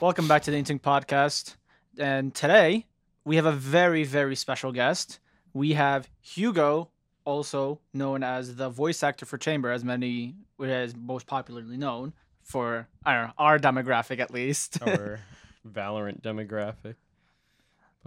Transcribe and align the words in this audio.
Welcome 0.00 0.26
back 0.26 0.40
to 0.44 0.50
the 0.50 0.56
Inkting 0.56 0.80
Podcast. 0.80 1.56
And 1.98 2.34
today 2.34 2.86
we 3.26 3.36
have 3.36 3.44
a 3.44 3.52
very, 3.52 4.02
very 4.04 4.34
special 4.34 4.72
guest. 4.72 5.20
We 5.52 5.74
have 5.74 6.08
Hugo, 6.22 6.88
also 7.26 7.80
known 7.92 8.22
as 8.22 8.56
the 8.56 8.70
voice 8.70 9.02
actor 9.02 9.26
for 9.26 9.36
Chamber, 9.36 9.70
as 9.70 9.84
many 9.84 10.36
as 10.58 10.96
most 10.96 11.26
popularly 11.26 11.76
known 11.76 12.14
for 12.42 12.88
I 13.04 13.14
don't 13.14 13.26
know 13.26 13.32
our 13.36 13.58
demographic 13.58 14.20
at 14.20 14.32
least. 14.32 14.80
Our 14.82 15.20
Valorant 15.70 16.22
demographic. 16.22 16.94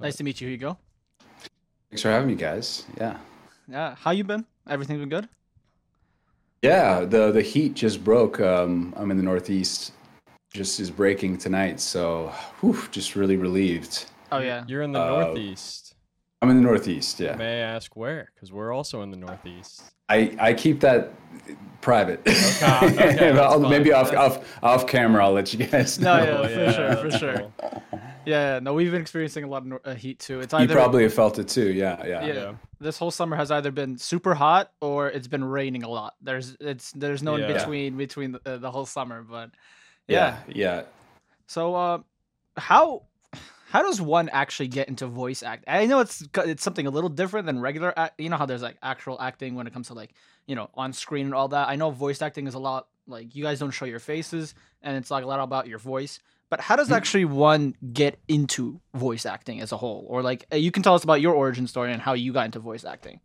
nice 0.01 0.15
to 0.15 0.23
meet 0.23 0.41
you, 0.41 0.49
Hugo. 0.49 0.79
Thanks 1.91 2.01
for 2.01 2.09
having 2.09 2.27
me, 2.27 2.35
guys. 2.35 2.85
Yeah. 2.97 3.17
Yeah, 3.67 3.93
how 3.99 4.09
you 4.09 4.23
been? 4.23 4.45
Everything 4.67 4.97
been 4.97 5.09
good? 5.09 5.29
Yeah, 6.63 7.01
the 7.01 7.31
the 7.31 7.43
heat 7.43 7.75
just 7.75 8.03
broke. 8.03 8.39
Um, 8.39 8.95
I'm 8.97 9.11
in 9.11 9.17
the 9.17 9.23
Northeast. 9.23 9.91
Just 10.53 10.79
is 10.79 10.91
breaking 10.91 11.37
tonight, 11.39 11.79
so 11.79 12.27
whew, 12.59 12.79
just 12.91 13.15
really 13.15 13.37
relieved. 13.37 14.05
Oh 14.31 14.37
yeah. 14.37 14.63
You're 14.67 14.83
in 14.83 14.91
the 14.91 15.01
Uh, 15.01 15.21
Northeast. 15.21 15.95
I'm 16.43 16.49
in 16.51 16.57
the 16.57 16.61
Northeast. 16.61 17.19
Yeah. 17.19 17.35
May 17.35 17.61
I 17.63 17.65
ask 17.75 17.95
where? 17.95 18.29
Because 18.35 18.51
we're 18.51 18.71
also 18.71 19.01
in 19.01 19.09
the 19.09 19.17
Northeast. 19.17 19.81
I 20.09 20.35
I 20.39 20.53
keep 20.53 20.79
that 20.81 21.11
private. 21.81 22.19
Okay, 22.27 23.31
okay, 23.31 23.59
maybe 23.69 23.89
fine. 23.89 23.99
off 23.99 24.13
off 24.13 24.63
off 24.63 24.87
camera, 24.87 25.25
I'll 25.25 25.31
let 25.31 25.51
you 25.53 25.65
guys 25.65 25.97
know. 25.99 26.23
No, 26.23 26.43
yeah, 26.43 26.47
for 26.67 26.73
sure, 26.73 26.95
for 26.97 27.17
sure. 27.17 27.53
Yeah, 28.25 28.59
no, 28.61 28.73
we've 28.75 28.91
been 28.91 29.01
experiencing 29.01 29.43
a 29.45 29.47
lot 29.47 29.65
of 29.65 29.79
uh, 29.83 29.95
heat 29.95 30.19
too. 30.19 30.39
It's 30.39 30.53
either, 30.53 30.65
You 30.71 30.79
probably 30.79 31.03
have 31.03 31.13
felt 31.13 31.39
it 31.39 31.47
too. 31.47 31.71
Yeah, 31.73 31.97
yeah. 32.05 32.25
yeah, 32.25 32.33
Yeah. 32.33 32.53
This 32.79 32.97
whole 32.97 33.11
summer 33.11 33.35
has 33.37 33.49
either 33.49 33.71
been 33.71 33.97
super 33.97 34.33
hot 34.35 34.71
or 34.81 35.09
it's 35.09 35.27
been 35.27 35.43
raining 35.43 35.83
a 35.83 35.89
lot. 35.89 36.13
There's 36.21 36.55
it's 36.59 36.91
there's 36.91 37.23
no 37.23 37.35
in 37.37 37.51
between 37.51 37.97
between 37.97 38.33
the, 38.33 38.41
uh, 38.45 38.57
the 38.57 38.69
whole 38.69 38.85
summer, 38.85 39.23
but 39.23 39.49
yeah. 40.07 40.37
Yeah, 40.47 40.53
yeah. 40.55 40.81
So, 41.47 41.75
uh, 41.75 41.99
how 42.57 43.03
how 43.69 43.81
does 43.81 43.99
one 44.01 44.29
actually 44.29 44.67
get 44.67 44.87
into 44.87 45.07
voice 45.07 45.41
act? 45.43 45.63
I 45.67 45.85
know 45.85 45.99
it's 45.99 46.23
it's 46.37 46.63
something 46.63 46.85
a 46.87 46.91
little 46.91 47.09
different 47.09 47.45
than 47.45 47.59
regular. 47.59 47.93
Act- 47.97 48.19
you 48.19 48.29
know 48.29 48.37
how 48.37 48.45
there's 48.45 48.61
like 48.61 48.77
actual 48.83 49.19
acting 49.19 49.55
when 49.55 49.67
it 49.67 49.73
comes 49.73 49.87
to 49.87 49.93
like 49.93 50.13
you 50.45 50.55
know 50.55 50.69
on 50.75 50.93
screen 50.93 51.25
and 51.25 51.33
all 51.35 51.47
that. 51.49 51.67
I 51.69 51.75
know 51.75 51.89
voice 51.91 52.21
acting 52.21 52.47
is 52.47 52.53
a 52.53 52.59
lot 52.59 52.87
like 53.07 53.35
you 53.35 53.43
guys 53.43 53.59
don't 53.59 53.71
show 53.71 53.85
your 53.85 53.99
faces 53.99 54.55
and 54.81 54.95
it's 54.95 55.11
like 55.11 55.23
a 55.23 55.27
lot 55.27 55.39
about 55.39 55.67
your 55.67 55.79
voice. 55.79 56.19
But 56.49 56.59
how 56.61 56.75
does 56.75 56.89
Mm. 56.89 56.95
actually 56.97 57.25
one 57.25 57.75
get 57.93 58.19
into 58.27 58.79
voice 58.93 59.25
acting 59.25 59.59
as 59.59 59.71
a 59.71 59.77
whole? 59.77 60.05
Or 60.07 60.21
like 60.21 60.45
uh, 60.53 60.55
you 60.57 60.69
can 60.71 60.83
tell 60.83 60.93
us 60.93 61.03
about 61.03 61.19
your 61.19 61.33
origin 61.33 61.65
story 61.67 61.91
and 61.91 62.01
how 62.01 62.13
you 62.13 62.31
got 62.31 62.45
into 62.45 62.59
voice 62.59 62.85
acting. 62.85 63.19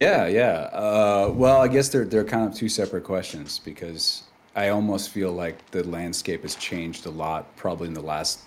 Yeah, 0.00 0.26
yeah. 0.26 0.68
Uh, 0.72 1.32
well, 1.34 1.60
I 1.60 1.68
guess 1.68 1.88
they're 1.88 2.04
they're 2.04 2.24
kind 2.24 2.46
of 2.48 2.54
two 2.54 2.68
separate 2.68 3.04
questions 3.04 3.58
because 3.58 4.22
I 4.56 4.68
almost 4.68 5.10
feel 5.10 5.32
like 5.32 5.70
the 5.70 5.82
landscape 5.84 6.42
has 6.42 6.54
changed 6.54 7.06
a 7.06 7.10
lot, 7.10 7.56
probably 7.56 7.88
in 7.88 7.94
the 7.94 8.02
last 8.02 8.40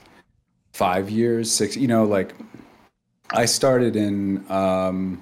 five 0.73 1.09
years, 1.09 1.51
six. 1.51 1.75
You 1.75 1.87
know, 1.87 2.05
like 2.05 2.33
I 3.31 3.45
started 3.45 3.95
in, 3.95 4.49
um, 4.49 5.21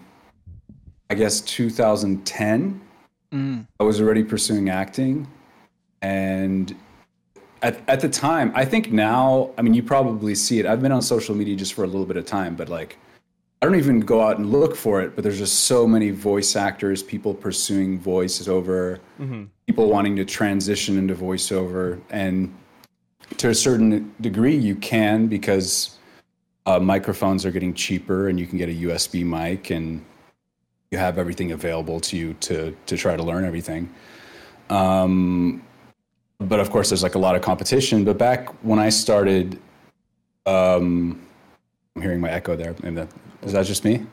I 1.09 1.15
guess, 1.15 1.41
2010. 1.41 2.81
Mm. 3.33 3.67
I 3.79 3.83
was 3.83 3.99
already 3.99 4.23
pursuing 4.23 4.69
acting, 4.69 5.27
and 6.01 6.75
at 7.63 7.81
at 7.89 7.99
the 7.99 8.09
time, 8.09 8.51
I 8.53 8.65
think 8.65 8.91
now, 8.91 9.51
I 9.57 9.63
mean, 9.63 9.73
you 9.73 9.81
probably 9.81 10.35
see 10.35 10.59
it. 10.59 10.65
I've 10.65 10.81
been 10.81 10.91
on 10.91 11.01
social 11.01 11.33
media 11.35 11.55
just 11.55 11.73
for 11.73 11.83
a 11.83 11.87
little 11.87 12.05
bit 12.05 12.17
of 12.17 12.25
time, 12.25 12.55
but 12.55 12.69
like. 12.69 12.97
I 13.65 13.67
don't 13.67 13.79
even 13.79 13.99
go 13.99 14.21
out 14.21 14.37
and 14.37 14.51
look 14.51 14.75
for 14.75 15.01
it, 15.01 15.15
but 15.15 15.23
there's 15.23 15.39
just 15.39 15.61
so 15.61 15.87
many 15.87 16.11
voice 16.11 16.55
actors, 16.55 17.01
people 17.01 17.33
pursuing 17.33 17.99
voiceover, 17.99 18.99
people 19.65 19.89
wanting 19.89 20.15
to 20.17 20.23
transition 20.23 20.99
into 20.99 21.15
voiceover. 21.15 21.99
And 22.11 22.53
to 23.37 23.49
a 23.49 23.55
certain 23.55 24.13
degree, 24.21 24.55
you 24.55 24.75
can 24.75 25.25
because 25.25 25.97
uh, 26.67 26.79
microphones 26.79 27.43
are 27.43 27.49
getting 27.49 27.73
cheaper 27.73 28.29
and 28.29 28.39
you 28.39 28.45
can 28.45 28.59
get 28.59 28.69
a 28.69 28.71
USB 28.71 29.25
mic 29.25 29.71
and 29.71 30.05
you 30.91 30.99
have 30.99 31.17
everything 31.17 31.51
available 31.51 31.99
to 32.01 32.15
you 32.15 32.35
to, 32.41 32.77
to 32.85 32.95
try 32.95 33.17
to 33.17 33.23
learn 33.23 33.45
everything. 33.45 33.91
Um, 34.69 35.63
but 36.37 36.59
of 36.59 36.69
course, 36.69 36.89
there's 36.89 37.01
like 37.01 37.15
a 37.15 37.19
lot 37.19 37.35
of 37.35 37.41
competition. 37.41 38.05
But 38.05 38.19
back 38.19 38.47
when 38.63 38.77
I 38.77 38.89
started, 38.89 39.59
um, 40.45 41.19
I'm 41.95 42.03
hearing 42.03 42.21
my 42.21 42.29
echo 42.29 42.55
there. 42.55 42.75
Maybe 42.83 42.97
that, 42.97 43.09
is 43.45 43.53
that 43.53 43.65
just 43.65 43.83
me? 43.85 44.05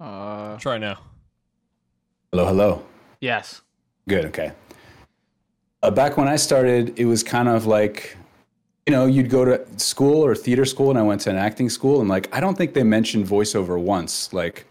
Uh, 0.00 0.56
Try 0.58 0.78
now. 0.78 0.98
Hello, 2.32 2.44
hello. 2.46 2.84
yes. 3.20 3.62
Good. 4.08 4.24
Okay. 4.26 4.52
Uh, 5.82 5.90
back 5.90 6.16
when 6.16 6.28
I 6.28 6.36
started, 6.36 6.98
it 6.98 7.04
was 7.04 7.22
kind 7.22 7.48
of 7.48 7.66
like, 7.66 8.16
you 8.86 8.92
know, 8.92 9.06
you'd 9.06 9.28
go 9.30 9.44
to 9.44 9.66
school 9.78 10.24
or 10.24 10.34
theater 10.34 10.64
school, 10.64 10.90
and 10.90 10.98
I 10.98 11.02
went 11.02 11.20
to 11.22 11.30
an 11.30 11.36
acting 11.36 11.68
school, 11.68 12.00
and 12.00 12.08
like, 12.08 12.34
I 12.34 12.40
don't 12.40 12.56
think 12.56 12.72
they 12.74 12.82
mentioned 12.82 13.26
voiceover 13.26 13.78
once. 13.78 14.32
Like, 14.32 14.64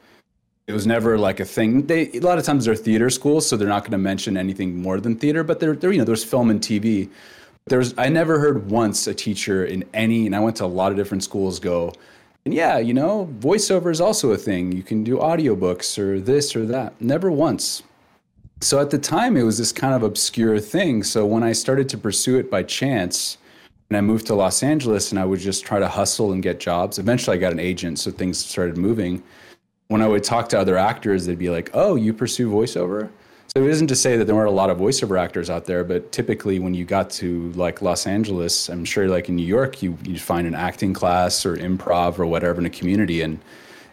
it 0.66 0.74
was 0.74 0.88
never 0.88 1.18
like 1.18 1.40
a 1.40 1.46
thing. 1.46 1.86
They 1.86 2.10
a 2.14 2.20
lot 2.20 2.38
of 2.40 2.44
times 2.46 2.66
they're 2.66 2.76
theater 2.76 3.10
schools, 3.10 3.48
so 3.48 3.56
they're 3.56 3.68
not 3.68 3.84
going 3.84 3.92
to 3.92 3.98
mention 3.98 4.36
anything 4.38 4.82
more 4.82 5.00
than 5.00 5.16
theater. 5.16 5.44
But 5.44 5.60
they're, 5.60 5.76
they're 5.76 5.92
you 5.92 6.00
know, 6.00 6.04
there's 6.04 6.24
film 6.24 6.50
and 6.50 6.60
TV. 6.60 7.10
There's 7.68 7.94
I 7.98 8.10
never 8.10 8.40
heard 8.40 8.70
once 8.70 9.08
a 9.08 9.14
teacher 9.14 9.66
in 9.66 9.86
any, 9.94 10.26
and 10.26 10.36
I 10.36 10.40
went 10.40 10.56
to 10.58 10.66
a 10.66 10.68
lot 10.68 10.92
of 10.92 10.98
different 10.98 11.24
schools 11.24 11.60
go. 11.60 11.94
And 12.48 12.54
yeah, 12.54 12.78
you 12.78 12.94
know, 12.94 13.28
voiceover 13.42 13.92
is 13.92 14.00
also 14.00 14.32
a 14.32 14.38
thing. 14.38 14.72
You 14.72 14.82
can 14.82 15.04
do 15.04 15.18
audiobooks 15.18 16.00
or 16.00 16.18
this 16.18 16.56
or 16.56 16.66
that. 16.68 16.94
Never 17.02 17.30
once. 17.30 17.84
So 18.62 18.80
at 18.80 18.90
the 18.90 18.98
time, 18.98 19.36
it 19.36 19.44
was 19.44 19.58
this 19.58 19.74
kind 19.74 19.94
of 19.94 20.02
obscure 20.02 20.58
thing. 20.58 21.04
So 21.04 21.26
when 21.26 21.44
I 21.44 21.52
started 21.52 21.90
to 21.90 21.98
pursue 21.98 22.38
it 22.38 22.50
by 22.50 22.64
chance, 22.64 23.38
and 23.90 23.98
I 23.98 24.00
moved 24.00 24.28
to 24.28 24.34
Los 24.34 24.64
Angeles, 24.64 25.12
and 25.12 25.20
I 25.20 25.26
would 25.26 25.42
just 25.42 25.66
try 25.66 25.78
to 25.80 25.90
hustle 25.90 26.32
and 26.32 26.42
get 26.42 26.58
jobs. 26.58 27.00
Eventually, 27.00 27.36
I 27.36 27.40
got 27.42 27.52
an 27.52 27.60
agent, 27.60 28.00
so 28.00 28.12
things 28.12 28.38
started 28.38 28.78
moving. 28.78 29.22
When 29.90 30.02
I 30.02 30.08
would 30.08 30.24
talk 30.24 30.48
to 30.48 30.58
other 30.58 30.78
actors, 30.78 31.26
they'd 31.26 31.38
be 31.38 31.50
like, 31.50 31.70
"Oh, 31.74 31.96
you 31.96 32.14
pursue 32.14 32.50
voiceover." 32.50 33.10
So 33.56 33.64
it 33.64 33.70
isn't 33.70 33.88
to 33.88 33.96
say 33.96 34.18
that 34.18 34.26
there 34.26 34.36
weren't 34.36 34.50
a 34.50 34.52
lot 34.52 34.70
of 34.70 34.78
voiceover 34.78 35.20
actors 35.20 35.50
out 35.50 35.66
there, 35.66 35.84
but 35.84 36.12
typically 36.12 36.60
when 36.60 36.74
you 36.74 36.86
got 36.86 37.10
to 37.12 37.52
like 37.54 37.82
Los 37.82 38.06
Angeles, 38.06 38.70
I'm 38.70 38.84
sure 38.86 39.08
like 39.08 39.30
in 39.30 39.36
New 39.36 39.46
York, 39.46 39.82
you 39.82 39.98
you 40.04 40.20
find 40.20 40.46
an 40.46 40.54
acting 40.56 40.94
class 40.94 41.46
or 41.46 41.56
improv 41.56 42.20
or 42.20 42.26
whatever 42.26 42.60
in 42.60 42.66
a 42.66 42.70
community, 42.70 43.22
and 43.22 43.40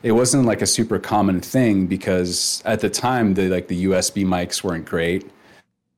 it 0.02 0.12
wasn't 0.12 0.44
like 0.44 0.60
a 0.60 0.66
super 0.66 0.98
common 0.98 1.40
thing 1.40 1.86
because 1.86 2.62
at 2.66 2.80
the 2.80 2.90
time 2.90 3.34
the 3.34 3.48
like 3.48 3.68
the 3.68 3.84
USB 3.86 4.24
mics 4.24 4.62
weren't 4.64 4.84
great. 4.84 5.30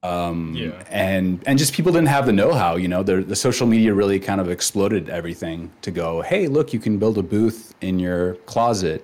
Um, 0.03 0.55
Yeah. 0.55 0.85
and 0.91 1.43
and 1.47 1.59
just 1.59 1.73
people 1.73 1.91
didn't 1.91 2.09
have 2.09 2.27
the 2.27 2.33
know-how. 2.33 2.77
You 2.77 2.89
know, 2.89 3.03
the 3.03 3.23
the 3.23 3.35
social 3.35 3.67
media 3.67 3.95
really 3.95 4.21
kind 4.21 4.41
of 4.41 4.49
exploded 4.51 5.09
everything 5.09 5.73
to 5.83 5.91
go. 5.91 6.21
Hey, 6.21 6.47
look, 6.47 6.73
you 6.73 6.79
can 6.79 6.99
build 6.99 7.17
a 7.19 7.23
booth 7.23 7.75
in 7.81 7.99
your 7.99 8.35
closet, 8.47 9.03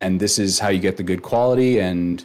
and 0.00 0.20
this 0.20 0.38
is 0.38 0.58
how 0.58 0.68
you 0.68 0.80
get 0.80 0.96
the 0.98 1.02
good 1.04 1.22
quality. 1.22 1.78
And 1.80 2.22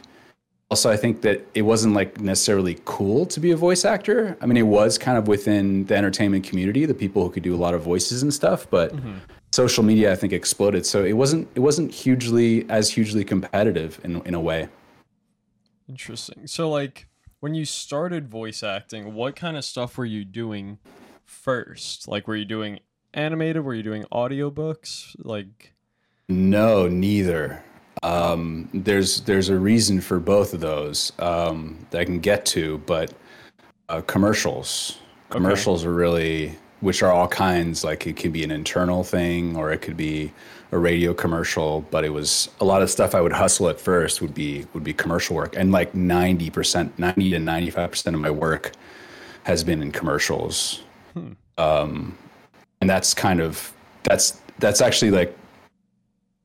also, 0.72 0.90
I 0.90 0.96
think 0.96 1.20
that 1.20 1.46
it 1.52 1.62
wasn't 1.62 1.92
like 1.92 2.18
necessarily 2.18 2.78
cool 2.86 3.26
to 3.26 3.40
be 3.40 3.50
a 3.50 3.56
voice 3.56 3.84
actor. 3.84 4.38
I 4.40 4.46
mean, 4.46 4.56
it 4.56 4.62
was 4.62 4.96
kind 4.96 5.18
of 5.18 5.28
within 5.28 5.84
the 5.84 5.94
entertainment 5.94 6.44
community, 6.44 6.86
the 6.86 6.94
people 6.94 7.22
who 7.22 7.28
could 7.28 7.42
do 7.42 7.54
a 7.54 7.60
lot 7.60 7.74
of 7.74 7.82
voices 7.82 8.22
and 8.22 8.32
stuff, 8.32 8.66
but. 8.70 8.94
Mm-hmm. 8.94 9.18
Social 9.54 9.84
media, 9.84 10.10
I 10.10 10.16
think, 10.16 10.32
exploded. 10.32 10.86
So 10.86 11.04
it 11.04 11.12
wasn't 11.12 11.46
it 11.54 11.60
wasn't 11.60 11.92
hugely 11.92 12.64
as 12.70 12.88
hugely 12.88 13.22
competitive 13.22 14.00
in 14.02 14.22
in 14.22 14.32
a 14.32 14.40
way. 14.40 14.70
Interesting. 15.90 16.46
So, 16.46 16.70
like, 16.70 17.06
when 17.40 17.54
you 17.54 17.66
started 17.66 18.30
voice 18.30 18.62
acting, 18.62 19.12
what 19.12 19.36
kind 19.36 19.58
of 19.58 19.64
stuff 19.66 19.98
were 19.98 20.06
you 20.06 20.24
doing 20.24 20.78
first? 21.26 22.08
Like, 22.08 22.26
were 22.26 22.34
you 22.36 22.46
doing 22.46 22.80
animated? 23.12 23.62
Were 23.62 23.74
you 23.74 23.82
doing 23.82 24.04
audiobooks? 24.10 25.14
Like, 25.18 25.74
No, 26.30 26.88
neither. 26.88 27.62
Um, 28.02 28.68
there's 28.74 29.20
there's 29.22 29.48
a 29.48 29.58
reason 29.58 30.00
for 30.00 30.18
both 30.18 30.54
of 30.54 30.60
those 30.60 31.12
um, 31.18 31.86
that 31.90 32.00
I 32.00 32.04
can 32.04 32.18
get 32.18 32.44
to, 32.46 32.78
but 32.78 33.12
uh, 33.88 34.00
commercials. 34.02 34.98
Commercials 35.30 35.84
are 35.84 35.92
really, 35.94 36.54
which 36.80 37.02
are 37.02 37.12
all 37.12 37.28
kinds. 37.28 37.84
Like 37.84 38.06
it 38.06 38.16
could 38.16 38.32
be 38.32 38.44
an 38.44 38.50
internal 38.50 39.04
thing, 39.04 39.56
or 39.56 39.72
it 39.72 39.82
could 39.82 39.96
be 39.96 40.32
a 40.72 40.78
radio 40.78 41.14
commercial. 41.14 41.82
But 41.90 42.04
it 42.04 42.10
was 42.10 42.50
a 42.60 42.64
lot 42.64 42.82
of 42.82 42.90
stuff 42.90 43.14
I 43.14 43.20
would 43.20 43.32
hustle 43.32 43.68
at 43.68 43.80
first 43.80 44.20
would 44.20 44.34
be 44.34 44.66
would 44.74 44.84
be 44.84 44.92
commercial 44.92 45.36
work, 45.36 45.54
and 45.56 45.72
like 45.72 45.94
ninety 45.94 46.50
percent, 46.50 46.98
ninety 46.98 47.30
to 47.30 47.38
ninety 47.38 47.70
five 47.70 47.90
percent 47.90 48.16
of 48.16 48.22
my 48.22 48.30
work 48.30 48.72
has 49.44 49.64
been 49.64 49.82
in 49.82 49.92
commercials. 49.92 50.82
Um, 51.58 52.16
and 52.80 52.90
that's 52.90 53.14
kind 53.14 53.40
of 53.40 53.72
that's 54.02 54.40
that's 54.58 54.80
actually 54.80 55.12
like 55.12 55.36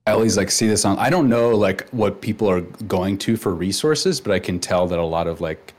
I 0.07 0.11
always 0.11 0.37
like 0.37 0.49
see 0.49 0.67
this 0.67 0.85
on. 0.85 0.97
I 0.99 1.09
don't 1.09 1.27
know 1.27 1.49
like 1.49 1.89
what 1.89 2.21
people 2.21 2.49
are 2.49 2.61
going 2.61 3.17
to 3.19 3.35
for 3.35 3.53
resources, 3.53 4.21
but 4.21 4.31
I 4.31 4.39
can 4.39 4.57
tell 4.57 4.87
that 4.87 4.99
a 4.99 5.05
lot 5.05 5.27
of 5.27 5.41
like 5.41 5.73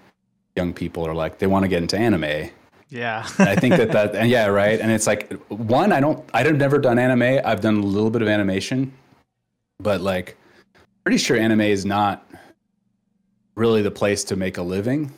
young 0.54 0.74
people 0.74 1.06
are 1.06 1.14
like 1.14 1.38
they 1.38 1.46
want 1.46 1.62
to 1.64 1.68
get 1.68 1.80
into 1.80 1.96
anime. 1.96 2.50
Yeah. 2.90 3.26
I 3.38 3.56
think 3.56 3.76
that 3.76 3.90
that 3.92 4.14
and 4.14 4.28
yeah 4.28 4.46
right. 4.46 4.78
And 4.78 4.92
it's 4.92 5.06
like 5.06 5.32
one 5.48 5.92
I 5.92 6.00
don't 6.00 6.22
I've 6.34 6.54
never 6.56 6.78
done 6.78 6.98
anime. 6.98 7.40
I've 7.42 7.62
done 7.62 7.78
a 7.78 7.86
little 7.86 8.10
bit 8.10 8.20
of 8.20 8.28
animation, 8.28 8.92
but 9.80 10.02
like 10.02 10.36
pretty 11.04 11.16
sure 11.16 11.38
anime 11.38 11.62
is 11.62 11.86
not 11.86 12.30
really 13.54 13.80
the 13.80 13.90
place 13.90 14.24
to 14.24 14.36
make 14.36 14.58
a 14.58 14.62
living. 14.62 15.10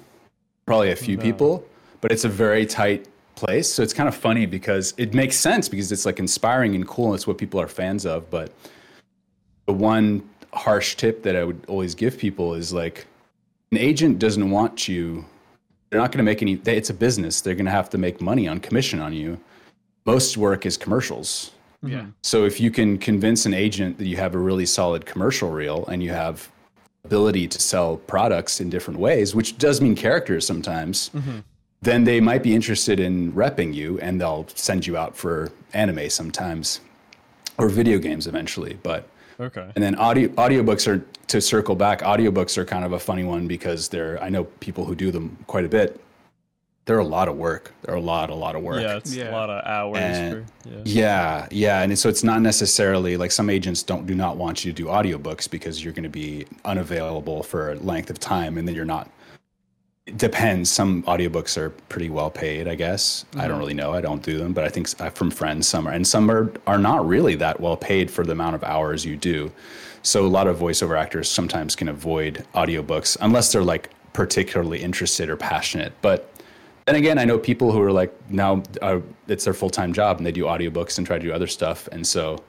Probably 0.66 0.92
a 0.92 0.96
few 0.96 1.16
No. 1.16 1.22
people, 1.24 1.66
but 2.00 2.12
it's 2.12 2.24
a 2.24 2.28
very 2.28 2.64
tight 2.64 3.08
place. 3.34 3.66
So 3.72 3.82
it's 3.82 3.92
kind 3.92 4.08
of 4.08 4.14
funny 4.14 4.46
because 4.46 4.94
it 4.98 5.14
makes 5.14 5.34
sense 5.34 5.68
because 5.68 5.90
it's 5.90 6.06
like 6.06 6.20
inspiring 6.20 6.76
and 6.76 6.86
cool 6.86 7.06
and 7.06 7.16
it's 7.16 7.26
what 7.26 7.38
people 7.38 7.60
are 7.60 7.66
fans 7.66 8.06
of. 8.06 8.30
But 8.30 8.52
the 9.70 9.76
one 9.76 10.28
harsh 10.52 10.96
tip 10.96 11.22
that 11.22 11.36
I 11.36 11.44
would 11.44 11.64
always 11.68 11.94
give 11.94 12.18
people 12.18 12.54
is 12.54 12.72
like 12.72 13.06
an 13.70 13.78
agent 13.78 14.18
doesn't 14.18 14.50
want 14.50 14.88
you 14.88 15.24
they're 15.88 16.00
not 16.00 16.10
going 16.10 16.18
to 16.18 16.24
make 16.24 16.42
any 16.42 16.56
they, 16.56 16.76
it's 16.76 16.90
a 16.90 16.94
business 17.06 17.40
they're 17.40 17.54
going 17.54 17.70
to 17.72 17.78
have 17.80 17.88
to 17.90 17.98
make 17.98 18.20
money 18.20 18.48
on 18.48 18.58
commission 18.58 18.98
on 19.00 19.12
you. 19.12 19.38
Most 20.06 20.36
work 20.36 20.66
is 20.66 20.76
commercials. 20.76 21.52
Yeah. 21.82 22.06
so 22.22 22.44
if 22.44 22.60
you 22.60 22.70
can 22.70 22.98
convince 22.98 23.46
an 23.46 23.54
agent 23.54 23.96
that 23.98 24.06
you 24.06 24.18
have 24.18 24.34
a 24.34 24.38
really 24.38 24.66
solid 24.66 25.06
commercial 25.06 25.50
reel 25.50 25.86
and 25.86 26.02
you 26.02 26.10
have 26.10 26.50
ability 27.06 27.48
to 27.48 27.58
sell 27.58 27.96
products 27.96 28.60
in 28.60 28.68
different 28.68 29.00
ways 29.00 29.34
which 29.34 29.56
does 29.56 29.80
mean 29.80 29.94
characters 29.94 30.46
sometimes 30.46 31.08
mm-hmm. 31.14 31.38
then 31.80 32.04
they 32.04 32.20
might 32.20 32.42
be 32.42 32.54
interested 32.54 33.00
in 33.00 33.32
repping 33.32 33.72
you 33.72 33.98
and 34.00 34.20
they'll 34.20 34.46
send 34.54 34.86
you 34.86 34.94
out 34.98 35.16
for 35.16 35.50
anime 35.72 36.10
sometimes 36.10 36.80
or 37.60 37.68
video 37.68 37.98
games 37.98 38.26
eventually. 38.26 38.78
But 38.82 39.08
Okay. 39.40 39.70
and 39.74 39.82
then 39.82 39.94
audio 39.94 40.28
audiobooks 40.30 40.86
are 40.86 41.04
to 41.28 41.40
circle 41.40 41.74
back, 41.74 42.00
audiobooks 42.02 42.58
are 42.58 42.64
kind 42.64 42.84
of 42.84 42.92
a 42.92 42.98
funny 42.98 43.24
one 43.24 43.46
because 43.48 43.88
they're 43.88 44.22
I 44.22 44.28
know 44.28 44.44
people 44.44 44.84
who 44.84 44.94
do 44.94 45.10
them 45.10 45.36
quite 45.46 45.64
a 45.64 45.68
bit. 45.68 46.00
They're 46.86 46.98
a 46.98 47.04
lot 47.04 47.28
of 47.28 47.36
work. 47.36 47.72
They're 47.82 47.94
a 47.94 48.00
lot, 48.00 48.30
a 48.30 48.34
lot 48.34 48.56
of 48.56 48.62
work. 48.62 48.82
Yeah, 48.82 48.96
it's 48.96 49.14
Yeah. 49.14 49.30
a 49.30 49.32
lot 49.32 49.48
of 49.48 49.64
hours. 49.64 49.98
And- 50.00 50.46
for, 50.46 50.68
yeah. 50.68 50.80
Yeah, 50.84 51.46
yeah, 51.50 51.82
and 51.82 51.96
so 51.98 52.08
it's 52.08 52.24
not 52.24 52.42
necessarily 52.42 53.16
like 53.16 53.30
some 53.30 53.48
agents 53.48 53.82
don't 53.82 54.06
do 54.06 54.14
not 54.14 54.36
want 54.36 54.64
you 54.64 54.72
to 54.72 54.76
do 54.82 54.88
audiobooks 54.88 55.48
because 55.48 55.84
you're 55.84 55.92
going 55.92 56.04
to 56.04 56.08
be 56.08 56.46
unavailable 56.64 57.42
for 57.44 57.72
a 57.72 57.74
length 57.76 58.10
of 58.10 58.18
time, 58.18 58.58
and 58.58 58.66
then 58.66 58.74
you're 58.74 58.84
not. 58.84 59.08
Depends. 60.16 60.70
Some 60.70 61.02
audiobooks 61.04 61.56
are 61.56 61.70
pretty 61.70 62.10
well 62.10 62.30
paid, 62.30 62.66
I 62.66 62.74
guess. 62.74 63.24
I 63.36 63.46
don't 63.48 63.58
really 63.58 63.74
know. 63.74 63.92
I 63.92 64.00
don't 64.00 64.22
do 64.22 64.38
them, 64.38 64.52
but 64.52 64.64
I 64.64 64.68
think 64.68 64.88
uh, 65.00 65.10
from 65.10 65.30
friends 65.30 65.68
some 65.68 65.86
are, 65.86 65.92
and 65.92 66.06
some 66.06 66.30
are 66.30 66.52
are 66.66 66.78
not 66.78 67.06
really 67.06 67.34
that 67.36 67.60
well 67.60 67.76
paid 67.76 68.10
for 68.10 68.24
the 68.24 68.32
amount 68.32 68.54
of 68.54 68.64
hours 68.64 69.04
you 69.04 69.16
do. 69.16 69.52
So 70.02 70.24
a 70.24 70.28
lot 70.28 70.46
of 70.46 70.58
voiceover 70.58 70.98
actors 70.98 71.28
sometimes 71.28 71.76
can 71.76 71.88
avoid 71.88 72.46
audiobooks 72.54 73.16
unless 73.20 73.52
they're 73.52 73.62
like 73.62 73.90
particularly 74.12 74.82
interested 74.82 75.28
or 75.28 75.36
passionate. 75.36 75.92
But 76.02 76.32
then 76.86 76.96
again, 76.96 77.18
I 77.18 77.24
know 77.24 77.38
people 77.38 77.70
who 77.70 77.80
are 77.82 77.92
like 77.92 78.12
now 78.30 78.62
uh, 78.82 79.00
it's 79.28 79.44
their 79.44 79.54
full 79.54 79.70
time 79.70 79.92
job 79.92 80.16
and 80.16 80.26
they 80.26 80.32
do 80.32 80.44
audiobooks 80.44 80.98
and 80.98 81.06
try 81.06 81.18
to 81.18 81.24
do 81.24 81.32
other 81.32 81.46
stuff, 81.46 81.88
and 81.92 82.06
so 82.06 82.42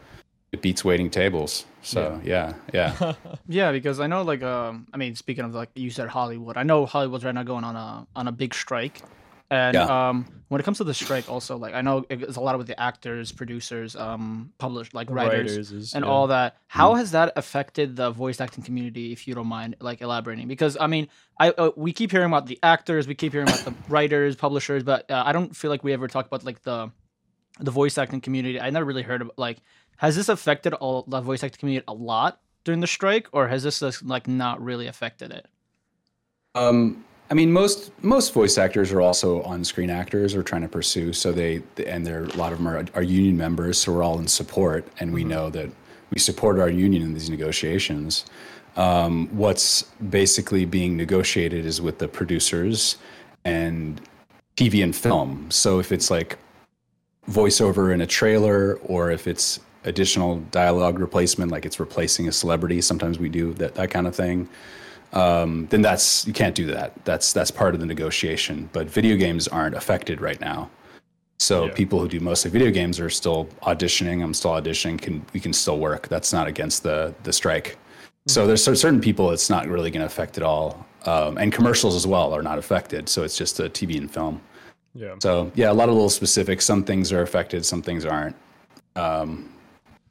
it 0.52 0.62
beats 0.62 0.84
waiting 0.84 1.10
tables. 1.10 1.66
So 1.82 2.20
yeah, 2.24 2.54
yeah, 2.74 3.14
Yeah, 3.48 3.72
because 3.72 4.00
I 4.00 4.08
know, 4.08 4.22
like, 4.22 4.44
um, 4.44 4.88
I 4.94 4.98
mean, 4.98 5.16
speaking 5.16 5.46
of 5.46 5.56
like 5.56 5.70
you 5.76 5.90
said, 5.90 6.10
Hollywood. 6.10 6.58
I 6.58 6.64
know 6.64 6.86
Hollywood's 6.86 7.24
right 7.26 7.34
now 7.34 7.44
going 7.44 7.64
on 7.64 7.76
a 7.76 8.06
on 8.16 8.28
a 8.28 8.32
big 8.32 8.54
strike, 8.54 9.02
and 9.50 9.74
Yeah. 9.76 10.10
um, 10.10 10.28
when 10.50 10.60
it 10.62 10.66
comes 10.66 10.78
to 10.80 10.84
the 10.84 10.94
strike, 10.94 11.30
also 11.30 11.58
like 11.58 11.74
I 11.74 11.82
know 11.82 12.06
it's 12.10 12.36
a 12.38 12.42
lot 12.42 12.58
with 12.58 12.68
the 12.68 12.80
actors, 12.80 13.32
producers, 13.32 13.96
um, 13.96 14.52
published 14.60 14.94
like 14.94 15.10
writers, 15.10 15.52
Writers 15.54 15.72
is- 15.72 15.94
and 15.96 16.04
yeah. 16.06 16.12
all 16.12 16.28
that. 16.28 16.58
How 16.68 16.94
has 16.96 17.12
that 17.12 17.32
affected 17.38 17.96
the 17.96 18.12
voice 18.12 18.40
acting 18.42 18.64
community? 18.64 19.12
If 19.14 19.28
you 19.28 19.34
don't 19.34 19.48
mind, 19.48 19.78
like 19.80 20.02
elaborating, 20.02 20.48
because 20.50 20.78
I 20.80 20.88
mean, 20.88 21.08
I 21.40 21.50
uh, 21.52 21.72
we 21.78 21.94
keep 21.94 22.12
hearing 22.12 22.28
about 22.28 22.46
the 22.46 22.60
actors, 22.62 23.08
we 23.08 23.16
keep 23.16 23.32
hearing 23.32 23.48
about 23.48 23.62
the 23.66 23.74
writers, 23.88 24.36
publishers, 24.36 24.84
but 24.84 25.10
uh, 25.10 25.24
I 25.26 25.32
don't 25.32 25.56
feel 25.56 25.72
like 25.72 25.84
we 25.84 25.94
ever 25.94 26.08
talk 26.10 26.28
about 26.28 26.44
like 26.44 26.62
the 26.64 26.92
the 27.60 27.72
voice 27.72 27.98
acting 27.98 28.22
community. 28.22 28.60
I 28.62 28.70
never 28.70 28.86
really 28.86 29.04
heard 29.04 29.22
of 29.22 29.32
like 29.38 29.58
has 30.02 30.16
this 30.16 30.30
affected 30.30 30.74
all 30.74 31.04
the 31.08 31.22
voice 31.22 31.44
acting 31.44 31.60
community 31.60 31.86
a 31.88 31.94
lot 31.94 32.42
during 32.64 32.80
the 32.80 32.88
strike, 32.88 33.28
or 33.34 33.48
has 33.48 33.62
this 33.62 33.82
just, 33.82 34.04
like 34.04 34.28
not 34.28 34.60
really 34.60 34.88
affected 34.88 35.32
it? 35.32 35.46
Um, 36.56 37.06
I 37.30 37.36
mean, 37.36 37.52
most 37.52 37.92
most 38.04 38.34
voice 38.34 38.58
actors 38.58 38.92
are 38.92 39.00
also 39.00 39.44
on 39.44 39.64
screen 39.64 39.92
actors 39.92 40.34
or 40.34 40.42
trying 40.42 40.64
to 40.64 40.68
pursue. 40.68 41.14
So 41.14 41.32
they 41.32 41.62
and 41.86 42.06
there 42.06 42.24
a 42.24 42.36
lot 42.36 42.52
of 42.52 42.58
them 42.58 42.68
are, 42.68 42.84
are 42.96 43.04
union 43.04 43.38
members. 43.38 43.78
So 43.78 43.94
we're 43.94 44.02
all 44.02 44.18
in 44.18 44.28
support, 44.28 44.88
and 45.00 45.14
we 45.14 45.24
know 45.24 45.52
that 45.52 45.70
we 46.10 46.18
support 46.18 46.58
our 46.60 46.70
union 46.70 47.04
in 47.04 47.14
these 47.14 47.30
negotiations. 47.30 48.26
Um, 48.78 49.28
what's 49.28 49.84
basically 50.10 50.66
being 50.66 50.98
negotiated 50.98 51.64
is 51.64 51.80
with 51.80 52.00
the 52.00 52.08
producers 52.08 52.98
and 53.46 54.02
TV 54.58 54.84
and 54.84 54.96
film. 54.96 55.52
So 55.52 55.80
if 55.80 55.92
it's 55.92 56.10
like 56.10 56.40
voiceover 57.30 57.94
in 57.94 58.02
a 58.02 58.08
trailer 58.08 58.78
or 58.78 59.12
if 59.12 59.28
it's 59.28 59.60
additional 59.86 60.38
dialogue 60.52 61.00
replacement 61.00 61.52
like 61.52 61.66
it's 61.66 61.80
replacing 61.80 62.28
a 62.28 62.32
celebrity. 62.32 62.82
Sometimes 62.82 63.20
we 63.20 63.30
do 63.30 63.54
that, 63.56 63.76
that 63.76 63.90
kind 63.92 64.08
of 64.08 64.16
thing. 64.16 64.48
Um, 65.14 65.68
then 65.70 65.82
that's 65.82 66.26
you 66.26 66.34
can't 66.34 66.56
do 66.56 66.68
that. 66.68 66.94
That's 67.04 67.34
that's 67.34 67.52
part 67.52 67.74
of 67.74 67.80
the 67.82 67.86
negotiation. 67.86 68.70
But 68.72 68.88
video 68.90 69.18
games 69.18 69.48
aren't 69.48 69.76
affected 69.76 70.22
right 70.22 70.40
now. 70.40 70.70
So 71.40 71.66
Yeah. 71.66 71.74
people 71.74 72.00
who 72.00 72.08
do 72.08 72.20
mostly 72.20 72.52
video 72.52 72.72
games 72.72 73.00
are 73.00 73.10
still 73.10 73.46
auditioning. 73.64 74.24
I'm 74.24 74.34
still 74.34 74.52
auditioning. 74.52 75.02
Can 75.02 75.26
we 75.34 75.40
can 75.40 75.54
still 75.54 75.80
work. 75.80 76.08
That's 76.08 76.32
not 76.32 76.48
against 76.48 76.84
the 76.84 77.14
the 77.24 77.34
strike. 77.34 77.78
So 78.28 78.46
there's 78.46 78.64
certain 78.64 79.02
people 79.02 79.32
it's 79.32 79.50
not 79.50 79.68
really 79.68 79.90
going 79.90 80.02
to 80.02 80.06
affect 80.06 80.38
at 80.38 80.44
all. 80.44 80.86
Um, 81.06 81.38
and 81.40 81.52
commercials 81.52 81.96
as 81.96 82.06
well 82.06 82.34
are 82.36 82.44
not 82.44 82.60
affected. 82.60 83.10
So 83.10 83.24
it's 83.24 83.36
just 83.36 83.60
a 83.60 83.64
tv 83.64 83.98
and 83.98 84.10
film. 84.10 84.40
Yeah. 84.94 85.16
so 85.20 85.52
yeah, 85.56 85.72
a 85.72 85.74
lot 85.74 85.90
of 85.90 85.96
little 85.96 86.10
specifics. 86.10 86.64
Some 86.66 86.84
things 86.84 87.12
are 87.12 87.22
affected, 87.24 87.66
some 87.66 87.82
things 87.82 88.06
aren't. 88.06 88.36
Um, 88.96 89.50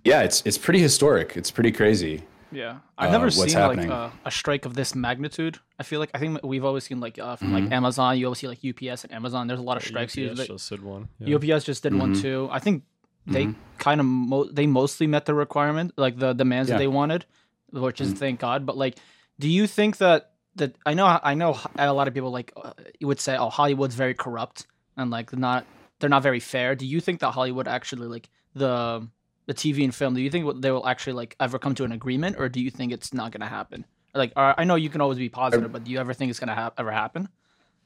yeah, 0.05 0.23
it's 0.23 0.43
it's 0.45 0.59
pretty 0.59 0.81
historic. 0.81 1.37
It's 1.37 1.51
pretty 1.51 1.73
crazy. 1.73 2.23
Yeah, 2.53 2.79
I've 2.99 3.11
Uh, 3.11 3.13
never 3.13 3.25
what's 3.27 3.37
seen 3.39 3.51
happening? 3.61 3.91
like 3.91 4.13
a, 4.25 4.29
a 4.29 4.31
strike 4.31 4.65
of 4.67 4.75
this 4.75 4.95
magnitude. 4.95 5.59
I 5.79 5.85
feel 5.85 6.01
like 6.01 6.11
I 6.15 6.19
think 6.19 6.43
we've 6.43 6.65
always 6.65 6.83
seen 6.85 6.99
like 6.99 7.17
uh, 7.19 7.37
from 7.37 7.53
like 7.53 7.71
Amazon. 7.73 8.19
You 8.19 8.27
always 8.27 8.39
see 8.41 8.49
like 8.49 8.59
UPS 8.65 9.05
and 9.05 9.13
Amazon. 9.13 9.47
There's 9.47 9.61
a 9.61 9.63
lot 9.63 9.77
of 9.77 9.85
strikes. 9.85 10.13
UPS 10.15 10.17
usually. 10.19 10.47
just 10.49 10.69
did 10.69 10.83
one. 10.83 11.09
Yeah. 11.21 11.37
UPS 11.37 11.65
just 11.65 11.83
did 11.85 11.95
one 11.95 12.15
too. 12.15 12.49
I 12.51 12.59
think 12.59 12.83
they 13.27 13.55
kind 13.79 14.01
of 14.01 14.07
mo- 14.07 14.51
they 14.51 14.67
mostly 14.67 15.07
met 15.07 15.27
the 15.27 15.35
requirement, 15.35 15.93
like 15.97 16.19
the 16.19 16.33
demands 16.33 16.69
Yeah. 16.69 16.75
that 16.75 16.79
they 16.81 16.89
wanted, 16.89 17.25
which 17.71 18.01
is 18.01 18.13
thank 18.15 18.41
God. 18.41 18.67
But 18.67 18.77
like, 18.77 18.97
do 19.39 19.49
you 19.49 19.69
think 19.69 19.99
that 19.99 20.33
that 20.57 20.75
I 20.85 20.95
know 20.95 21.07
I 21.23 21.35
know 21.35 21.57
a 21.79 21.93
lot 21.93 22.09
of 22.09 22.15
people 22.15 22.33
like 22.33 22.53
uh, 22.57 22.73
you 22.99 23.07
would 23.07 23.21
say, 23.21 23.37
oh, 23.37 23.49
Hollywood's 23.51 23.95
very 23.95 24.15
corrupt 24.15 24.67
and 24.97 25.09
like 25.11 25.33
not 25.37 25.67
they're 26.01 26.11
not 26.11 26.25
very 26.25 26.41
fair. 26.41 26.75
Do 26.75 26.85
you 26.85 26.99
think 27.01 27.21
that 27.21 27.31
Hollywood 27.31 27.69
actually 27.69 28.09
like 28.09 28.29
the 28.55 29.07
the 29.47 29.55
TV 29.55 29.85
and 29.85 29.95
film? 29.95 30.15
Do 30.15 30.21
you 30.21 30.31
think 30.31 30.61
they 30.61 30.71
will 30.71 30.87
actually 30.87 31.15
like 31.15 31.37
ever 31.41 31.59
come 31.59 31.75
to 31.77 31.85
an 31.85 31.93
agreement, 31.93 32.37
or 32.39 32.49
do 32.49 32.61
you 32.61 32.71
think 32.71 32.93
it's 32.93 33.13
not 33.13 33.33
gonna 33.33 33.49
happen? 33.49 33.85
Like, 34.15 34.33
uh, 34.37 34.55
I 34.59 34.65
know 34.65 34.75
you 34.75 34.91
can 34.91 35.01
always 35.01 35.19
be 35.19 35.29
positive, 35.29 35.71
but 35.73 35.85
do 35.85 35.91
you 35.91 35.99
ever 35.99 36.13
think 36.13 36.31
it's 36.31 36.41
gonna 36.41 36.55
ha- 36.55 36.73
ever 36.79 36.91
happen? 36.91 37.29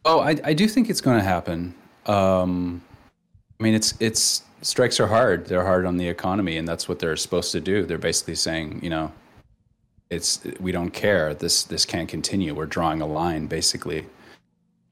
Oh, 0.05 0.21
I, 0.21 0.37
I 0.45 0.52
do 0.52 0.69
think 0.69 0.90
it's 0.90 1.00
going 1.00 1.19
to 1.19 1.25
happen. 1.25 1.75
Um, 2.07 2.83
I 3.59 3.62
mean, 3.62 3.75
it's 3.75 3.95
it's 4.00 4.43
strikes 4.61 5.00
are 5.00 5.07
hard. 5.07 5.47
They're 5.47 5.64
hard 5.64 5.87
on 5.87 5.97
the 5.97 6.09
economy, 6.09 6.59
and 6.59 6.69
that's 6.69 6.88
what 6.88 6.99
they're 6.99 7.17
supposed 7.17 7.52
to 7.52 7.61
do. 7.61 7.87
They're 7.87 7.99
basically 7.99 8.35
saying, 8.35 8.81
you 8.83 8.90
know, 8.90 9.12
it's 10.11 10.45
we 10.61 10.73
don't 10.73 10.90
care. 10.90 11.35
This 11.35 11.64
this 11.64 11.87
can't 11.87 12.09
continue. 12.09 12.55
We're 12.55 12.67
drawing 12.67 13.00
a 13.00 13.07
line, 13.07 13.47
basically. 13.47 14.07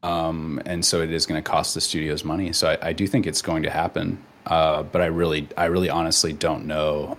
Um, 0.02 0.60
and 0.66 0.84
so 0.84 1.00
it 1.00 1.12
is 1.12 1.26
going 1.26 1.40
to 1.40 1.48
cost 1.48 1.75
the 1.75 1.80
studios 1.80 2.25
money. 2.25 2.52
So 2.52 2.70
I, 2.70 2.88
I 2.88 2.92
do 2.92 3.06
think 3.06 3.26
it's 3.26 3.42
going 3.42 3.62
to 3.62 3.70
happen. 3.70 4.18
Uh, 4.46 4.82
but 4.82 5.00
I 5.00 5.06
really, 5.06 5.49
I 5.56 5.66
really 5.66 5.88
honestly 5.90 6.32
don't 6.32 6.66
know 6.66 7.16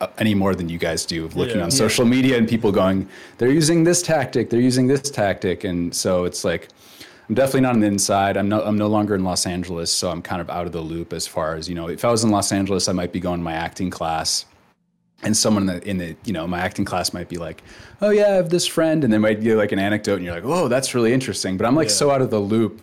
uh, 0.00 0.06
any 0.18 0.34
more 0.34 0.54
than 0.54 0.68
you 0.68 0.78
guys 0.78 1.04
do 1.06 1.24
of 1.24 1.36
looking 1.36 1.58
Yeah. 1.58 1.64
on 1.64 1.70
social 1.70 2.04
media 2.04 2.36
and 2.38 2.48
people 2.48 2.72
going, 2.72 3.08
they're 3.38 3.50
using 3.52 3.84
this 3.84 4.02
tactic, 4.02 4.50
they're 4.50 4.60
using 4.60 4.86
this 4.86 5.10
tactic. 5.10 5.64
And 5.64 5.94
so 5.94 6.24
it's 6.24 6.44
like, 6.44 6.68
I'm 7.28 7.34
definitely 7.34 7.62
not 7.62 7.74
on 7.74 7.80
the 7.80 7.86
inside. 7.88 8.36
I'm 8.36 8.48
no, 8.48 8.62
I'm 8.62 8.78
no 8.78 8.86
longer 8.86 9.14
in 9.14 9.24
Los 9.24 9.46
Angeles, 9.46 9.90
so 9.92 10.10
I'm 10.10 10.22
kind 10.22 10.40
of 10.40 10.48
out 10.48 10.66
of 10.66 10.72
the 10.72 10.80
loop 10.80 11.12
as 11.12 11.26
far 11.26 11.56
as, 11.56 11.68
you 11.68 11.74
know, 11.74 11.88
if 11.88 12.04
I 12.04 12.10
was 12.10 12.22
in 12.24 12.30
Los 12.30 12.52
Angeles, 12.52 12.88
I 12.88 12.92
might 12.92 13.12
be 13.12 13.20
going 13.20 13.40
to 13.40 13.44
my 13.44 13.52
acting 13.54 13.90
class 13.90 14.44
and 15.22 15.34
someone 15.36 15.68
in 15.68 15.80
the, 15.80 15.88
in 15.88 15.98
the 15.98 16.16
you 16.26 16.32
know 16.34 16.46
my 16.46 16.58
acting 16.60 16.84
class 16.84 17.14
might 17.14 17.26
be 17.26 17.38
like 17.38 17.62
oh 18.02 18.10
yeah 18.10 18.26
i 18.26 18.30
have 18.32 18.50
this 18.50 18.66
friend 18.66 19.02
and 19.02 19.10
they 19.10 19.16
might 19.16 19.40
give 19.40 19.56
like 19.56 19.72
an 19.72 19.78
anecdote 19.78 20.16
and 20.16 20.24
you're 20.26 20.34
like 20.34 20.44
oh 20.44 20.68
that's 20.68 20.94
really 20.94 21.10
interesting 21.10 21.56
but 21.56 21.64
i'm 21.66 21.74
like 21.74 21.88
Yeah. 21.88 21.94
so 21.94 22.10
out 22.10 22.20
of 22.20 22.28
the 22.28 22.38
loop 22.38 22.82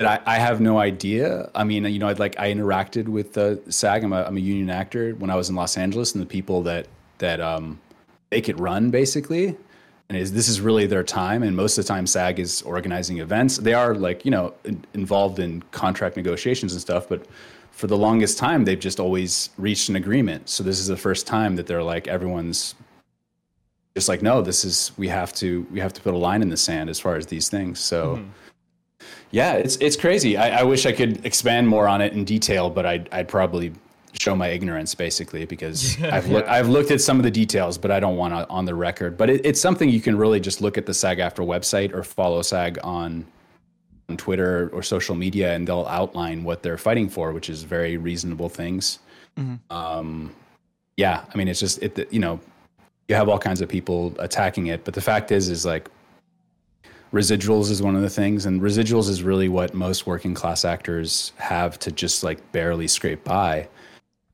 I, 0.00 0.20
I 0.26 0.38
have 0.38 0.60
no 0.60 0.78
idea. 0.78 1.50
I 1.54 1.64
mean 1.64 1.84
you 1.84 1.98
know 1.98 2.08
i'd 2.08 2.20
like 2.20 2.38
i 2.38 2.52
interacted 2.52 3.08
with 3.08 3.34
SAG. 3.72 4.04
I'm 4.04 4.12
a, 4.12 4.22
I'm 4.22 4.36
a 4.36 4.40
union 4.40 4.70
actor. 4.70 5.12
When 5.14 5.30
i 5.30 5.34
was 5.34 5.48
in 5.50 5.56
los 5.56 5.76
angeles 5.76 6.14
and 6.14 6.22
the 6.22 6.26
people 6.26 6.62
that 6.62 6.86
that 7.18 7.40
um 7.40 7.80
make 8.30 8.48
it 8.48 8.58
run 8.60 8.90
basically 8.90 9.56
and 10.08 10.16
is 10.16 10.32
this 10.32 10.48
is 10.48 10.60
really 10.60 10.86
their 10.86 11.02
time 11.02 11.42
and 11.42 11.56
most 11.56 11.76
of 11.78 11.84
the 11.84 11.88
time 11.88 12.06
SAG 12.06 12.38
is 12.38 12.62
organizing 12.62 13.18
events. 13.18 13.56
They 13.56 13.74
are 13.74 13.94
like 13.94 14.24
you 14.24 14.30
know 14.30 14.54
in, 14.64 14.84
involved 14.94 15.40
in 15.40 15.62
contract 15.72 16.16
negotiations 16.16 16.72
and 16.72 16.80
stuff 16.80 17.08
but 17.08 17.26
for 17.72 17.88
the 17.88 17.96
longest 17.96 18.38
time 18.38 18.64
they've 18.64 18.78
just 18.78 19.00
always 19.00 19.50
reached 19.58 19.88
an 19.88 19.96
agreement. 19.96 20.48
So 20.48 20.62
this 20.62 20.78
is 20.78 20.86
the 20.86 20.96
first 20.96 21.26
time 21.26 21.56
that 21.56 21.66
they're 21.66 21.82
like 21.82 22.06
everyone's 22.06 22.76
just 23.96 24.08
like 24.08 24.22
no 24.22 24.42
this 24.42 24.64
is 24.64 24.92
we 24.96 25.08
have 25.08 25.32
to 25.34 25.66
we 25.72 25.80
have 25.80 25.92
to 25.92 26.00
put 26.00 26.14
a 26.14 26.18
line 26.18 26.40
in 26.40 26.50
the 26.50 26.56
sand 26.56 26.88
as 26.88 27.00
far 27.00 27.16
as 27.16 27.26
these 27.26 27.48
things. 27.48 27.80
So 27.80 28.24
yeah 29.30 29.54
it's 29.54 29.76
it's 29.76 29.96
crazy 29.96 30.36
I, 30.36 30.60
I 30.60 30.62
wish 30.62 30.86
i 30.86 30.92
could 30.92 31.24
expand 31.24 31.68
more 31.68 31.86
on 31.88 32.00
it 32.00 32.12
in 32.12 32.24
detail 32.24 32.70
but 32.70 32.86
i'd, 32.86 33.08
I'd 33.12 33.28
probably 33.28 33.72
show 34.18 34.34
my 34.34 34.48
ignorance 34.48 34.94
basically 34.94 35.44
because 35.44 36.02
i've 36.02 36.28
looked 36.28 36.48
i've 36.48 36.68
looked 36.68 36.90
at 36.90 37.00
some 37.00 37.18
of 37.18 37.24
the 37.24 37.30
details 37.30 37.78
but 37.78 37.90
i 37.90 38.00
don't 38.00 38.16
want 38.16 38.34
to 38.34 38.48
on 38.48 38.64
the 38.64 38.74
record 38.74 39.16
but 39.16 39.28
it, 39.30 39.44
it's 39.44 39.60
something 39.60 39.88
you 39.88 40.00
can 40.00 40.16
really 40.16 40.40
just 40.40 40.60
look 40.60 40.78
at 40.78 40.86
the 40.86 40.94
SAG-AFTRA 40.94 41.46
website 41.46 41.94
or 41.94 42.02
follow 42.02 42.42
SAG 42.42 42.78
on 42.82 43.26
on 44.08 44.16
Twitter 44.16 44.70
or 44.72 44.82
social 44.82 45.14
media, 45.14 45.54
and 45.54 45.68
they'll 45.68 45.86
outline 45.86 46.42
what 46.42 46.62
they're 46.62 46.78
fighting 46.78 47.08
for, 47.08 47.32
which 47.32 47.50
is 47.50 47.62
very 47.62 47.96
reasonable 47.96 48.48
things. 48.48 49.00
Mhm. 49.38 49.58
Um, 49.70 50.34
yeah, 50.96 51.24
I 51.32 51.36
mean, 51.36 51.48
it's 51.48 51.60
just 51.60 51.82
it. 51.82 52.10
You 52.10 52.18
know, 52.18 52.40
you 53.08 53.14
have 53.14 53.28
all 53.28 53.38
kinds 53.38 53.60
of 53.60 53.68
people 53.68 54.14
attacking 54.18 54.68
it, 54.68 54.84
but 54.84 54.94
the 54.94 55.00
fact 55.00 55.30
is, 55.30 55.48
is 55.48 55.64
like 55.66 55.88
residuals 57.12 57.70
is 57.70 57.82
one 57.82 57.96
of 57.96 58.02
the 58.02 58.10
things, 58.10 58.46
and 58.46 58.60
residuals 58.60 59.08
is 59.08 59.22
really 59.22 59.48
what 59.48 59.74
most 59.74 60.06
working 60.06 60.34
class 60.34 60.64
actors 60.64 61.32
have 61.36 61.78
to 61.80 61.90
just 61.92 62.22
like 62.22 62.52
barely 62.52 62.88
scrape 62.88 63.24
by. 63.24 63.68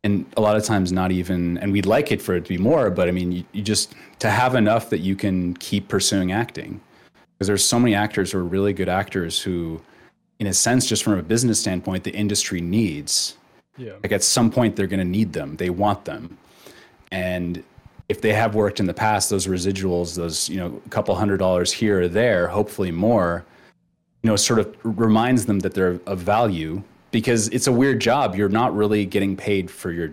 And 0.03 0.27
a 0.37 0.41
lot 0.41 0.57
of 0.57 0.65
times, 0.65 0.93
not 0.93 1.13
even, 1.13 1.57
and 1.59 1.73
we'd 1.73 1.87
like 1.87 2.13
it 2.13 2.21
for 2.21 2.35
it 2.35 2.45
to 2.45 2.49
be 2.49 2.59
more, 2.59 2.91
but 2.91 3.09
I 3.09 3.11
mean, 3.11 3.33
you, 3.33 3.45
you 3.53 3.63
just 3.63 3.95
to 4.19 4.29
have 4.29 4.55
enough 4.55 4.91
that 4.91 4.99
you 4.99 5.17
can 5.17 5.55
keep 5.55 5.89
pursuing 5.89 6.31
acting 6.33 6.81
because 7.39 7.47
there's 7.47 7.65
so 7.65 7.79
many 7.79 7.95
actors 7.95 8.33
who 8.33 8.39
are 8.39 8.45
really 8.45 8.73
good 8.73 8.89
actors 8.89 9.41
who 9.41 9.81
in 10.39 10.47
a 10.47 10.53
sense 10.53 10.87
just 10.87 11.03
from 11.03 11.19
a 11.19 11.23
business 11.23 11.61
standpoint 11.61 12.05
the 12.05 12.13
industry 12.15 12.61
needs 12.61 13.37
Yeah. 13.77 13.93
like 14.03 14.13
at 14.13 14.23
some 14.23 14.51
point 14.51 14.77
they're 14.77 14.87
going 14.87 15.01
to 15.01 15.05
need 15.05 15.33
them 15.33 15.57
they 15.57 15.71
want 15.71 16.05
them 16.05 16.39
and 17.11 17.63
if 18.09 18.21
they 18.21 18.33
have 18.33 18.55
worked 18.55 18.81
in 18.81 18.87
the 18.87 18.95
past 18.95 19.31
those 19.31 19.47
residuals 19.47 20.17
those 20.17 20.49
you 20.49 20.57
know 20.57 20.81
a 20.85 20.89
couple 20.91 21.15
hundred 21.15 21.39
dollars 21.39 21.73
here 21.73 22.03
or 22.03 22.09
there 22.09 22.49
hopefully 22.49 22.91
more 22.91 23.45
you 24.23 24.31
know 24.31 24.37
sort 24.37 24.59
of 24.59 24.75
reminds 24.83 25.47
them 25.47 25.61
that 25.61 25.75
they're 25.75 26.01
of 26.07 26.19
value 26.19 26.83
because 27.15 27.47
it's 27.51 27.69
a 27.69 27.73
weird 27.73 28.01
job. 28.01 28.35
You're 28.35 28.49
not 28.49 28.75
really 28.75 29.07
getting 29.07 29.37
paid 29.37 29.71
for 29.71 29.93
your 29.93 30.13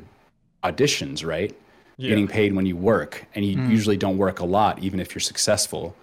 auditions 0.63 1.25
right? 1.25 1.57
Yeah. 1.98 2.10
getting 2.10 2.27
paid 2.27 2.53
when 2.53 2.65
you 2.65 2.75
work 2.75 3.25
and 3.36 3.43
you 3.43 3.57
hmm. 3.57 3.69
usually 3.69 3.98
don't 3.98 4.17
work 4.17 4.39
a 4.39 4.45
lot 4.45 4.79
even 4.79 5.00
if 5.00 5.15
you're 5.15 5.19
successful. 5.19 5.95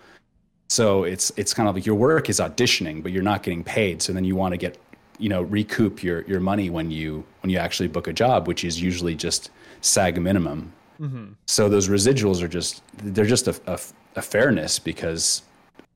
So 0.69 1.05
it's 1.05 1.31
it's 1.37 1.55
kind 1.55 1.69
of 1.69 1.77
like 1.77 1.87
your 1.87 1.95
work 1.95 2.29
is 2.29 2.41
auditioning 2.41 3.03
but 3.03 3.13
you're 3.13 3.23
not 3.23 3.45
getting 3.45 3.63
paid. 3.63 4.03
So 4.03 4.13
then 4.13 4.25
you 4.25 4.35
want 4.35 4.55
to 4.55 4.59
get 4.59 4.77
you 5.19 5.29
know 5.29 5.43
recoup 5.43 6.03
your 6.03 6.23
your 6.23 6.41
money 6.41 6.69
when 6.69 6.91
you 6.91 7.25
when 7.43 7.51
you 7.51 7.59
actually 7.59 7.89
book 7.89 8.09
a 8.09 8.13
job 8.13 8.49
which 8.49 8.65
is 8.65 8.83
usually 8.83 9.15
just 9.15 9.51
SAG 9.81 10.21
minimum 10.21 10.73
Mm-hmm. 11.01 11.27
so 11.47 11.69
those 11.69 11.89
residuals 11.89 12.43
are 12.43 12.49
just 12.49 12.83
they're 12.97 13.25
just 13.25 13.47
a, 13.47 13.55
a, 13.67 13.79
a 14.17 14.23
fairness 14.23 14.81
because 14.81 15.43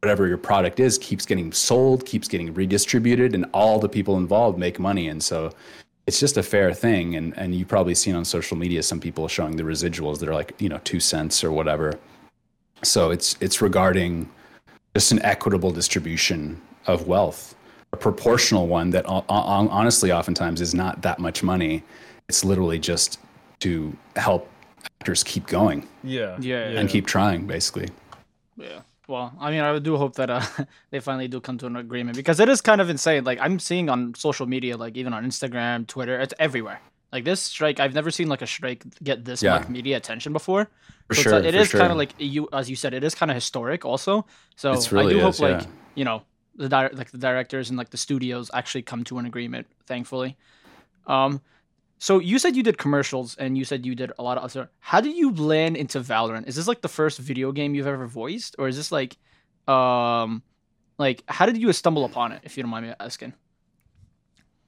whatever 0.03 0.27
your 0.27 0.39
product 0.39 0.81
is 0.81 0.99
keeps 0.99 1.25
getting 1.25 1.53
sold 1.53 2.05
keeps 2.05 2.27
getting 2.29 2.53
redistributed 2.55 3.35
and 3.35 3.47
all 3.53 3.79
the 3.79 3.89
people 3.89 4.17
involved 4.17 4.59
make 4.59 4.79
money. 4.81 5.09
And 5.09 5.23
so 5.23 5.53
it's 6.09 6.19
just 6.19 6.37
a 6.37 6.43
fair 6.43 6.75
thing. 6.75 7.15
And 7.17 7.37
and 7.39 7.55
you've 7.55 7.69
probably 7.69 7.95
seen 7.95 8.17
on 8.17 8.25
social 8.25 8.57
media 8.57 8.83
some 8.83 9.01
people 9.01 9.29
showing 9.29 9.57
the 9.57 9.63
residuals 9.63 10.19
that 10.19 10.29
are 10.29 10.35
like 10.35 10.55
you 10.59 10.69
know 10.69 10.81
two 10.83 11.01
cents 11.01 11.45
or 11.45 11.53
whatever. 11.53 11.99
So 12.83 13.11
it's 13.11 13.37
it's 13.41 13.63
regarding 13.63 14.29
just 14.95 15.13
an 15.13 15.23
equitable 15.23 15.71
distribution 15.71 16.61
of 16.87 17.07
wealth 17.07 17.55
a 17.93 17.97
proportional 17.97 18.67
one 18.67 18.91
that 18.91 19.07
hon- 19.07 19.25
hon- 19.29 19.69
honestly 19.69 20.11
oftentimes 20.11 20.61
is 20.61 20.75
not 20.75 21.03
that 21.03 21.19
much 21.19 21.43
money. 21.43 21.83
It's 22.29 22.45
literally 22.45 22.79
just 22.79 23.19
to 23.61 23.97
help 24.17 24.49
actors 25.01 25.23
keep 25.25 25.47
going 25.47 25.87
Yeah. 26.03 26.37
Yeah, 26.41 26.79
and 26.79 26.89
keep 26.89 27.07
trying 27.07 27.47
basically 27.47 27.89
Yeah. 28.57 28.81
Well, 29.09 29.35
I 29.41 29.51
mean, 29.51 29.61
I 29.61 29.79
do 29.81 29.97
hope 29.97 30.15
that 30.15 30.31
uh, 30.31 30.43
they 30.91 31.01
finally 31.01 31.27
do 31.29 31.41
come 31.41 31.59
to 31.59 31.67
an 31.67 31.77
agreement 31.77 32.17
because 32.17 32.39
it 32.41 32.49
is 32.49 32.61
kind 32.61 32.81
of 32.81 32.89
insane. 32.89 33.25
Like 33.25 33.39
I'm 33.41 33.59
seeing 33.59 33.91
on 33.91 34.15
social 34.15 34.47
media, 34.47 34.77
like 34.77 34.97
even 34.97 35.13
on 35.13 35.25
Instagram, 35.27 35.87
Twitter, 35.87 36.19
it's 36.21 36.33
everywhere. 36.39 36.81
Like 37.13 37.25
this 37.25 37.41
strike, 37.43 37.81
I've 37.81 37.95
never 37.95 38.11
seen 38.11 38.29
like 38.29 38.41
a 38.43 38.47
strike 38.47 38.85
get 39.03 39.25
this 39.25 39.43
Yeah. 39.43 39.59
much 39.59 39.69
media 39.69 39.97
attention 39.97 40.33
before. 40.33 40.69
For 41.09 41.15
So 41.15 41.21
it's, 41.21 41.23
sure, 41.23 41.39
it 41.41 41.55
for 41.55 41.61
is 41.61 41.71
kind 41.73 41.91
of 41.93 41.99
like 41.99 42.15
you, 42.19 42.49
as 42.53 42.71
you 42.71 42.77
said, 42.77 42.95
it 42.95 43.03
is 43.05 43.15
kind 43.15 43.31
of 43.31 43.35
historic 43.35 43.85
also. 43.85 44.25
So 44.57 44.73
It's 44.73 44.91
I 44.93 44.97
really 44.97 45.15
do 45.15 45.21
hope 45.21 45.35
is, 45.35 45.41
like 45.41 45.67
you 45.97 46.05
know 46.05 46.23
the 46.57 46.69
di- 46.69 46.91
like 46.93 47.11
the 47.11 47.19
directors 47.19 47.69
and 47.71 47.77
like 47.77 47.91
the 47.91 47.99
studios 47.99 48.51
actually 48.55 48.83
come 48.83 49.03
to 49.05 49.19
an 49.19 49.27
agreement. 49.27 49.67
Thankfully. 49.87 50.37
Um, 51.07 51.43
so 52.03 52.19
you 52.19 52.41
said 52.41 52.57
you 52.57 52.65
did 52.65 52.79
commercials 52.79 53.37
and 53.37 53.57
you 53.57 53.65
said 53.65 53.87
you 53.87 53.95
did 53.95 54.11
a 54.19 54.25
lot 54.25 54.37
of 54.37 54.43
other. 54.43 54.69
How 54.81 55.01
did 55.01 55.17
you 55.17 55.33
land 55.33 55.77
into 55.77 56.01
Valorant? 56.01 56.49
Is 56.49 56.57
this 56.57 56.67
like 56.67 56.81
the 56.81 56.89
first 56.89 57.21
video 57.21 57.53
game 57.53 57.77
you've 57.77 57.87
ever 57.87 58.09
voiced, 58.09 58.57
or 58.59 58.67
is 58.67 58.77
this 58.77 58.91
like, 58.91 59.17
um, 59.69 60.43
like 60.99 61.23
how 61.29 61.47
did 61.47 61.57
you 61.57 61.73
stumble 61.73 62.05
upon 62.05 62.33
it? 62.33 62.41
If 62.43 62.57
you 62.57 62.65
don't 62.65 62.71
mind 62.71 62.87
me 62.87 62.95
asking. 62.99 63.35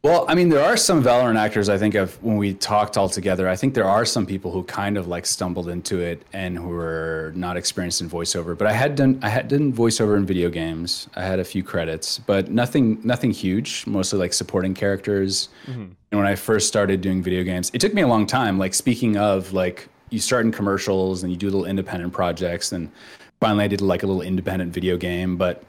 Well, 0.04 0.26
I 0.28 0.34
mean, 0.34 0.50
there 0.50 0.62
are 0.62 0.76
some 0.76 1.02
Valorant 1.02 1.38
actors. 1.38 1.70
I 1.70 1.78
think 1.78 1.94
of 1.94 2.22
when 2.22 2.36
we 2.36 2.52
talked 2.52 2.98
all 2.98 3.08
together. 3.08 3.48
I 3.48 3.56
think 3.56 3.72
there 3.72 3.88
are 3.88 4.04
some 4.04 4.26
people 4.26 4.50
who 4.50 4.62
kind 4.64 4.98
of 4.98 5.08
like 5.08 5.24
stumbled 5.24 5.70
into 5.70 5.98
it 5.98 6.20
and 6.34 6.58
who 6.58 6.68
were 6.68 7.32
not 7.34 7.56
experienced 7.56 8.02
in 8.02 8.10
voiceover. 8.10 8.56
But 8.56 8.66
I 8.66 8.72
had 8.72 8.96
done, 8.96 9.18
I 9.22 9.30
had 9.30 9.48
done 9.48 9.72
voiceover 9.72 10.18
in 10.18 10.26
video 10.26 10.50
games. 10.50 11.08
I 11.16 11.22
had 11.22 11.38
a 11.40 11.44
few 11.44 11.62
credits, 11.62 12.18
but 12.18 12.50
nothing, 12.50 13.00
nothing 13.02 13.30
huge. 13.30 13.86
Mostly 13.86 14.18
like 14.18 14.34
supporting 14.34 14.74
characters. 14.74 15.48
Mm-hmm. 15.66 15.80
And 15.80 16.20
when 16.20 16.26
I 16.26 16.34
first 16.34 16.68
started 16.68 17.00
doing 17.00 17.22
video 17.22 17.42
games, 17.42 17.70
it 17.72 17.80
took 17.80 17.94
me 17.94 18.02
a 18.02 18.06
long 18.06 18.26
time. 18.26 18.58
Like 18.58 18.74
speaking 18.74 19.16
of, 19.16 19.54
like 19.54 19.88
you 20.10 20.18
start 20.18 20.44
in 20.44 20.52
commercials 20.52 21.22
and 21.22 21.32
you 21.32 21.38
do 21.38 21.46
little 21.46 21.64
independent 21.64 22.12
projects, 22.12 22.72
and 22.72 22.92
finally 23.40 23.64
I 23.64 23.68
did 23.68 23.80
like 23.80 24.02
a 24.02 24.06
little 24.06 24.20
independent 24.20 24.70
video 24.70 24.98
game, 24.98 25.38
but. 25.38 25.64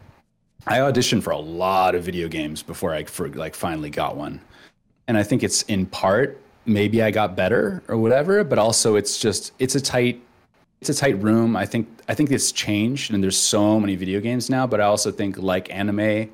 I 0.67 0.79
auditioned 0.79 1.23
for 1.23 1.31
a 1.31 1.37
lot 1.37 1.95
of 1.95 2.03
video 2.03 2.27
games 2.27 2.63
before 2.63 2.93
I 2.93 3.03
for, 3.03 3.29
like 3.29 3.55
finally 3.55 3.89
got 3.89 4.15
one. 4.15 4.41
And 5.07 5.17
I 5.17 5.23
think 5.23 5.43
it's 5.43 5.61
in 5.63 5.85
part 5.85 6.41
maybe 6.65 7.03
I 7.03 7.11
got 7.11 7.35
better 7.35 7.83
or 7.87 7.97
whatever, 7.97 8.43
but 8.43 8.57
also 8.57 8.95
it's 8.95 9.17
just 9.19 9.53
it's 9.59 9.75
a 9.75 9.81
tight 9.81 10.21
it's 10.81 10.89
a 10.89 10.93
tight 10.93 11.21
room. 11.21 11.55
I 11.55 11.65
think 11.65 11.87
I 12.09 12.15
think 12.15 12.31
it's 12.31 12.51
changed 12.51 13.13
and 13.13 13.23
there's 13.23 13.37
so 13.37 13.79
many 13.79 13.95
video 13.95 14.19
games 14.19 14.49
now, 14.49 14.65
but 14.65 14.81
I 14.81 14.85
also 14.85 15.11
think 15.11 15.37
like 15.37 15.73
anime 15.73 16.29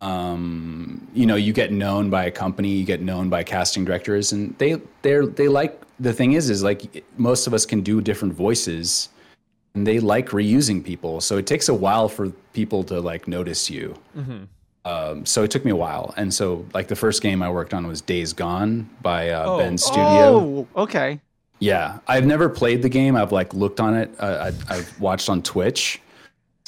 um, 0.00 1.06
you 1.14 1.26
know, 1.26 1.36
you 1.36 1.52
get 1.52 1.70
known 1.70 2.10
by 2.10 2.24
a 2.24 2.30
company, 2.32 2.70
you 2.70 2.84
get 2.84 3.00
known 3.00 3.28
by 3.28 3.44
casting 3.44 3.84
directors 3.84 4.32
and 4.32 4.56
they 4.58 4.80
they're 5.02 5.26
they 5.26 5.46
like 5.46 5.80
the 6.00 6.12
thing 6.12 6.32
is 6.32 6.50
is 6.50 6.64
like 6.64 7.04
most 7.16 7.46
of 7.46 7.54
us 7.54 7.64
can 7.64 7.82
do 7.82 8.00
different 8.00 8.34
voices 8.34 9.08
and 9.74 9.86
they 9.86 9.98
like 10.00 10.28
reusing 10.30 10.84
people. 10.84 11.20
So 11.20 11.38
it 11.38 11.46
takes 11.46 11.68
a 11.68 11.74
while 11.74 12.08
for 12.08 12.30
people 12.52 12.84
to 12.84 13.00
like 13.00 13.26
notice 13.28 13.70
you. 13.70 13.94
Um, 14.84 15.24
so 15.24 15.44
it 15.44 15.50
took 15.50 15.64
me 15.64 15.70
a 15.70 15.76
while. 15.76 16.12
And 16.16 16.32
so 16.34 16.66
like 16.74 16.88
the 16.88 16.96
first 16.96 17.22
game 17.22 17.42
I 17.42 17.48
worked 17.50 17.72
on 17.72 17.86
was 17.86 18.00
Days 18.00 18.32
Gone 18.32 18.90
by 19.00 19.30
uh, 19.30 19.44
Oh. 19.46 19.58
Bend 19.58 19.80
Studio. 19.80 19.96
Oh, 20.04 20.68
okay. 20.76 21.20
Yeah, 21.60 22.00
I've 22.08 22.26
never 22.26 22.48
played 22.48 22.82
the 22.82 22.88
game. 22.88 23.14
I've 23.14 23.30
like 23.30 23.54
looked 23.54 23.78
on 23.78 23.94
it. 23.94 24.10
Uh, 24.18 24.50
I, 24.68 24.74
I've 24.74 25.00
watched 25.00 25.28
on 25.28 25.42
Twitch. 25.42 26.00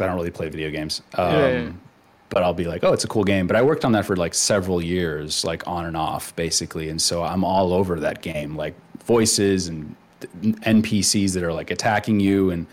I 0.01 0.07
don't 0.07 0.15
really 0.15 0.31
play 0.31 0.49
video 0.49 0.71
games. 0.71 1.03
Um, 1.15 1.33
Yeah, 1.33 1.49
yeah, 1.49 1.63
yeah. 1.63 1.71
But 2.31 2.43
I'll 2.43 2.55
be 2.55 2.65
like, 2.65 2.83
oh, 2.85 2.93
it's 2.93 3.05
a 3.05 3.09
cool 3.09 3.25
game. 3.25 3.47
But 3.47 3.55
I 3.57 3.63
worked 3.63 3.85
on 3.85 3.93
that 3.93 4.07
for 4.07 4.17
like 4.17 4.35
several 4.35 4.81
years, 4.83 5.45
like 5.45 5.67
on 5.69 5.85
and 5.87 5.97
off, 5.97 6.35
basically. 6.37 6.89
And 6.89 7.01
so 7.01 7.23
I'm 7.23 7.45
all 7.45 7.73
over 7.73 8.01
that 8.01 8.23
game, 8.23 8.57
like 8.57 8.75
voices 9.05 9.69
and 9.69 9.95
NPCs 10.43 11.35
that 11.35 11.43
are 11.43 11.53
like 11.53 11.71
attacking 11.71 12.21
you. 12.21 12.51
And 12.51 12.67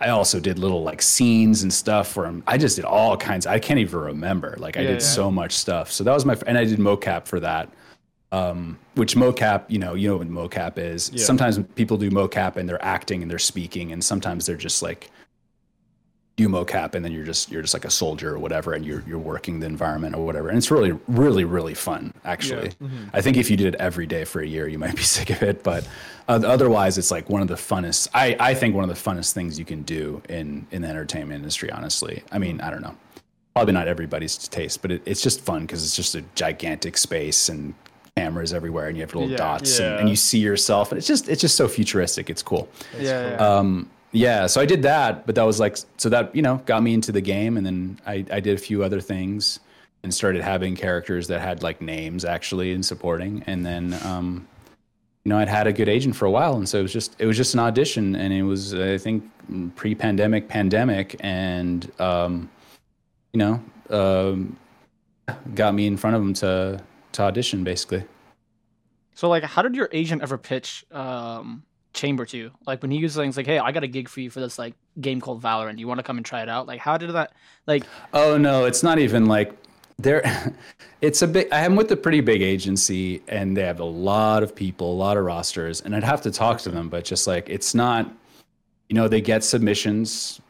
I 0.00 0.08
also 0.08 0.40
did 0.40 0.58
little 0.58 0.82
like 0.82 1.00
scenes 1.02 1.62
and 1.62 1.72
stuff 1.72 2.16
where 2.16 2.26
I'm, 2.26 2.42
I 2.46 2.58
just 2.58 2.76
did 2.76 2.84
all 2.84 3.16
kinds. 3.16 3.46
I 3.46 3.58
can't 3.58 3.78
even 3.80 3.98
remember. 3.98 4.56
Like 4.58 4.76
I 4.76 4.80
Yeah, 4.80 4.88
did 4.88 5.00
yeah. 5.00 5.06
so 5.06 5.30
much 5.30 5.52
stuff. 5.52 5.90
So 5.90 6.04
that 6.04 6.12
was 6.12 6.24
my, 6.24 6.36
and 6.46 6.58
I 6.58 6.64
did 6.64 6.78
mocap 6.78 7.26
for 7.26 7.40
that 7.40 7.70
um, 8.32 8.78
which 8.94 9.14
mocap, 9.14 9.64
you 9.68 9.78
know, 9.78 9.94
you 9.94 10.08
know 10.08 10.16
what 10.16 10.28
mocap 10.28 10.78
is. 10.78 11.10
Yeah. 11.12 11.24
Sometimes 11.24 11.58
people 11.74 11.96
do 11.96 12.10
mocap 12.10 12.56
and 12.56 12.68
they're 12.68 12.84
acting 12.84 13.22
and 13.22 13.30
they're 13.30 13.38
speaking, 13.38 13.92
and 13.92 14.02
sometimes 14.02 14.46
they're 14.46 14.56
just 14.56 14.82
like 14.82 15.10
do 16.36 16.48
mocap 16.50 16.94
and 16.94 17.02
then 17.02 17.12
you're 17.12 17.24
just 17.24 17.50
you're 17.50 17.62
just 17.62 17.72
like 17.74 17.86
a 17.86 17.90
soldier 17.90 18.34
or 18.34 18.38
whatever, 18.38 18.74
and 18.74 18.84
you're 18.84 19.02
you're 19.06 19.18
working 19.18 19.58
the 19.60 19.66
environment 19.66 20.14
or 20.14 20.24
whatever. 20.24 20.48
And 20.48 20.58
it's 20.58 20.70
really 20.70 20.92
really 21.08 21.44
really 21.44 21.74
fun 21.74 22.12
actually. 22.24 22.72
I 23.14 23.22
think 23.22 23.36
if 23.38 23.50
you 23.50 23.56
did 23.56 23.74
it 23.74 23.80
every 23.80 24.06
day 24.06 24.24
for 24.24 24.40
a 24.42 24.46
year, 24.46 24.68
you 24.68 24.78
might 24.78 24.94
be 24.96 25.02
sick 25.16 25.30
of 25.30 25.42
it, 25.42 25.62
but 25.62 25.88
uh, 26.28 26.40
otherwise, 26.44 26.98
it's 26.98 27.10
like 27.10 27.30
one 27.30 27.40
of 27.40 27.48
the 27.48 27.54
funnest. 27.54 28.08
I 28.12 28.36
I 28.38 28.54
think 28.54 28.74
one 28.74 28.84
of 28.88 28.90
the 28.90 29.10
funnest 29.10 29.32
things 29.32 29.58
you 29.58 29.64
can 29.64 29.82
do 29.82 30.20
in 30.28 30.66
in 30.70 30.82
the 30.82 30.88
entertainment 30.88 31.38
industry. 31.38 31.70
Honestly, 31.70 32.22
I 32.30 32.38
mean, 32.38 32.60
I 32.60 32.70
don't 32.70 32.82
know 32.82 32.96
probably 33.54 33.72
not 33.72 33.88
everybody's 33.88 34.36
taste, 34.48 34.82
but 34.82 34.90
it, 34.92 35.00
it's 35.06 35.22
just 35.22 35.40
fun 35.40 35.62
because 35.62 35.82
it's 35.82 35.96
just 35.96 36.14
a 36.14 36.20
gigantic 36.34 36.98
space 36.98 37.48
and 37.48 37.72
cameras 38.14 38.52
everywhere, 38.52 38.88
and 38.88 38.98
you 38.98 39.02
have 39.02 39.14
little 39.14 39.30
Yeah. 39.30 39.38
dots, 39.38 39.78
and, 39.78 39.94
Yeah. 39.94 40.00
and 40.00 40.08
you 40.10 40.16
see 40.16 40.38
yourself, 40.38 40.92
and 40.92 40.98
it's 40.98 41.06
just 41.06 41.30
it's 41.30 41.40
just 41.40 41.56
so 41.56 41.66
futuristic. 41.66 42.28
It's 42.28 42.42
cool. 42.42 42.68
yeah, 43.00 43.30
yeah. 43.30 43.36
Um, 43.36 43.88
yeah, 44.16 44.46
so 44.46 44.60
I 44.60 44.66
did 44.66 44.82
that, 44.82 45.26
but 45.26 45.34
that 45.34 45.42
was 45.42 45.60
like 45.60 45.76
so 45.98 46.08
that 46.08 46.34
you 46.34 46.42
know 46.42 46.62
got 46.66 46.82
me 46.82 46.94
into 46.94 47.12
the 47.12 47.20
game, 47.20 47.56
and 47.56 47.66
then 47.66 48.00
I 48.06 48.24
I 48.30 48.40
did 48.40 48.54
a 48.54 48.60
few 48.60 48.82
other 48.82 49.00
things 49.00 49.60
and 50.02 50.12
started 50.12 50.42
having 50.42 50.74
characters 50.74 51.26
that 51.28 51.40
had 51.40 51.62
like 51.62 51.80
names 51.80 52.24
actually 52.24 52.72
in 52.72 52.82
supporting, 52.82 53.42
and 53.46 53.64
then. 53.64 53.94
Um, 54.04 54.48
you 55.24 55.30
know, 55.30 55.38
I'd 55.38 55.48
had 55.48 55.66
a 55.66 55.72
good 55.72 55.88
agent 55.88 56.14
for 56.14 56.24
a 56.24 56.30
while, 56.30 56.54
and 56.54 56.68
so 56.68 56.78
it 56.78 56.82
was 56.82 56.92
just 56.92 57.16
it 57.18 57.26
was 57.26 57.36
just 57.36 57.52
an 57.54 57.58
audition, 57.58 58.14
and 58.14 58.32
it 58.32 58.44
was 58.44 58.72
I 58.74 58.96
think 58.96 59.28
pre-pandemic, 59.74 60.46
pandemic, 60.46 61.16
and 61.18 61.90
um, 62.00 62.48
you 63.32 63.38
know, 63.38 63.60
um, 63.90 64.56
got 65.56 65.74
me 65.74 65.88
in 65.88 65.96
front 65.96 66.14
of 66.14 66.22
them 66.22 66.32
to 66.34 66.80
to 67.10 67.22
audition 67.22 67.64
basically. 67.64 68.04
So 69.14 69.28
like, 69.28 69.42
how 69.42 69.62
did 69.62 69.74
your 69.74 69.88
agent 69.90 70.22
ever 70.22 70.38
pitch 70.38 70.84
um, 70.92 71.64
Chamber 71.96 72.24
to? 72.26 72.50
Like 72.66 72.82
when 72.82 72.92
he 72.92 73.02
was 73.02 73.16
things 73.16 73.36
like, 73.36 73.46
"Hey, 73.46 73.58
I 73.58 73.72
got 73.72 73.82
a 73.82 73.88
gig 73.88 74.08
for 74.08 74.20
you 74.20 74.30
for 74.30 74.40
this 74.40 74.58
like 74.58 74.74
game 75.00 75.20
called 75.20 75.42
Valorant. 75.42 75.78
You 75.78 75.88
want 75.88 75.98
to 75.98 76.04
come 76.04 76.16
and 76.18 76.24
try 76.24 76.42
it 76.42 76.48
out?" 76.48 76.66
Like, 76.68 76.78
how 76.78 76.96
did 76.96 77.10
that? 77.10 77.32
Like, 77.66 77.84
Oh 78.12 78.36
no, 78.38 78.64
it's 78.66 78.82
not 78.84 78.98
even 79.00 79.26
like 79.26 79.52
They're, 79.98 80.22
it's 81.00 81.22
a 81.22 81.26
big. 81.26 81.48
I'm 81.50 81.74
with 81.74 81.90
a 81.90 81.96
pretty 81.96 82.20
big 82.20 82.42
agency, 82.42 83.22
and 83.28 83.56
they 83.56 83.62
have 83.62 83.80
a 83.80 83.84
lot 83.84 84.42
of 84.42 84.54
people, 84.54 84.92
a 84.92 84.98
lot 85.06 85.16
of 85.16 85.24
rosters, 85.24 85.80
and 85.80 85.96
I'd 85.96 86.04
have 86.04 86.20
to 86.22 86.30
talk 86.30 86.60
to 86.60 86.70
them. 86.70 86.88
But 86.90 87.04
just 87.04 87.26
like 87.26 87.48
it's 87.48 87.74
not, 87.74 88.12
you 88.88 88.94
know, 88.94 89.08
they 89.08 89.22
get 89.22 89.42
submissions, 89.42 90.40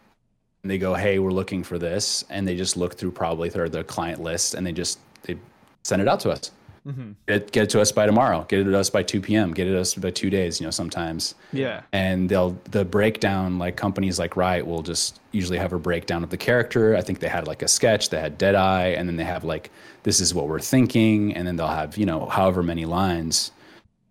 and 0.62 0.70
they 0.70 0.78
go, 0.78 0.94
"Hey, 0.94 1.20
we're 1.20 1.30
looking 1.30 1.62
for 1.62 1.78
this," 1.78 2.24
and 2.28 2.46
they 2.46 2.56
just 2.56 2.76
look 2.76 2.94
through 2.98 3.12
probably 3.12 3.48
their 3.48 3.68
their 3.68 3.84
client 3.84 4.20
list, 4.20 4.54
and 4.54 4.66
they 4.66 4.72
just 4.72 4.98
they 5.22 5.38
send 5.84 6.02
it 6.02 6.08
out 6.08 6.18
to 6.20 6.30
us. 6.30 6.50
Mm-hmm. 6.87 7.12
Get, 7.26 7.50
get 7.50 7.64
it 7.64 7.71
to 7.71 7.81
us 7.81 7.90
by 7.90 8.07
tomorrow. 8.07 8.45
Get 8.49 8.61
it 8.61 8.64
to 8.64 8.78
us 8.78 8.90
by 8.90 9.02
2 9.02 9.21
p.m. 9.21 9.52
Get 9.52 9.66
it 9.66 9.73
to 9.73 9.81
us 9.81 9.95
by 9.95 10.11
two 10.11 10.31
days. 10.31 10.61
You 10.61 10.66
know, 10.66 10.71
sometimes 10.71 11.35
Yeah. 11.52 11.83
and 11.93 12.28
they'll 12.28 12.57
the 12.71 12.85
breakdown 12.85 13.59
like 13.59 13.76
companies 13.76 14.19
like 14.21 14.37
Riot 14.37 14.66
will 14.66 14.83
just 14.83 15.21
usually 15.33 15.59
have 15.59 15.73
a 15.73 15.78
breakdown 15.78 16.23
of 16.23 16.31
the 16.31 16.37
character. 16.37 16.95
I 16.97 17.00
think 17.02 17.19
they 17.19 17.28
had 17.28 17.47
like 17.49 17.62
a 17.62 17.69
sketch, 17.69 18.11
they 18.11 18.21
had 18.21 18.38
Deadeye, 18.38 18.88
and 18.90 19.09
then 19.09 19.16
they 19.16 19.25
have 19.25 19.43
like 19.43 19.71
this 20.05 20.21
is 20.21 20.33
what 20.33 20.47
we're 20.49 20.61
thinking, 20.61 21.35
and 21.35 21.45
then 21.47 21.57
they'll 21.57 21.66
have 21.66 21.97
you 21.97 22.07
know 22.07 22.26
however 22.26 22.62
many 22.62 22.85
lines, 22.85 23.50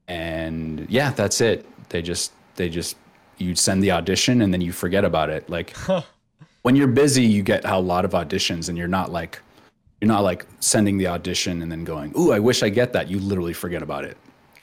and 0.07 0.85
yeah, 0.89 1.11
that's 1.11 1.41
it. 1.41 1.65
They 1.89 2.01
just 2.01 2.33
they 2.55 2.69
just 2.69 2.97
you 3.37 3.55
send 3.55 3.83
the 3.83 3.91
audition 3.91 4.41
and 4.41 4.53
then 4.53 4.61
you 4.61 4.71
forget 4.71 5.03
about 5.05 5.29
it. 5.29 5.49
Like 5.49 5.75
when 6.63 6.75
you're 6.75 6.87
busy, 6.87 7.23
you 7.23 7.43
get 7.43 7.65
a 7.65 7.77
lot 7.79 8.05
of 8.05 8.11
auditions, 8.11 8.69
and 8.69 8.77
you're 8.77 8.87
not 8.87 9.11
like 9.11 9.39
you're 10.01 10.07
not 10.07 10.23
like 10.23 10.45
sending 10.59 10.97
the 10.97 11.07
audition 11.07 11.61
and 11.61 11.71
then 11.71 11.83
going, 11.83 12.13
"Ooh, 12.17 12.31
I 12.31 12.39
wish 12.39 12.63
I 12.63 12.69
get 12.69 12.93
that." 12.93 13.09
You 13.09 13.19
literally 13.19 13.53
forget 13.53 13.81
about 13.81 14.03
it 14.05 14.17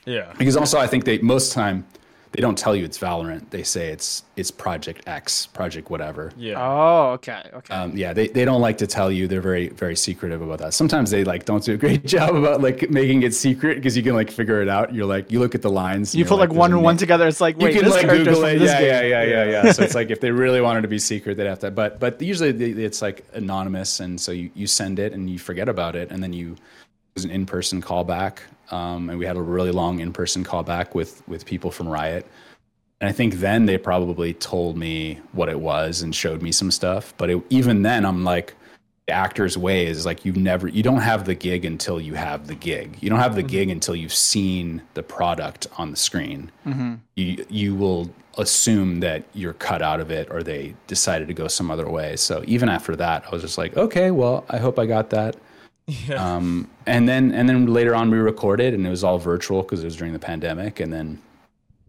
Yeah. 0.04 0.32
because 0.38 0.56
also 0.56 0.78
I 0.78 0.86
think 0.86 1.04
they 1.04 1.18
most 1.18 1.52
time 1.52 1.86
they 2.32 2.40
don't 2.40 2.56
tell 2.56 2.74
you 2.74 2.84
it's 2.84 2.98
Valorant. 2.98 3.50
They 3.50 3.62
say 3.62 3.88
it's 3.88 4.22
it's 4.36 4.50
Project 4.50 5.02
X, 5.06 5.46
Project 5.46 5.90
whatever. 5.90 6.32
Yeah. 6.36 6.54
Oh, 6.58 7.10
okay, 7.12 7.42
okay. 7.52 7.74
Um, 7.74 7.94
yeah, 7.96 8.14
they, 8.14 8.28
they 8.28 8.46
don't 8.46 8.62
like 8.62 8.78
to 8.78 8.86
tell 8.86 9.12
you. 9.12 9.28
They're 9.28 9.42
very 9.42 9.68
very 9.68 9.96
secretive 9.96 10.40
about 10.40 10.58
that. 10.60 10.72
Sometimes 10.74 11.10
they 11.10 11.24
like 11.24 11.44
don't 11.44 11.62
do 11.62 11.74
a 11.74 11.76
great 11.76 12.06
job 12.16 12.34
about 12.34 12.62
like 12.62 12.88
making 12.90 13.22
it 13.22 13.34
secret 13.34 13.74
because 13.76 13.96
you 13.96 14.02
can 14.02 14.14
like 14.14 14.30
figure 14.30 14.62
it 14.62 14.68
out. 14.68 14.94
You're 14.94 15.06
like 15.06 15.30
you 15.30 15.40
look 15.40 15.54
at 15.54 15.62
the 15.62 15.70
lines. 15.70 16.14
you 16.14 16.24
put 16.24 16.36
like, 16.38 16.48
there's 16.48 16.58
one 16.58 16.72
and 16.72 16.82
one 16.82 16.96
together. 16.96 17.26
It's 17.28 17.40
like 17.40 17.60
You 17.60 17.66
wait, 17.66 17.74
can 17.74 17.84
this 17.84 17.94
like 17.94 18.08
Google 18.08 18.44
it. 18.44 18.58
this 18.58 18.70
Yeah, 18.70 18.80
yeah, 18.80 19.02
yeah, 19.02 19.24
yeah, 19.24 19.44
yeah. 19.64 19.72
So 19.72 19.82
it's 19.82 19.94
like 19.94 20.10
if 20.10 20.20
they 20.20 20.30
really 20.30 20.60
wanted 20.62 20.82
to 20.82 20.88
be 20.88 20.98
secret, 20.98 21.36
they'd 21.36 21.46
have 21.46 21.58
to. 21.60 21.70
But 21.70 22.00
but 22.00 22.20
usually 22.22 22.52
they- 22.52 22.82
it's 22.82 23.02
like 23.02 23.24
anonymous, 23.34 24.00
and 24.00 24.18
so 24.18 24.32
you 24.32 24.50
you 24.54 24.66
send 24.66 24.98
it 24.98 25.12
and 25.12 25.28
you 25.28 25.38
forget 25.38 25.68
about 25.68 25.94
it, 25.96 26.10
and 26.10 26.22
then 26.22 26.32
you 26.32 26.52
it 26.52 27.14
was 27.16 27.24
an 27.26 27.30
in 27.30 27.44
person 27.44 27.82
callback, 27.82 28.38
um, 28.72 29.10
and 29.10 29.18
we 29.18 29.26
had 29.26 29.36
a 29.36 29.42
really 29.42 29.70
long 29.70 30.00
in 30.00 30.12
person 30.12 30.44
callback 30.44 30.94
with 30.94 31.22
with 31.28 31.44
people 31.46 31.70
from 31.70 31.88
Riot. 31.88 32.26
And 33.00 33.08
I 33.08 33.12
think 33.12 33.34
then 33.34 33.66
they 33.66 33.78
probably 33.78 34.32
told 34.32 34.76
me 34.76 35.20
what 35.32 35.48
it 35.48 35.58
was 35.58 36.02
and 36.02 36.14
showed 36.14 36.40
me 36.40 36.52
some 36.52 36.70
stuff. 36.70 37.12
But 37.16 37.30
it, 37.30 37.42
even 37.50 37.82
then, 37.82 38.06
I'm 38.06 38.22
like, 38.22 38.54
the 39.08 39.12
actor's 39.12 39.58
way 39.58 39.86
is 39.86 40.06
like 40.06 40.24
you 40.24 40.32
never, 40.32 40.68
you 40.68 40.84
don't 40.84 41.00
have 41.00 41.24
the 41.24 41.34
gig 41.34 41.64
until 41.64 42.00
you 42.00 42.14
have 42.14 42.46
the 42.46 42.54
gig. 42.54 42.96
You 43.00 43.10
don't 43.10 43.18
have 43.18 43.34
the 43.34 43.42
gig 43.42 43.70
until 43.70 43.96
you've 43.96 44.14
seen 44.14 44.82
the 44.94 45.02
product 45.02 45.66
on 45.78 45.90
the 45.90 45.96
screen. 45.96 46.52
You 47.16 47.44
you 47.48 47.74
will 47.74 48.08
assume 48.38 49.00
that 49.00 49.24
you're 49.34 49.52
cut 49.54 49.82
out 49.82 50.00
of 50.00 50.10
it, 50.12 50.28
or 50.30 50.42
they 50.44 50.74
decided 50.86 51.26
to 51.28 51.34
go 51.34 51.48
some 51.48 51.70
other 51.72 51.88
way. 51.90 52.14
So 52.16 52.44
even 52.46 52.68
after 52.68 52.94
that, 52.96 53.24
I 53.26 53.30
was 53.30 53.42
just 53.42 53.58
like, 53.58 53.76
okay, 53.76 54.12
well, 54.12 54.44
I 54.48 54.58
hope 54.58 54.78
I 54.78 54.86
got 54.86 55.10
that. 55.10 55.36
Yeah. 55.86 56.36
Um, 56.36 56.70
and 56.86 57.08
then 57.08 57.32
and 57.32 57.48
then 57.48 57.66
later 57.66 57.94
on 57.94 58.10
we 58.10 58.18
recorded 58.18 58.72
and 58.72 58.86
it 58.86 58.90
was 58.90 59.02
all 59.02 59.18
virtual 59.18 59.62
because 59.62 59.82
it 59.82 59.84
was 59.84 59.96
during 59.96 60.12
the 60.12 60.18
pandemic 60.18 60.78
and 60.78 60.92
then 60.92 61.20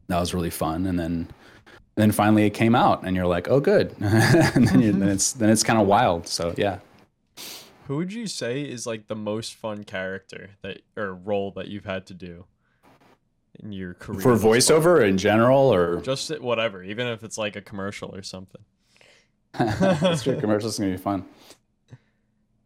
that 0.07 0.19
was 0.19 0.33
really 0.33 0.49
fun 0.49 0.85
and 0.87 0.99
then 0.99 1.27
then 1.95 2.11
finally 2.11 2.45
it 2.45 2.51
came 2.51 2.73
out 2.73 3.03
and 3.03 3.15
you're 3.15 3.27
like 3.27 3.47
oh 3.49 3.59
good 3.59 3.95
and 3.99 4.67
then, 4.67 4.99
then 4.99 5.09
it's 5.09 5.33
then 5.33 5.49
it's 5.49 5.63
kind 5.63 5.79
of 5.79 5.85
wild 5.87 6.27
so 6.27 6.55
yeah 6.57 6.79
Who 7.87 7.97
would 7.97 8.11
you 8.11 8.25
say 8.25 8.63
is 8.63 8.87
like 8.87 9.07
the 9.07 9.15
most 9.15 9.53
fun 9.55 9.83
character 9.83 10.51
that 10.63 10.81
or 10.97 11.13
role 11.13 11.51
that 11.51 11.67
you've 11.67 11.85
had 11.85 12.07
to 12.07 12.13
do 12.15 12.45
in 13.59 13.71
your 13.71 13.93
career? 13.93 14.21
for 14.21 14.35
voiceover 14.35 15.07
in 15.07 15.17
general 15.19 15.71
or 15.71 16.01
Just 16.01 16.39
whatever, 16.41 16.83
even 16.83 17.05
if 17.07 17.23
it's 17.23 17.37
like 17.37 17.55
a 17.55 17.61
commercial 17.61 18.13
or 18.13 18.23
something. 18.23 18.61
that's 19.53 20.23
true 20.23 20.39
commercials 20.39 20.79
gonna 20.79 20.91
be 20.91 20.97
fun 20.97 21.23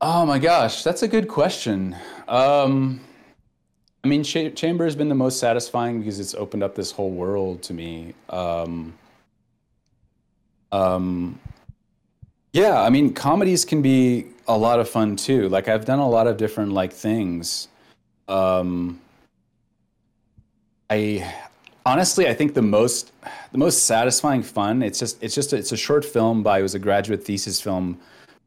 oh 0.01 0.25
my 0.25 0.39
gosh 0.39 0.83
that's 0.83 1.03
a 1.03 1.07
good 1.07 1.27
question. 1.27 1.95
Um 2.27 3.01
i 4.03 4.07
mean 4.07 4.23
Cha- 4.23 4.49
chamber 4.49 4.85
has 4.85 4.95
been 4.95 5.09
the 5.09 5.15
most 5.15 5.39
satisfying 5.39 5.99
because 5.99 6.19
it's 6.19 6.35
opened 6.35 6.63
up 6.63 6.75
this 6.75 6.91
whole 6.91 7.11
world 7.11 7.61
to 7.63 7.73
me. 7.73 8.13
Um 8.29 8.93
um 10.71 11.39
yeah 12.53 12.81
i 12.81 12.89
mean 12.89 13.13
comedies 13.13 13.63
can 13.63 13.81
be 13.81 14.25
a 14.47 14.57
lot 14.57 14.79
of 14.79 14.89
fun 14.89 15.15
too. 15.15 15.49
Like 15.49 15.67
i've 15.67 15.85
done 15.85 15.99
a 15.99 16.09
lot 16.09 16.27
of 16.27 16.37
different 16.37 16.73
like 16.73 16.93
things. 16.93 17.67
Um 18.27 19.01
i 20.89 21.33
honestly 21.85 22.27
i 22.27 22.33
think 22.33 22.53
the 22.53 22.61
most 22.61 23.11
the 23.51 23.57
most 23.57 23.83
satisfying 23.83 24.43
fun 24.43 24.81
it's 24.81 24.99
just 24.99 25.21
it's 25.23 25.35
just 25.35 25.53
it's 25.53 25.71
a 25.71 25.77
short 25.77 26.03
film 26.05 26.43
by 26.43 26.59
it 26.59 26.61
was 26.61 26.75
a 26.75 26.79
graduate 26.79 27.23
thesis 27.23 27.59
film 27.61 27.97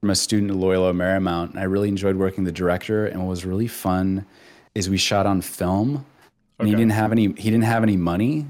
from 0.01 0.11
a 0.11 0.15
student 0.15 0.51
at 0.51 0.57
loyola 0.57 0.93
marymount 0.93 1.51
and 1.51 1.59
i 1.61 1.63
really 1.65 1.89
enjoyed 1.89 2.17
working 2.17 2.45
with 2.45 2.55
the 2.55 2.59
director 2.59 3.07
and 3.07 3.21
what 3.21 3.29
was 3.29 3.45
really 3.45 3.69
fun 3.69 4.25
is 4.75 4.89
we 4.89 4.97
shot 4.97 5.27
on 5.27 5.41
film 5.41 6.05
and 6.59 6.69
he 6.69 6.75
didn't 6.75 6.93
have 6.93 7.13
any 7.13 7.27
he 7.37 7.51
didn't 7.51 7.63
have 7.65 7.83
any 7.83 7.97
money 7.97 8.47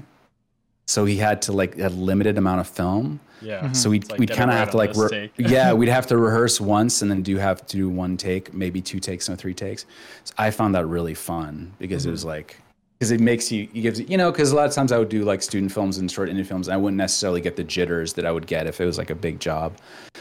so 0.87 1.05
he 1.05 1.17
had 1.17 1.41
to 1.41 1.51
like 1.51 1.77
a 1.79 1.87
limited 1.89 2.37
amount 2.37 2.59
of 2.59 2.67
film 2.67 3.19
Yeah. 3.41 3.71
so 3.71 3.89
we'd, 3.89 4.09
like, 4.09 4.19
we'd 4.19 4.31
kind 4.31 4.51
of 4.51 4.57
have 4.57 4.71
to 4.71 4.77
like, 4.77 4.93
re- 4.95 5.31
yeah, 5.37 5.71
we'd 5.79 5.87
have 5.89 6.05
to 6.07 6.17
rehearse 6.17 6.59
once 6.59 7.01
and 7.01 7.09
then 7.09 7.21
do 7.23 7.37
have 7.37 7.65
to 7.67 7.77
do 7.77 7.87
one 7.89 8.17
take, 8.17 8.53
maybe 8.53 8.81
two 8.81 8.99
takes, 8.99 9.29
no 9.29 9.35
three 9.35 9.53
takes. 9.53 9.85
So 10.25 10.33
I 10.37 10.51
found 10.51 10.75
that 10.75 10.85
really 10.85 11.13
fun 11.13 11.73
because 11.79 12.03
Mm-hmm. 12.03 12.09
it 12.09 12.11
was 12.11 12.25
like, 12.25 12.57
because 13.01 13.09
it 13.09 13.19
makes 13.19 13.51
you, 13.51 13.63
it 13.73 13.81
gives 13.81 13.99
you, 13.99 14.05
you 14.07 14.15
know, 14.15 14.31
because 14.31 14.51
a 14.51 14.55
lot 14.55 14.67
of 14.67 14.75
times 14.75 14.91
I 14.91 14.99
would 14.99 15.09
do 15.09 15.23
like 15.23 15.41
student 15.41 15.71
films 15.71 15.97
and 15.97 16.11
short 16.11 16.29
indie 16.29 16.45
films. 16.45 16.67
And 16.67 16.75
I 16.75 16.77
wouldn't 16.77 16.99
necessarily 16.99 17.41
get 17.41 17.55
the 17.55 17.63
jitters 17.63 18.13
that 18.13 18.27
I 18.27 18.31
would 18.31 18.45
get 18.45 18.67
if 18.67 18.79
it 18.79 18.85
was 18.85 18.99
like 18.99 19.09
a 19.09 19.15
big 19.15 19.39
job. 19.39 19.75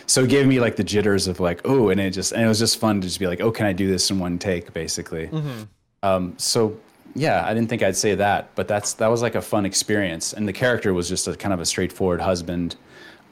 So 0.06 0.22
it 0.22 0.30
gave 0.30 0.46
me 0.46 0.60
like 0.60 0.76
the 0.76 0.82
jitters 0.82 1.28
of 1.28 1.40
like, 1.40 1.60
oh, 1.66 1.90
and 1.90 2.00
it 2.00 2.12
just, 2.12 2.32
and 2.32 2.42
it 2.42 2.48
was 2.48 2.58
just 2.58 2.80
fun 2.80 3.02
to 3.02 3.06
just 3.06 3.20
be 3.20 3.26
like, 3.26 3.42
oh, 3.42 3.52
can 3.52 3.66
I 3.66 3.74
do 3.74 3.86
this 3.86 4.10
in 4.10 4.18
one 4.18 4.38
take, 4.38 4.72
basically. 4.72 5.26
Mm-hmm. 5.26 5.64
Um, 6.02 6.32
so 6.38 6.74
yeah, 7.14 7.44
I 7.44 7.52
didn't 7.52 7.68
think 7.68 7.82
I'd 7.82 7.96
say 7.96 8.14
that, 8.14 8.48
but 8.54 8.66
that's 8.66 8.94
that 8.94 9.08
was 9.08 9.20
like 9.20 9.34
a 9.34 9.42
fun 9.42 9.66
experience, 9.66 10.32
and 10.32 10.48
the 10.48 10.52
character 10.54 10.94
was 10.94 11.06
just 11.06 11.28
a 11.28 11.36
kind 11.36 11.52
of 11.52 11.60
a 11.60 11.66
straightforward 11.66 12.22
husband, 12.22 12.76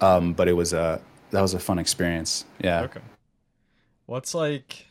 um, 0.02 0.34
but 0.34 0.48
it 0.48 0.52
was 0.52 0.74
a 0.74 1.00
that 1.30 1.40
was 1.40 1.54
a 1.54 1.58
fun 1.58 1.78
experience. 1.78 2.44
Yeah. 2.62 2.82
Okay. 2.82 3.00
What's 4.04 4.34
like 4.34 4.87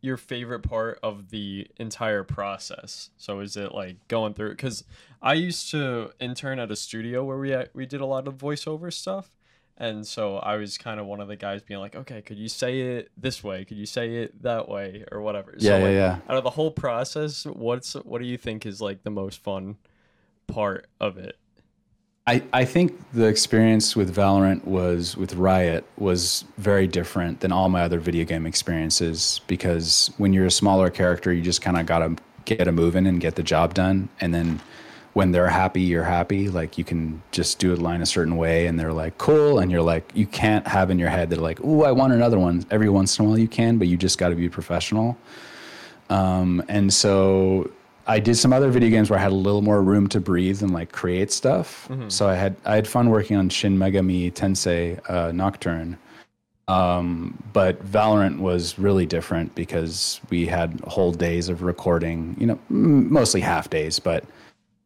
your 0.00 0.16
favorite 0.16 0.60
part 0.60 0.98
of 1.02 1.30
the 1.30 1.66
entire 1.78 2.24
process? 2.24 3.10
So 3.16 3.40
is 3.40 3.56
it 3.56 3.74
like 3.74 3.96
going 4.08 4.34
through 4.34 4.56
cuz 4.56 4.84
I 5.22 5.34
used 5.34 5.70
to 5.72 6.12
intern 6.18 6.58
at 6.58 6.70
a 6.70 6.76
studio 6.76 7.24
where 7.24 7.38
we 7.38 7.56
we 7.74 7.86
did 7.86 8.00
a 8.00 8.06
lot 8.06 8.26
of 8.26 8.34
voiceover 8.38 8.92
stuff. 8.92 9.30
And 9.76 10.06
so 10.06 10.36
I 10.36 10.56
was 10.56 10.76
kind 10.76 11.00
of 11.00 11.06
one 11.06 11.20
of 11.20 11.28
the 11.28 11.36
guys 11.36 11.62
being 11.62 11.80
like, 11.80 11.96
"Okay, 11.96 12.20
could 12.20 12.36
you 12.36 12.48
say 12.48 12.80
it 12.80 13.10
this 13.16 13.42
way? 13.42 13.64
Could 13.64 13.78
you 13.78 13.86
say 13.86 14.16
it 14.16 14.42
that 14.42 14.68
way 14.68 15.04
or 15.10 15.22
whatever?" 15.22 15.54
So 15.58 15.66
Yeah, 15.66 15.78
yeah, 15.78 15.84
like, 15.84 15.94
yeah. 15.94 16.18
Out 16.28 16.36
of 16.36 16.44
the 16.44 16.50
whole 16.50 16.70
process, 16.70 17.46
what's 17.46 17.94
what 17.94 18.20
do 18.20 18.26
you 18.26 18.36
think 18.36 18.66
is 18.66 18.82
like 18.82 19.04
the 19.04 19.10
most 19.10 19.42
fun 19.42 19.76
part 20.46 20.86
of 21.00 21.16
it? 21.16 21.38
I, 22.30 22.42
I 22.52 22.64
think 22.64 22.96
the 23.12 23.26
experience 23.26 23.96
with 23.96 24.14
Valorant 24.14 24.64
was 24.64 25.16
with 25.16 25.34
Riot 25.34 25.84
was 25.98 26.44
very 26.58 26.86
different 26.86 27.40
than 27.40 27.50
all 27.50 27.68
my 27.68 27.82
other 27.82 27.98
video 27.98 28.24
game 28.24 28.46
experiences 28.46 29.40
because 29.48 30.12
when 30.16 30.32
you're 30.32 30.46
a 30.46 30.50
smaller 30.50 30.90
character, 30.90 31.32
you 31.32 31.42
just 31.42 31.60
kind 31.60 31.76
of 31.76 31.86
gotta 31.86 32.14
get 32.44 32.68
a 32.68 32.72
moving 32.72 33.08
and 33.08 33.20
get 33.20 33.34
the 33.34 33.42
job 33.42 33.74
done, 33.74 34.08
and 34.20 34.32
then 34.32 34.60
when 35.12 35.32
they're 35.32 35.48
happy, 35.48 35.80
you're 35.80 36.04
happy. 36.04 36.48
Like 36.48 36.78
you 36.78 36.84
can 36.84 37.20
just 37.32 37.58
do 37.58 37.74
a 37.74 37.76
line 37.76 38.00
a 38.00 38.06
certain 38.06 38.36
way, 38.36 38.68
and 38.68 38.78
they're 38.78 38.92
like 38.92 39.18
cool, 39.18 39.58
and 39.58 39.68
you're 39.68 39.82
like 39.82 40.08
you 40.14 40.26
can't 40.26 40.68
have 40.68 40.88
in 40.88 41.00
your 41.00 41.08
head 41.08 41.30
that 41.30 41.40
like, 41.40 41.58
oh 41.64 41.82
I 41.82 41.90
want 41.90 42.12
another 42.12 42.38
one. 42.38 42.64
Every 42.70 42.88
once 42.88 43.18
in 43.18 43.24
a 43.24 43.28
while 43.28 43.38
you 43.38 43.48
can, 43.48 43.76
but 43.76 43.88
you 43.88 43.96
just 43.96 44.18
got 44.18 44.28
to 44.28 44.36
be 44.36 44.48
professional. 44.48 45.18
Um, 46.10 46.62
and 46.68 46.92
so 46.92 47.72
I 48.10 48.18
did 48.18 48.36
some 48.36 48.52
other 48.52 48.70
video 48.70 48.90
games 48.90 49.08
where 49.08 49.20
I 49.20 49.22
had 49.22 49.30
a 49.30 49.36
little 49.36 49.62
more 49.62 49.82
room 49.82 50.08
to 50.08 50.20
breathe 50.20 50.62
and 50.62 50.72
like 50.72 50.90
create 50.90 51.30
stuff. 51.30 51.88
So 52.10 52.28
I 52.28 52.34
had 52.34 52.56
I 52.64 52.74
had 52.74 52.88
fun 52.88 53.08
working 53.08 53.36
on 53.36 53.48
Shin 53.48 53.78
Megami 53.78 54.32
Tensei 54.32 54.98
uh, 55.08 55.30
Nocturne. 55.30 55.96
Um, 56.66 57.40
but 57.52 57.84
Valorant 57.86 58.38
was 58.38 58.78
really 58.80 59.06
different 59.06 59.54
because 59.54 60.20
we 60.28 60.44
had 60.46 60.80
whole 60.86 61.12
days 61.12 61.48
of 61.48 61.62
recording, 61.62 62.36
you 62.38 62.46
know, 62.46 62.58
m- 62.68 63.12
mostly 63.12 63.40
half 63.40 63.70
days, 63.70 64.00
but 64.00 64.24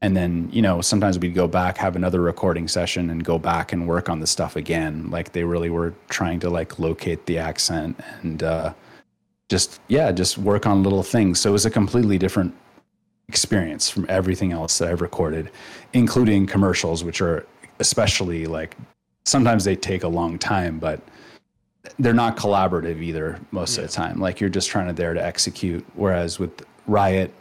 and 0.02 0.14
then 0.14 0.50
you 0.52 0.60
know 0.60 0.82
sometimes 0.82 1.18
we'd 1.18 1.34
go 1.34 1.48
back 1.48 1.78
have 1.78 1.96
another 1.96 2.20
recording 2.20 2.68
session 2.68 3.08
and 3.08 3.24
go 3.24 3.38
back 3.38 3.72
and 3.72 3.88
work 3.88 4.10
on 4.10 4.20
the 4.20 4.26
stuff 4.26 4.54
again 4.54 5.08
like 5.10 5.32
they 5.32 5.44
really 5.44 5.70
were 5.70 5.94
trying 6.10 6.38
to 6.40 6.50
like 6.50 6.78
locate 6.78 7.24
the 7.24 7.38
accent 7.38 7.98
and 8.20 8.42
uh 8.42 8.74
just 9.48 9.80
yeah 9.88 10.12
just 10.12 10.37
work 10.37 10.66
on 10.66 10.82
little 10.82 11.02
things 11.02 11.40
so 11.40 11.48
it 11.48 11.52
was 11.54 11.64
a 11.64 11.70
completely 11.70 12.18
different 12.18 12.54
experience 13.28 13.88
from 13.88 14.06
everything 14.08 14.52
else 14.52 14.78
that 14.78 14.88
i've 14.88 15.00
recorded 15.00 15.50
including 15.92 16.46
commercials 16.46 17.02
which 17.04 17.20
are 17.20 17.46
especially 17.80 18.46
like 18.46 18.76
sometimes 19.24 19.64
they 19.64 19.74
take 19.74 20.02
a 20.02 20.08
long 20.08 20.38
time 20.38 20.78
but 20.78 21.00
they're 21.98 22.12
not 22.14 22.37
collaborative 22.37 23.02
either 23.02 23.38
most 23.50 23.76
of 23.78 23.84
the 23.84 23.88
time. 23.88 24.20
Like 24.20 24.40
you're 24.40 24.50
just 24.50 24.68
trying 24.68 24.87
to 24.88 24.92
there 24.92 25.14
to 25.14 25.24
execute. 25.24 25.84
Whereas 25.94 26.38
with 26.38 26.64
Riot, 26.87 27.32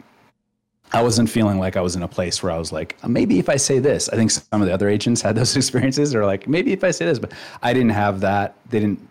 I 0.92 1.02
wasn't 1.02 1.28
feeling 1.28 1.58
like 1.58 1.76
I 1.76 1.80
was 1.80 1.96
in 1.96 2.02
a 2.02 2.08
place 2.08 2.42
where 2.42 2.52
I 2.52 2.58
was 2.58 2.70
like, 2.70 2.96
uh, 3.02 3.08
maybe 3.08 3.38
if 3.38 3.48
I 3.48 3.56
say 3.56 3.78
this, 3.78 4.08
I 4.10 4.16
think 4.16 4.30
some 4.30 4.60
of 4.60 4.68
the 4.68 4.74
other 4.74 4.88
agents 4.88 5.20
had 5.22 5.34
those 5.34 5.56
experiences. 5.56 6.14
Or 6.14 6.24
like, 6.24 6.46
maybe 6.46 6.72
if 6.72 6.84
I 6.84 6.90
say 6.90 7.04
this, 7.04 7.18
but 7.18 7.32
I 7.62 7.72
didn't 7.72 7.90
have 7.90 8.20
that. 8.20 8.56
They 8.70 8.80
didn't. 8.80 9.08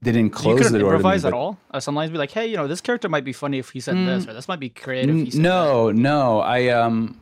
They 0.00 0.12
didn't 0.12 0.26
you 0.26 0.30
close 0.30 0.58
couldn't 0.58 0.72
the 0.74 0.78
door. 0.78 0.90
to 0.90 0.94
me, 0.94 0.96
improvise 0.98 1.24
at 1.24 1.32
all. 1.32 1.58
Uh, 1.70 1.80
sometimes 1.80 2.10
be 2.10 2.18
like, 2.18 2.30
hey, 2.30 2.46
you 2.46 2.56
know, 2.56 2.68
this 2.68 2.80
character 2.80 3.08
might 3.08 3.24
be 3.24 3.32
funny 3.32 3.58
if 3.58 3.70
he 3.70 3.80
said 3.80 3.96
this, 3.96 4.28
or 4.28 4.32
this 4.32 4.46
might 4.46 4.60
be 4.60 4.68
creative. 4.68 5.16
If 5.16 5.24
he 5.24 5.30
said 5.32 5.40
no, 5.40 5.90
no. 5.90 6.40
I 6.40 6.68
um, 6.68 7.20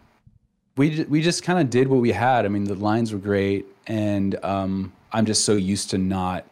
we 0.77 1.05
we 1.09 1.23
just 1.23 1.43
kind 1.43 1.59
of 1.59 1.71
did 1.71 1.89
what 1.89 2.01
we 2.01 2.13
had. 2.13 2.45
I 2.45 2.49
mean, 2.49 2.65
the 2.65 2.75
lines 2.75 3.13
were 3.13 3.19
great, 3.19 3.65
and 3.87 4.37
um, 4.45 4.93
I'm 5.13 5.25
just 5.25 5.45
so 5.47 5.55
used 5.55 5.91
to 5.91 5.99
not 5.99 6.45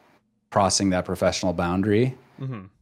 crossing 0.50 0.90
that 0.90 1.04
professional 1.04 1.52
boundary. 1.52 2.16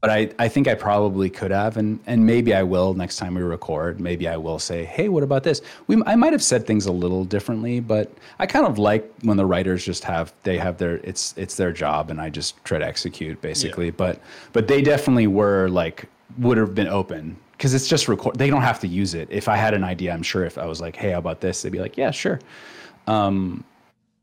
But 0.01 0.11
I, 0.11 0.31
I 0.38 0.49
think 0.49 0.67
I 0.67 0.75
probably 0.75 1.29
could 1.29 1.51
have, 1.51 1.77
and 1.77 2.01
and 2.07 2.25
maybe 2.25 2.55
I 2.55 2.62
will 2.62 2.95
next 2.95 3.17
time 3.17 3.35
we 3.35 3.43
record. 3.43 4.01
Maybe 4.01 4.27
I 4.27 4.37
will 4.37 4.59
say, 4.59 4.85
hey, 4.85 5.09
what 5.09 5.23
about 5.23 5.43
this? 5.43 5.61
We 5.87 6.03
I 6.07 6.17
might 6.17 6.33
have 6.33 6.43
said 6.43 6.67
things 6.67 6.87
a 6.87 6.93
little 6.93 7.25
differently, 7.25 7.81
but 7.81 8.11
I 8.38 8.47
kind 8.47 8.67
of 8.67 8.79
like 8.79 9.11
when 9.23 9.37
the 9.37 9.47
writers 9.47 9.85
just 9.85 10.05
have 10.05 10.33
they 10.43 10.57
have 10.59 10.79
their 10.79 10.97
it's 11.05 11.35
it's 11.37 11.57
their 11.57 11.73
job, 11.73 12.11
and 12.11 12.21
I 12.21 12.31
just 12.31 12.62
try 12.65 12.79
to 12.79 12.87
execute 12.87 13.41
basically. 13.43 13.91
But 13.91 14.21
but 14.53 14.69
they 14.69 14.81
definitely 14.83 15.27
were 15.27 15.69
like 15.69 16.07
would 16.38 16.57
have 16.57 16.75
been 16.75 16.88
open 16.88 17.37
because 17.53 17.75
it's 17.75 17.88
just 17.88 18.09
record. 18.09 18.38
They 18.38 18.49
don't 18.49 18.62
have 18.62 18.81
to 18.81 18.88
use 18.88 19.15
it. 19.15 19.29
If 19.31 19.49
I 19.49 19.57
had 19.57 19.75
an 19.75 19.85
idea, 19.85 20.12
I'm 20.12 20.23
sure 20.23 20.45
if 20.45 20.57
I 20.59 20.67
was 20.67 20.81
like, 20.81 20.97
hey, 20.97 21.12
how 21.12 21.19
about 21.19 21.41
this? 21.41 21.62
They'd 21.62 21.73
be 21.73 21.79
like, 21.79 21.97
yeah, 21.97 22.11
sure. 22.11 22.41
Um, 23.07 23.65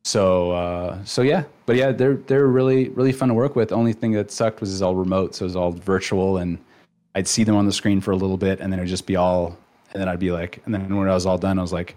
so 0.03 0.51
uh, 0.51 1.03
so 1.03 1.21
yeah, 1.21 1.43
but 1.65 1.75
yeah, 1.75 1.91
they're 1.91 2.15
they're 2.15 2.47
really 2.47 2.89
really 2.89 3.11
fun 3.11 3.29
to 3.29 3.33
work 3.33 3.55
with. 3.55 3.69
The 3.69 3.75
only 3.75 3.93
thing 3.93 4.11
that 4.13 4.31
sucked 4.31 4.61
was 4.61 4.73
it's 4.73 4.81
all 4.81 4.95
remote, 4.95 5.35
so 5.35 5.45
it 5.45 5.47
was 5.47 5.55
all 5.55 5.71
virtual, 5.71 6.37
and 6.37 6.57
I'd 7.15 7.27
see 7.27 7.43
them 7.43 7.55
on 7.55 7.65
the 7.65 7.73
screen 7.73 8.01
for 8.01 8.11
a 8.11 8.15
little 8.15 8.37
bit, 8.37 8.59
and 8.59 8.71
then 8.71 8.79
it'd 8.79 8.89
just 8.89 9.05
be 9.05 9.15
all, 9.15 9.57
and 9.93 10.01
then 10.01 10.07
I'd 10.07 10.19
be 10.19 10.31
like, 10.31 10.61
and 10.65 10.73
then 10.73 10.95
when 10.95 11.09
I 11.09 11.13
was 11.13 11.25
all 11.25 11.37
done, 11.37 11.59
I 11.59 11.61
was 11.61 11.73
like. 11.73 11.95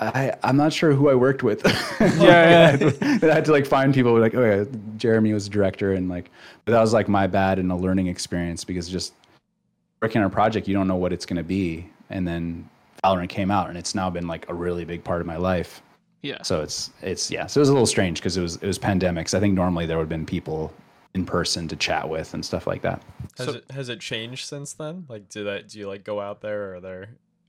I, 0.00 0.34
I'm 0.42 0.56
not 0.56 0.72
sure 0.72 0.92
who 0.92 1.08
I 1.08 1.14
worked 1.14 1.44
with. 1.44 1.64
Yeah, 2.00 2.76
yeah. 2.76 2.76
then 2.76 3.30
I 3.30 3.34
had 3.34 3.44
to 3.44 3.52
like 3.52 3.64
find 3.64 3.94
people 3.94 4.18
like, 4.18 4.34
oh 4.34 4.44
yeah, 4.44 4.64
Jeremy 4.96 5.32
was 5.32 5.44
the 5.44 5.50
director, 5.50 5.92
and 5.92 6.08
like, 6.08 6.32
but 6.64 6.72
that 6.72 6.80
was 6.80 6.92
like 6.92 7.08
my 7.08 7.28
bad 7.28 7.60
and 7.60 7.70
a 7.70 7.76
learning 7.76 8.08
experience 8.08 8.64
because 8.64 8.88
just 8.88 9.14
working 10.02 10.20
on 10.20 10.26
a 10.26 10.30
project, 10.30 10.66
you 10.66 10.74
don't 10.74 10.88
know 10.88 10.96
what 10.96 11.12
it's 11.12 11.24
going 11.24 11.36
to 11.36 11.44
be. 11.44 11.88
And 12.10 12.26
then 12.26 12.68
Valorant 13.04 13.28
came 13.28 13.52
out, 13.52 13.68
and 13.68 13.78
it's 13.78 13.94
now 13.94 14.10
been 14.10 14.26
like 14.26 14.48
a 14.50 14.54
really 14.54 14.84
big 14.84 15.04
part 15.04 15.20
of 15.20 15.28
my 15.28 15.36
life. 15.36 15.80
Yeah. 16.24 16.42
So 16.42 16.62
it's 16.62 16.90
it's 17.02 17.30
yeah. 17.30 17.46
So 17.46 17.58
it 17.58 17.62
was 17.62 17.68
a 17.68 17.72
little 17.72 17.86
strange 17.86 18.18
because 18.20 18.36
it 18.36 18.42
was 18.42 18.56
it 18.56 18.66
was 18.66 18.78
pandemics. 18.78 19.34
I 19.34 19.40
think 19.40 19.54
normally 19.54 19.86
there 19.86 19.96
would 19.98 20.04
have 20.04 20.08
been 20.08 20.26
people 20.26 20.72
in 21.14 21.24
person 21.24 21.68
to 21.68 21.76
chat 21.76 22.08
with 22.08 22.34
and 22.34 22.44
stuff 22.44 22.66
like 22.66 22.82
that. 22.82 23.00
Has 23.38 23.46
So- 23.46 23.52
it 23.54 23.70
has 23.70 23.88
it 23.88 24.00
changed 24.00 24.46
since 24.46 24.72
then? 24.72 25.04
Like, 25.08 25.28
do 25.28 25.44
that? 25.44 25.68
Do 25.68 25.78
you 25.78 25.86
like 25.86 26.02
go 26.02 26.20
out 26.20 26.40
there? 26.40 26.70
Or 26.72 26.74
are 26.76 26.80
there 26.80 27.08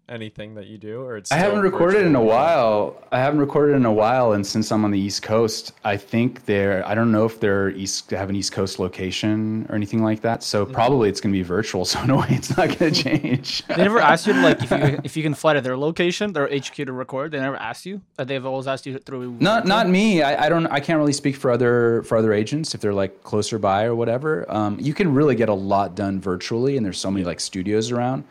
anything 0.10 0.56
that 0.56 0.68
you 0.68 0.78
do, 0.78 1.02
or 1.02 1.18
it's? 1.18 1.32
I 1.32 1.36
haven't 1.36 1.60
still 1.60 1.64
recorded 1.64 2.02
in 2.06 2.16
a 2.16 2.20
virtual? 2.20 2.28
while. 2.28 3.04
I 3.12 3.20
haven't 3.20 3.40
recorded 3.40 3.76
in 3.76 3.86
a 3.86 3.94
while, 3.94 4.34
and 4.34 4.46
since 4.46 4.72
I'm 4.72 4.86
on 4.86 4.92
the 4.92 5.00
East 5.00 5.24
Coast, 5.24 5.74
I 5.84 5.98
think 5.98 6.46
they're. 6.46 6.86
I 6.88 6.96
don't 6.96 7.12
know 7.12 7.26
if 7.26 7.40
they're 7.40 7.70
East 7.70 8.12
have 8.12 8.30
an 8.30 8.36
East 8.36 8.52
Coast 8.52 8.80
location 8.80 9.66
or 9.70 9.76
anything 9.76 10.04
like 10.04 10.22
that. 10.22 10.44
So 10.44 10.66
probably 10.66 11.10
it's 11.10 11.22
going 11.22 11.34
to 11.34 11.38
be 11.38 11.44
virtual. 11.44 11.86
So 11.96 12.02
in 12.02 12.10
a 12.10 12.18
way, 12.18 12.28
it's 12.30 12.58
not 12.58 12.78
going 12.78 12.94
to 12.94 13.04
change. 13.04 13.66
They 13.68 13.78
never 13.78 14.00
asked 14.00 14.28
you 14.28 14.34
to, 14.34 14.42
like 14.42 14.64
if 14.64 14.72
you 14.72 15.00
if 15.04 15.16
you 15.16 15.24
can 15.24 15.34
fly 15.34 15.54
to 15.54 15.62
their 15.62 15.78
location, 15.78 16.34
their 16.34 16.48
HQ 16.48 16.74
to 16.74 16.92
record. 16.92 17.32
They 17.32 17.40
never 17.40 17.56
asked 17.56 17.86
you. 17.86 18.02
They've 18.18 18.46
always 18.46 18.68
asked 18.68 18.86
you 18.86 18.98
through. 18.98 19.38
Not 19.40 19.66
not 19.66 19.88
me. 19.88 20.22
I, 20.22 20.46
I 20.46 20.50
don't. 20.50 20.68
I 20.68 20.80
can't 20.80 20.98
really 20.98 21.14
speak 21.14 21.36
for 21.36 21.52
other 21.52 22.04
for 22.04 22.18
other 22.18 22.34
agents 22.34 22.76
if 22.76 22.82
they're 22.82 22.94
like 22.94 23.24
closer 23.24 23.60
by 23.60 23.86
or 23.86 23.96
whatever. 23.96 24.46
Um, 24.52 24.78
you 24.80 24.94
can 24.94 25.14
really 25.14 25.36
get 25.36 25.48
a 25.48 25.54
lot 25.54 25.96
done 25.96 26.20
virtually, 26.20 26.76
and 26.76 26.86
there's 26.86 27.00
so 27.00 27.12
many 27.12 27.24
like 27.24 27.40
studios 27.40 27.92
around. 27.92 28.26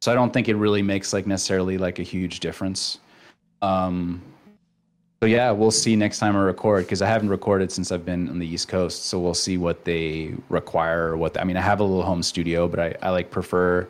So 0.00 0.12
I 0.12 0.14
don't 0.14 0.32
think 0.32 0.48
it 0.48 0.56
really 0.56 0.82
makes 0.82 1.12
like 1.12 1.26
necessarily 1.26 1.78
like 1.78 1.98
a 1.98 2.02
huge 2.02 2.40
difference. 2.40 2.98
Um, 3.62 4.22
so 5.20 5.26
yeah, 5.26 5.50
we'll 5.50 5.72
see 5.72 5.96
next 5.96 6.20
time 6.20 6.36
I 6.36 6.40
record 6.40 6.84
because 6.84 7.02
I 7.02 7.08
haven't 7.08 7.28
recorded 7.28 7.72
since 7.72 7.90
I've 7.90 8.04
been 8.04 8.28
on 8.28 8.38
the 8.38 8.46
East 8.46 8.68
Coast. 8.68 9.06
So 9.06 9.18
we'll 9.18 9.34
see 9.34 9.58
what 9.58 9.84
they 9.84 10.34
require 10.48 11.08
or 11.08 11.16
what. 11.16 11.38
I 11.40 11.44
mean, 11.44 11.56
I 11.56 11.60
have 11.60 11.80
a 11.80 11.84
little 11.84 12.04
home 12.04 12.22
studio, 12.22 12.68
but 12.68 12.78
I, 12.78 12.94
I 13.02 13.10
like 13.10 13.30
prefer 13.30 13.88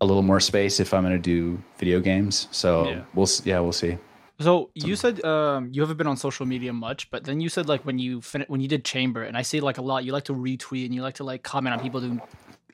a 0.00 0.04
little 0.04 0.22
more 0.22 0.40
space 0.40 0.80
if 0.80 0.92
I'm 0.92 1.02
going 1.02 1.14
to 1.14 1.18
do 1.18 1.62
video 1.78 2.00
games. 2.00 2.48
So 2.50 2.88
Yeah. 2.88 3.02
we'll 3.14 3.28
yeah 3.44 3.60
we'll 3.60 3.72
see. 3.72 3.96
So 4.40 4.70
you 4.74 4.96
said 4.96 5.24
um, 5.24 5.68
you 5.70 5.80
haven't 5.80 5.96
been 5.96 6.08
on 6.08 6.16
social 6.16 6.44
media 6.44 6.72
much, 6.72 7.08
but 7.12 7.22
then 7.22 7.40
you 7.40 7.48
said 7.48 7.68
like 7.68 7.86
when 7.86 8.00
you 8.00 8.20
fin- 8.20 8.46
when 8.48 8.60
you 8.60 8.66
did 8.66 8.84
chamber, 8.84 9.22
and 9.22 9.36
I 9.36 9.42
see 9.42 9.60
like 9.60 9.78
a 9.78 9.82
lot. 9.82 10.04
You 10.04 10.10
like 10.10 10.24
to 10.24 10.34
retweet 10.34 10.86
and 10.86 10.94
you 10.94 11.02
like 11.02 11.14
to 11.14 11.24
like 11.24 11.44
comment 11.44 11.72
on 11.74 11.80
people 11.80 12.00
doing 12.00 12.20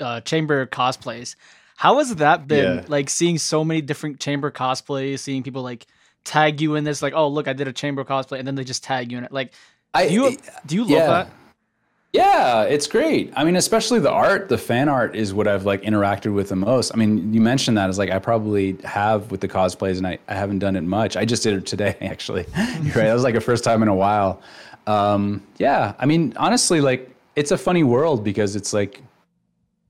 uh, 0.01 0.23
chamber 0.23 0.65
cosplays. 0.65 1.37
How 1.81 1.97
has 1.97 2.15
that 2.17 2.47
been? 2.47 2.77
Yeah. 2.77 2.85
Like 2.89 3.09
seeing 3.09 3.39
so 3.39 3.65
many 3.65 3.81
different 3.81 4.21
chamber 4.21 4.51
cosplays, 4.51 5.21
seeing 5.21 5.43
people 5.43 5.63
like 5.63 5.87
tag 6.25 6.61
you 6.61 6.75
in 6.75 6.85
this, 6.85 7.01
like, 7.01 7.15
oh 7.17 7.29
look, 7.29 7.49
I 7.49 7.55
did 7.55 7.69
a 7.69 7.73
chamber 7.73 8.05
cosplay, 8.05 8.39
and 8.39 8.47
then 8.47 8.55
they 8.55 8.65
just 8.65 8.85
tag 8.85 9.11
you 9.11 9.17
in 9.17 9.25
it. 9.25 9.33
Like, 9.33 9.55
I 9.95 10.07
do 10.07 10.13
you 10.13 10.37
do 10.67 10.75
you 10.75 10.83
love 10.83 10.91
yeah. 10.91 11.07
that? 11.07 11.31
Yeah, 12.13 12.63
it's 12.65 12.87
great. 12.87 13.33
I 13.35 13.45
mean, 13.45 13.57
especially 13.57 13.99
the 13.99 14.11
art, 14.11 14.51
the 14.51 14.59
fan 14.59 14.91
art 14.91 15.17
is 15.17 15.33
what 15.33 15.49
I've 15.49 15.65
like 15.65 15.81
interacted 15.81 16.35
with 16.35 16.51
the 16.51 16.57
most. 16.57 16.93
I 16.93 16.99
mean, 16.99 17.33
you 17.33 17.41
mentioned 17.41 17.79
that 17.79 17.89
as 17.89 17.97
like 17.97 18.11
I 18.11 18.19
probably 18.19 18.77
have 18.85 19.31
with 19.31 19.41
the 19.41 19.49
cosplays, 19.49 19.97
and 19.97 20.07
I, 20.07 20.19
I 20.29 20.35
haven't 20.35 20.59
done 20.59 20.77
it 20.77 20.83
much. 20.83 21.17
I 21.17 21.25
just 21.25 21.43
did 21.43 21.55
it 21.55 21.65
today, 21.65 21.97
actually. 22.03 22.45
Right. 22.57 23.07
That 23.07 23.15
was 23.15 23.25
like 23.25 23.37
a 23.37 23.41
first 23.41 23.65
time 23.65 23.81
in 23.81 23.89
a 23.89 23.95
while. 23.95 24.43
Um, 24.87 25.47
yeah, 25.57 25.95
I 25.99 26.05
mean, 26.05 26.35
honestly, 26.37 26.83
like 26.83 27.11
it's 27.37 27.53
a 27.53 27.57
funny 27.57 27.85
world 27.85 28.23
because 28.23 28.55
it's 28.55 28.75
like 28.75 29.01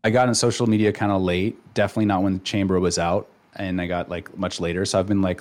I 0.02 0.10
got 0.10 0.28
in 0.28 0.34
social 0.34 0.66
media 0.66 0.92
kind 0.92 1.12
of 1.12 1.22
late. 1.22 1.58
Definitely 1.74 2.06
not 2.06 2.22
when 2.22 2.42
Chamber 2.42 2.80
was 2.80 2.98
out, 2.98 3.28
and 3.56 3.80
I 3.80 3.86
got 3.86 4.08
like 4.08 4.36
much 4.36 4.60
later. 4.60 4.84
So 4.84 4.98
I've 4.98 5.06
been 5.06 5.22
like 5.22 5.40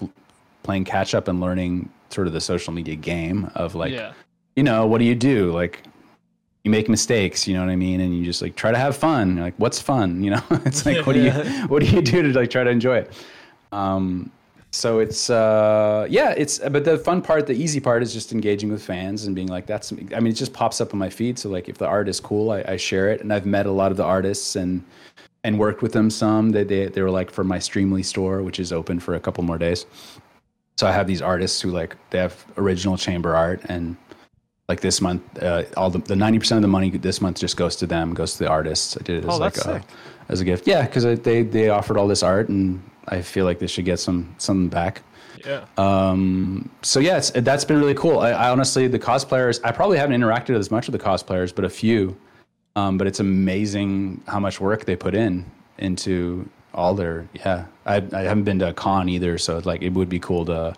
playing 0.64 0.86
catch 0.86 1.16
up 1.16 1.28
and 1.28 1.40
learning 1.40 1.90
sort 2.10 2.28
of 2.28 2.34
the 2.34 2.42
social 2.42 2.74
media 2.74 2.96
game 2.96 3.50
of 3.56 3.76
like 3.76 3.92
yeah, 3.92 4.14
you 4.60 4.64
know, 4.64 4.86
what 4.86 4.98
do 4.98 5.06
you 5.06 5.16
do? 5.16 5.52
Like, 5.52 5.84
you 6.66 6.72
make 6.72 6.90
mistakes, 6.90 7.48
you 7.48 7.54
know 7.54 7.62
what 7.62 7.72
I 7.72 7.78
mean? 7.78 8.02
And 8.02 8.14
you 8.18 8.26
just 8.26 8.42
like 8.42 8.58
try 8.58 8.72
to 8.72 8.78
have 8.78 8.98
fun. 8.98 9.38
You're 9.38 9.46
like, 9.46 9.56
what's 9.56 9.80
fun? 9.80 10.22
You 10.22 10.32
know, 10.32 10.44
it's 10.66 10.86
like, 10.86 11.08
what 11.08 11.14
do 11.14 11.24
you, 11.24 11.32
what 11.68 11.82
do 11.82 11.86
you 11.86 12.02
do 12.02 12.22
to 12.22 12.38
like 12.38 12.50
try 12.50 12.66
to 12.66 12.70
enjoy 12.70 12.98
it? 12.98 13.14
Um, 13.72 14.32
so 14.72 15.00
it's, 15.00 15.30
uh, 15.30 16.08
yeah, 16.10 16.34
it's, 16.38 16.60
but 16.60 16.86
the 16.86 16.98
fun 16.98 17.22
part, 17.22 17.48
the 17.48 17.54
easy 17.54 17.80
part 17.80 18.04
is 18.04 18.14
just 18.14 18.32
engaging 18.32 18.70
with 18.72 18.84
fans 18.84 19.26
and 19.26 19.36
being 19.36 19.48
like, 19.48 19.66
that's, 19.66 19.92
I 19.92 20.20
mean, 20.20 20.28
it 20.28 20.34
just 20.34 20.54
pops 20.54 20.80
up 20.82 20.94
on 20.94 21.00
my 21.00 21.10
feed. 21.10 21.40
So 21.40 21.50
like, 21.50 21.70
if 21.70 21.78
the 21.78 21.88
art 21.88 22.08
is 22.08 22.20
cool, 22.20 22.52
I, 22.52 22.64
I 22.68 22.78
share 22.78 23.10
it. 23.10 23.22
And 23.22 23.34
I've 23.34 23.46
met 23.46 23.66
a 23.66 23.72
lot 23.72 23.92
of 23.92 23.98
the 23.98 24.04
artists 24.04 24.56
and, 24.56 24.84
and 25.44 25.58
worked 25.58 25.82
with 25.82 25.94
them 25.94 26.10
some. 26.10 26.50
They, 26.52 26.64
they, 26.64 26.88
they 26.88 27.02
were 27.02 27.10
like 27.10 27.32
for 27.32 27.44
my 27.44 27.58
Streamily 27.58 28.04
store, 28.04 28.44
which 28.44 28.60
is 28.60 28.74
open 28.74 29.00
for 29.00 29.16
a 29.16 29.20
couple 29.20 29.44
more 29.44 29.58
days. 29.58 29.86
So 30.78 30.88
I 30.88 30.92
have 30.94 31.08
these 31.08 31.22
artists 31.22 31.60
who 31.60 31.72
like 31.72 31.98
they 32.10 32.20
have 32.20 32.46
original 32.56 32.96
chamber 32.96 33.36
art, 33.36 33.62
and 33.66 33.98
like 34.70 34.80
this 34.80 35.02
month, 35.02 35.22
uh, 35.44 35.64
all 35.76 35.90
the 35.90 36.00
the 36.00 36.16
ninety 36.16 36.40
percent 36.40 36.58
of 36.58 36.62
the 36.62 36.70
money 36.70 36.90
this 36.90 37.20
month 37.20 37.38
just 37.38 37.58
goes 37.58 37.76
to 37.78 37.86
them, 37.86 38.14
goes 38.14 38.34
to 38.34 38.40
the 38.46 38.50
artists. 38.50 38.96
I 38.96 39.02
did 39.02 39.18
it 39.18 39.28
as 39.28 39.34
Oh, 39.34 39.38
like 39.40 39.58
a, 39.58 39.84
as 40.30 40.40
a 40.40 40.46
gift. 40.46 40.68
Yeah, 40.68 40.86
because 40.86 41.04
they 41.20 41.44
they 41.44 41.68
offered 41.68 41.98
all 41.98 42.08
this 42.08 42.24
art, 42.24 42.48
and 42.48 42.82
I 43.10 43.22
feel 43.22 43.46
like 43.46 43.60
they 43.60 43.68
should 43.68 43.86
get 43.86 44.00
some 44.00 44.36
something 44.38 44.70
back. 44.70 45.04
Yeah. 45.46 45.66
Um, 45.78 46.70
so 46.82 47.00
yeah, 47.00 47.20
that's 47.20 47.66
been 47.66 47.80
really 47.80 47.94
cool. 47.94 48.20
I, 48.20 48.32
I 48.32 48.50
honestly, 48.50 48.88
the 48.88 49.00
cosplayers, 49.00 49.60
I 49.64 49.72
probably 49.72 49.98
haven't 49.98 50.20
interacted 50.20 50.58
as 50.58 50.70
much 50.70 50.88
with 50.88 51.00
the 51.00 51.06
cosplayers, 51.06 51.54
but 51.54 51.66
a 51.66 51.70
few. 51.70 52.18
Um, 52.76 52.98
but 52.98 53.08
it's 53.08 53.20
amazing 53.20 54.22
how 54.28 54.40
much 54.40 54.62
work 54.62 54.86
they 54.86 54.96
put 54.96 55.16
in 55.16 55.50
into 55.78 56.50
all 56.74 56.94
their. 56.94 57.28
Yeah, 57.34 57.66
I, 57.86 57.96
I 58.14 58.22
haven't 58.22 58.44
been 58.44 58.60
to 58.60 58.70
a 58.70 58.74
con 58.74 59.10
either, 59.10 59.38
so 59.38 59.58
it's 59.58 59.66
like 59.66 59.82
it 59.82 59.94
would 59.94 60.10
be 60.10 60.20
cool 60.20 60.46
to 60.46 60.76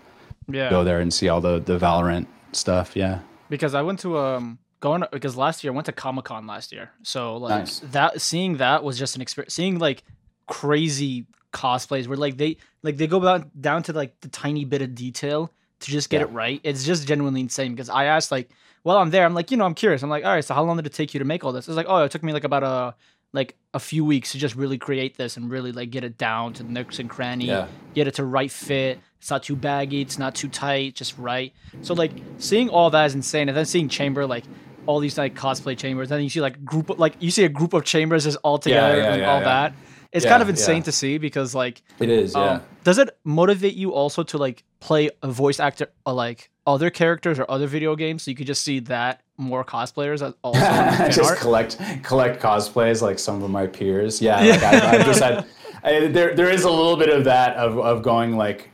yeah. 0.48 0.70
go 0.70 0.84
there 0.84 1.00
and 1.00 1.13
see 1.13 1.30
all 1.30 1.41
the 1.41 1.60
the 1.60 1.78
Valorant 1.78 2.28
stuff. 2.54 2.96
Yeah, 2.96 3.20
because 3.50 3.76
I 3.76 3.82
went 3.82 4.00
to 4.00 4.17
um 4.17 4.58
going 4.80 5.04
because 5.12 5.36
last 5.36 5.63
year 5.63 5.74
I 5.74 5.76
went 5.76 5.86
to 5.88 5.91
Comic 5.91 6.26
Con 6.26 6.48
last 6.48 6.72
year, 6.72 6.91
so 7.04 7.38
like 7.38 7.60
Nice. 7.60 7.80
that 7.91 8.22
seeing 8.22 8.58
that 8.58 8.84
was 8.84 8.98
just 8.98 9.15
an 9.15 9.22
experience. 9.22 9.54
Seeing 9.54 9.78
like 9.78 10.04
crazy 10.48 11.26
cosplays 11.52 12.08
where 12.08 12.18
like 12.18 12.38
they 12.38 12.58
like 12.84 12.98
they 12.98 13.08
go 13.08 13.20
down 13.20 13.52
down 13.60 13.84
to 13.84 13.94
like 13.94 14.20
the 14.22 14.28
tiny 14.30 14.66
bit 14.66 14.82
of 14.82 14.96
detail 14.96 15.52
to 15.82 15.92
just 15.92 16.10
get 16.10 16.18
Yeah. 16.22 16.28
it 16.28 16.32
right. 16.32 16.62
It's 16.64 16.84
just 16.86 17.08
genuinely 17.08 17.42
insane 17.42 17.74
because 17.74 17.90
I 17.90 18.06
asked 18.06 18.32
like 18.32 18.50
while 18.84 18.98
I'm 18.98 19.10
there, 19.12 19.26
I'm 19.26 19.34
like 19.34 19.52
you 19.52 19.58
know 19.58 19.66
I'm 19.66 19.74
curious. 19.76 20.02
I'm 20.04 20.10
like 20.10 20.24
all 20.26 20.32
right, 20.32 20.44
so 20.44 20.54
how 20.54 20.64
long 20.64 20.78
did 20.78 20.86
it 20.86 20.94
take 20.94 21.14
you 21.14 21.20
to 21.20 21.26
make 21.26 21.44
all 21.44 21.52
this? 21.52 21.68
It's 21.68 21.78
like 21.78 21.88
oh 21.90 22.04
it 22.04 22.12
took 22.12 22.24
me 22.24 22.34
like 22.34 22.44
about 22.44 22.64
a 22.64 22.96
like 23.34 23.56
a 23.74 23.80
few 23.80 24.04
weeks 24.04 24.34
to 24.34 24.38
just 24.38 24.56
really 24.56 24.78
create 24.78 25.16
this 25.16 25.38
and 25.38 25.50
really 25.50 25.72
like 25.72 25.90
get 25.90 26.04
it 26.04 26.18
down 26.18 26.52
to 26.54 26.64
the 26.64 26.70
nooks 26.70 27.00
and 27.00 27.10
cranny 27.10 27.46
Yeah. 27.46 27.68
get 27.94 28.08
it 28.08 28.16
to 28.16 28.26
right 28.26 28.52
fit. 28.52 29.00
It's 29.20 29.30
not 29.30 29.44
too 29.44 29.56
baggy. 29.56 30.02
It's 30.02 30.18
not 30.18 30.34
too 30.36 30.50
tight. 30.50 30.96
Just 30.96 31.18
right. 31.18 31.54
So 31.82 31.94
like 31.94 32.12
seeing 32.40 32.70
all 32.70 32.90
that 32.90 33.06
is 33.06 33.16
insane, 33.16 33.50
and 33.50 33.58
then 33.58 33.66
seeing 33.66 33.88
chamber 33.88 34.26
like 34.26 34.44
all 34.88 35.00
these 35.00 35.16
like 35.18 35.36
cosplay 35.36 35.78
chambers, 35.78 36.10
and 36.10 36.18
then 36.18 36.24
you 36.24 36.30
see 36.30 36.42
like 36.42 36.66
group 36.66 36.90
of, 36.90 36.98
like 37.00 37.14
you 37.20 37.30
see 37.30 37.44
a 37.46 37.50
group 37.50 37.74
of 37.74 37.84
chambers 37.86 38.24
just 38.24 38.38
all 38.44 38.58
together 38.58 38.98
yeah, 38.98 39.14
and 39.14 39.22
yeah, 39.22 39.32
all 39.32 39.40
yeah. 39.40 39.46
that. 39.46 39.74
It's 40.12 40.26
Yeah, 40.26 40.32
kind 40.32 40.41
of 40.43 40.50
insane 40.50 40.78
yeah. 40.78 40.84
to 40.84 40.91
see 40.91 41.17
because 41.17 41.56
like 41.56 41.82
it 42.00 42.10
is. 42.10 42.36
um, 42.36 42.62
does 42.84 42.97
it 42.97 43.10
motivate 43.24 43.74
you 43.76 43.93
also 43.93 44.24
to 44.24 44.38
like 44.38 44.63
play 44.80 45.10
a 45.24 45.32
voice 45.32 45.60
actor 45.60 45.88
uh, 46.06 46.13
like 46.13 46.50
other 46.67 46.89
characters 46.89 47.39
or 47.39 47.45
other 47.50 47.65
video 47.67 47.95
games 47.95 48.24
so 48.24 48.32
you 48.32 48.36
could 48.36 48.47
just 48.47 48.63
see 48.63 48.80
that 48.80 49.21
more 49.38 49.63
cosplayers 49.63 50.21
also 50.43 50.60
just 51.12 51.19
art? 51.32 51.39
collect 51.39 51.78
collect 52.04 52.41
cosplays 52.41 53.02
like 53.02 53.19
some 53.19 53.41
of 53.41 53.50
my 53.50 53.67
peers. 53.67 54.21
Yeah, 54.21 54.39
like 54.41 54.63
I, 54.63 54.95
I've 54.97 55.06
just 55.06 55.21
had 55.24 55.45
I, 55.84 56.08
there. 56.08 56.36
There 56.36 56.50
is 56.50 56.63
a 56.63 56.69
little 56.69 56.97
bit 56.97 57.10
of 57.10 57.24
that 57.26 57.56
of 57.56 57.80
of 57.80 58.04
going 58.04 58.36
like 58.38 58.69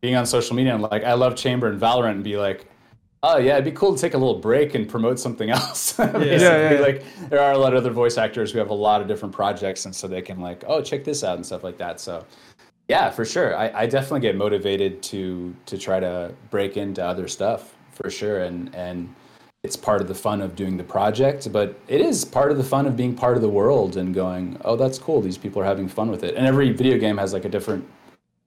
being 0.00 0.16
on 0.16 0.26
social 0.26 0.54
media 0.56 0.74
and 0.74 0.82
like 0.82 1.04
I 1.04 1.14
love 1.14 1.36
Chamber 1.36 1.68
and 1.68 1.80
Valorant 1.80 2.12
and 2.12 2.24
be 2.24 2.36
like. 2.36 2.66
Oh 3.22 3.38
yeah, 3.38 3.54
it'd 3.54 3.64
be 3.64 3.72
cool 3.72 3.94
to 3.94 4.00
take 4.00 4.14
a 4.14 4.18
little 4.18 4.38
break 4.38 4.74
and 4.74 4.88
promote 4.88 5.18
something 5.18 5.50
else. 5.58 5.92
Basically, 5.96 6.28
Yeah, 6.30 6.72
yeah. 6.72 6.80
like 6.80 7.04
there 7.28 7.40
are 7.40 7.52
a 7.52 7.58
lot 7.58 7.72
of 7.72 7.78
other 7.78 7.90
voice 7.90 8.18
actors 8.18 8.52
who 8.52 8.58
have 8.58 8.70
a 8.70 8.74
lot 8.74 9.00
of 9.00 9.08
different 9.08 9.34
projects, 9.34 9.84
and 9.84 9.94
so 9.94 10.06
they 10.06 10.22
can 10.22 10.40
like, 10.40 10.64
oh, 10.66 10.82
check 10.82 11.04
this 11.04 11.24
out 11.24 11.36
and 11.36 11.44
stuff 11.44 11.64
like 11.64 11.78
that. 11.78 12.00
So, 12.00 12.24
yeah, 12.88 13.10
for 13.10 13.24
sure, 13.24 13.56
I, 13.56 13.82
I 13.82 13.86
definitely 13.86 14.20
get 14.20 14.36
motivated 14.36 15.02
to 15.04 15.54
to 15.66 15.78
try 15.78 16.00
to 16.00 16.34
break 16.50 16.76
into 16.76 17.04
other 17.04 17.28
stuff 17.28 17.74
for 17.92 18.10
sure, 18.10 18.40
and 18.40 18.74
and 18.74 19.14
it's 19.64 19.76
part 19.76 20.00
of 20.00 20.06
the 20.06 20.14
fun 20.14 20.40
of 20.40 20.54
doing 20.54 20.76
the 20.76 20.84
project, 20.84 21.50
but 21.52 21.76
it 21.88 22.00
is 22.00 22.24
part 22.24 22.52
of 22.52 22.56
the 22.56 22.62
fun 22.62 22.86
of 22.86 22.96
being 22.96 23.16
part 23.16 23.34
of 23.36 23.42
the 23.42 23.48
world 23.48 23.96
and 23.96 24.14
going, 24.14 24.56
oh, 24.64 24.76
that's 24.76 24.96
cool. 24.96 25.20
These 25.20 25.38
people 25.38 25.60
are 25.60 25.64
having 25.64 25.88
fun 25.88 26.08
with 26.08 26.22
it. 26.22 26.36
And 26.36 26.46
every 26.46 26.70
video 26.70 26.98
game 26.98 27.18
has 27.18 27.32
like 27.32 27.44
a 27.44 27.48
different 27.48 27.84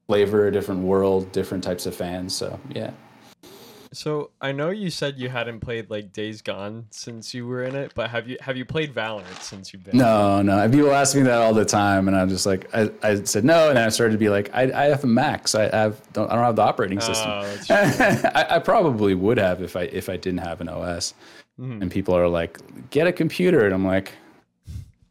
flavor, 0.08 0.48
a 0.48 0.52
different 0.52 0.80
world, 0.82 1.30
different 1.34 1.62
types 1.62 1.86
of 1.86 1.94
fans. 1.94 2.34
So 2.34 2.58
yeah. 2.70 2.92
So 3.92 4.30
I 4.40 4.52
know 4.52 4.70
you 4.70 4.90
said 4.92 5.18
you 5.18 5.30
hadn't 5.30 5.62
played 5.62 5.90
like 5.90 6.14
Days 6.14 6.42
Gone 6.42 6.86
since 6.92 7.34
you 7.34 7.48
were 7.48 7.64
in 7.64 7.76
it, 7.76 7.92
but 7.96 8.10
have 8.10 8.28
you 8.28 8.38
have 8.42 8.56
you 8.56 8.64
played 8.66 8.94
Valorant 8.94 9.42
since 9.42 9.74
you've 9.74 9.84
been? 9.84 9.98
No, 9.98 10.42
no. 10.44 10.70
People 10.70 10.92
ask 10.92 11.16
me 11.16 11.24
that 11.24 11.40
all 11.42 11.54
the 11.54 11.66
time, 11.66 12.08
and 12.08 12.16
I'm 12.16 12.30
just 12.30 12.46
like, 12.46 12.70
I, 12.74 12.92
I 13.02 13.24
said 13.24 13.44
no, 13.44 13.70
and 13.70 13.80
I 13.80 13.90
started 13.90 14.12
to 14.14 14.20
be 14.20 14.30
like, 14.30 14.50
I, 14.54 14.72
I 14.72 14.86
have 14.86 15.04
a 15.04 15.08
Mac, 15.08 15.48
so 15.48 15.60
I 15.62 15.76
have 15.76 16.02
don't 16.14 16.30
I 16.32 16.36
don't 16.36 16.44
have 16.44 16.56
the 16.56 16.62
operating 16.62 17.00
system. 17.00 17.32
Oh, 17.32 17.58
I, 17.70 18.46
I 18.52 18.60
probably 18.60 19.16
would 19.16 19.38
have 19.40 19.64
if 19.64 19.76
I 19.76 19.84
if 19.84 20.08
I 20.08 20.18
didn't 20.18 20.42
have 20.42 20.62
an 20.62 20.70
OS. 20.70 21.14
Mhm. 21.60 21.82
And 21.82 21.92
people 21.92 22.16
are 22.16 22.28
like, 22.28 22.60
get 22.92 23.08
a 23.08 23.12
computer, 23.12 23.66
and 23.66 23.74
I'm 23.74 23.86
like, 23.86 24.14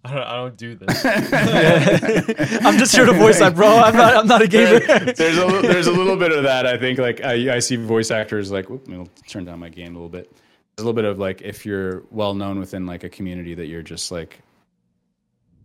I 0.04 0.14
don't, 0.14 0.22
I 0.22 0.36
don't 0.36 0.56
do 0.56 0.74
this. 0.76 1.04
I'm 2.64 2.78
just 2.78 2.94
here 2.94 3.04
to 3.04 3.12
voice 3.12 3.40
that, 3.40 3.54
bro. 3.56 3.66
I'm 3.78 3.96
not. 3.96 4.16
I'm 4.16 4.26
not 4.26 4.42
a 4.42 4.48
gamer. 4.48 4.78
there's 4.80 5.36
a 5.38 5.46
li- 5.46 5.62
there's 5.62 5.88
a 5.88 5.92
little 5.92 6.16
bit 6.16 6.30
of 6.32 6.44
that. 6.44 6.66
I 6.66 6.78
think 6.78 6.98
like 6.98 7.22
I, 7.22 7.56
I 7.56 7.58
see 7.58 7.76
voice 7.76 8.10
actors 8.10 8.50
like 8.50 8.70
whoop, 8.70 8.86
I'll 8.92 9.08
turn 9.26 9.44
down 9.44 9.58
my 9.58 9.68
gain 9.68 9.88
a 9.88 9.92
little 9.92 10.08
bit. 10.08 10.30
There's 10.30 10.84
a 10.84 10.86
little 10.86 10.92
bit 10.92 11.04
of 11.04 11.18
like 11.18 11.42
if 11.42 11.66
you're 11.66 12.04
well 12.10 12.34
known 12.34 12.58
within 12.60 12.86
like 12.86 13.02
a 13.02 13.08
community 13.08 13.54
that 13.54 13.66
you're 13.66 13.82
just 13.82 14.12
like 14.12 14.38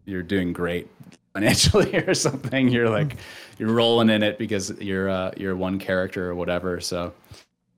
you're 0.05 0.23
doing 0.23 0.51
great 0.51 0.89
financially 1.33 1.95
or 1.97 2.15
something. 2.15 2.69
You're 2.69 2.89
like 2.89 3.17
you're 3.59 3.71
rolling 3.71 4.09
in 4.09 4.23
it 4.23 4.39
because 4.39 4.71
you're 4.81 5.09
uh, 5.09 5.31
you're 5.37 5.55
one 5.55 5.77
character 5.79 6.29
or 6.29 6.35
whatever. 6.35 6.81
So. 6.81 7.13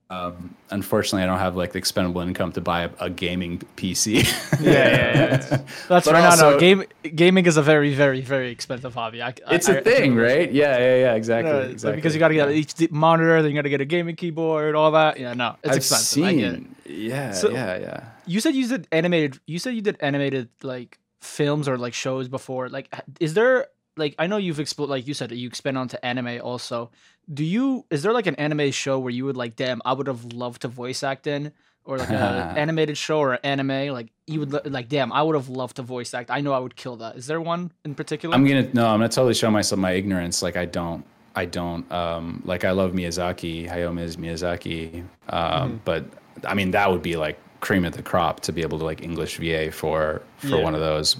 Um, 0.08 0.54
unfortunately, 0.70 1.24
I 1.24 1.26
don't 1.26 1.40
have 1.40 1.56
like 1.56 1.72
the 1.72 1.78
expendable 1.78 2.20
income 2.20 2.52
to 2.52 2.60
buy 2.60 2.82
a, 2.82 2.90
a 3.00 3.10
gaming 3.10 3.58
PC. 3.76 4.22
yeah, 4.60 4.70
yeah, 4.70 4.88
yeah. 5.18 5.36
That's 5.88 6.06
But 6.06 6.06
right. 6.06 6.20
no, 6.20 6.26
also- 6.30 6.50
no. 6.52 6.58
Game 6.60 6.84
gaming 7.14 7.44
is 7.46 7.56
a 7.56 7.62
very, 7.62 7.92
very, 7.92 8.20
very 8.20 8.50
expensive 8.52 8.94
hobby. 8.94 9.20
I, 9.20 9.34
it's 9.50 9.68
a 9.68 9.78
a 9.78 9.80
thing, 9.82 10.14
right? 10.14 10.50
Yeah, 10.52 10.78
yeah, 10.78 10.96
yeah. 10.96 11.14
Exactly. 11.14 11.50
Yeah, 11.52 11.60
exactly. 11.62 11.96
Because 11.96 12.14
you 12.14 12.20
got 12.20 12.28
to 12.28 12.34
get 12.34 12.48
an 12.48 12.54
HD 12.54 12.90
monitor, 12.92 13.42
then 13.42 13.50
you 13.50 13.56
got 13.56 13.62
to 13.62 13.68
get 13.70 13.80
a 13.80 13.84
gaming 13.84 14.14
keyboard, 14.14 14.76
all 14.76 14.92
that. 14.92 15.18
Yeah, 15.18 15.34
no, 15.34 15.56
it's 15.64 15.70
I've 15.70 15.76
expensive. 15.78 16.22
I 16.24 16.34
get 16.34 16.44
it. 16.44 16.54
seen. 16.54 16.76
Yeah, 16.86 17.32
So- 17.32 17.50
yeah, 17.50 17.76
yeah. 17.78 18.04
You 18.26 18.40
said 18.40 18.54
you 18.54 18.68
did 18.68 18.86
animated. 18.92 19.40
You 19.46 19.58
said 19.58 19.74
you 19.74 19.82
did 19.82 19.96
animated 20.00 20.48
like 20.62 20.98
films 21.20 21.68
or 21.68 21.78
like 21.78 21.94
shows 21.94 22.28
before. 22.28 22.68
Like, 22.68 22.94
is 23.18 23.34
there 23.34 23.66
like 23.96 24.14
I 24.18 24.26
know 24.26 24.36
you've 24.36 24.60
explored 24.60 24.90
like 24.90 25.06
you 25.06 25.14
said 25.14 25.30
you 25.32 25.48
expand 25.48 25.78
onto 25.78 25.96
anime 26.02 26.40
also. 26.42 26.90
Do 27.32 27.44
you 27.44 27.84
is 27.90 28.02
there 28.02 28.12
like 28.12 28.26
an 28.26 28.34
anime 28.36 28.70
show 28.70 28.98
where 28.98 29.12
you 29.12 29.24
would 29.24 29.36
like, 29.36 29.56
damn, 29.56 29.80
I 29.84 29.92
would 29.92 30.06
have 30.06 30.24
loved 30.32 30.62
to 30.62 30.68
voice 30.68 31.02
act 31.02 31.26
in, 31.26 31.52
or 31.84 31.98
like 31.98 32.10
an 32.10 32.16
animated 32.56 32.96
show 32.96 33.18
or 33.18 33.38
anime 33.42 33.92
like 33.92 34.08
you 34.26 34.40
would 34.40 34.52
like, 34.72 34.88
damn, 34.88 35.12
I 35.12 35.22
would 35.22 35.34
have 35.34 35.48
loved 35.48 35.76
to 35.76 35.82
voice 35.82 36.14
act. 36.14 36.30
I 36.30 36.40
know 36.40 36.52
I 36.52 36.58
would 36.58 36.76
kill 36.76 36.96
that. 36.98 37.16
Is 37.16 37.26
there 37.26 37.40
one 37.40 37.72
in 37.84 37.94
particular? 37.94 38.34
I'm 38.34 38.44
gonna 38.46 38.68
no, 38.72 38.86
I'm 38.86 38.98
gonna 39.00 39.08
totally 39.08 39.34
show 39.34 39.50
myself 39.50 39.78
my 39.80 39.92
ignorance. 39.92 40.42
Like 40.42 40.56
I 40.56 40.66
don't, 40.66 41.04
I 41.34 41.44
don't. 41.46 41.90
Um, 41.90 42.42
like 42.44 42.64
I 42.64 42.70
love 42.72 42.92
Miyazaki, 42.92 43.68
Hayao 43.68 43.92
Miyazaki, 44.16 45.04
um, 45.28 45.80
but 45.84 46.04
I 46.44 46.54
mean 46.54 46.70
that 46.72 46.90
would 46.90 47.02
be 47.02 47.16
like 47.16 47.38
cream 47.60 47.84
of 47.84 47.94
the 47.94 48.02
crop 48.02 48.40
to 48.40 48.52
be 48.52 48.62
able 48.62 48.78
to 48.78 48.84
like 48.84 49.02
English 49.02 49.38
VA 49.38 49.72
for 49.72 50.22
for 50.38 50.46
Yeah. 50.58 50.62
one 50.62 50.74
of 50.74 50.80
those. 50.80 51.16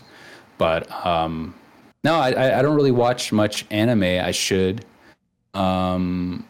But 0.58 0.90
um, 1.04 1.54
no, 2.06 2.14
I, 2.20 2.60
I 2.60 2.62
don't 2.62 2.76
really 2.76 2.92
watch 2.92 3.32
much 3.32 3.66
anime. 3.68 4.04
I 4.04 4.30
should. 4.30 4.84
Um, 5.54 6.46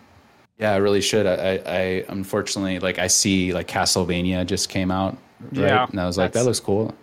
yeah, 0.59 0.73
I 0.73 0.77
really 0.77 1.01
should. 1.01 1.27
I, 1.27 1.33
I, 1.33 1.63
I 1.67 2.05
unfortunately 2.09 2.79
like 2.79 2.99
I 2.99 3.07
see 3.07 3.55
like 3.55 3.67
Castlevania 3.67 4.45
just 4.47 4.69
came 4.69 4.91
out, 4.91 5.17
right? 5.53 5.69
Yeah, 5.69 5.87
and 5.91 5.99
I 5.99 6.07
was 6.07 6.19
like, 6.19 6.33
that 6.33 6.45
looks 6.45 6.61
cool. 6.61 6.95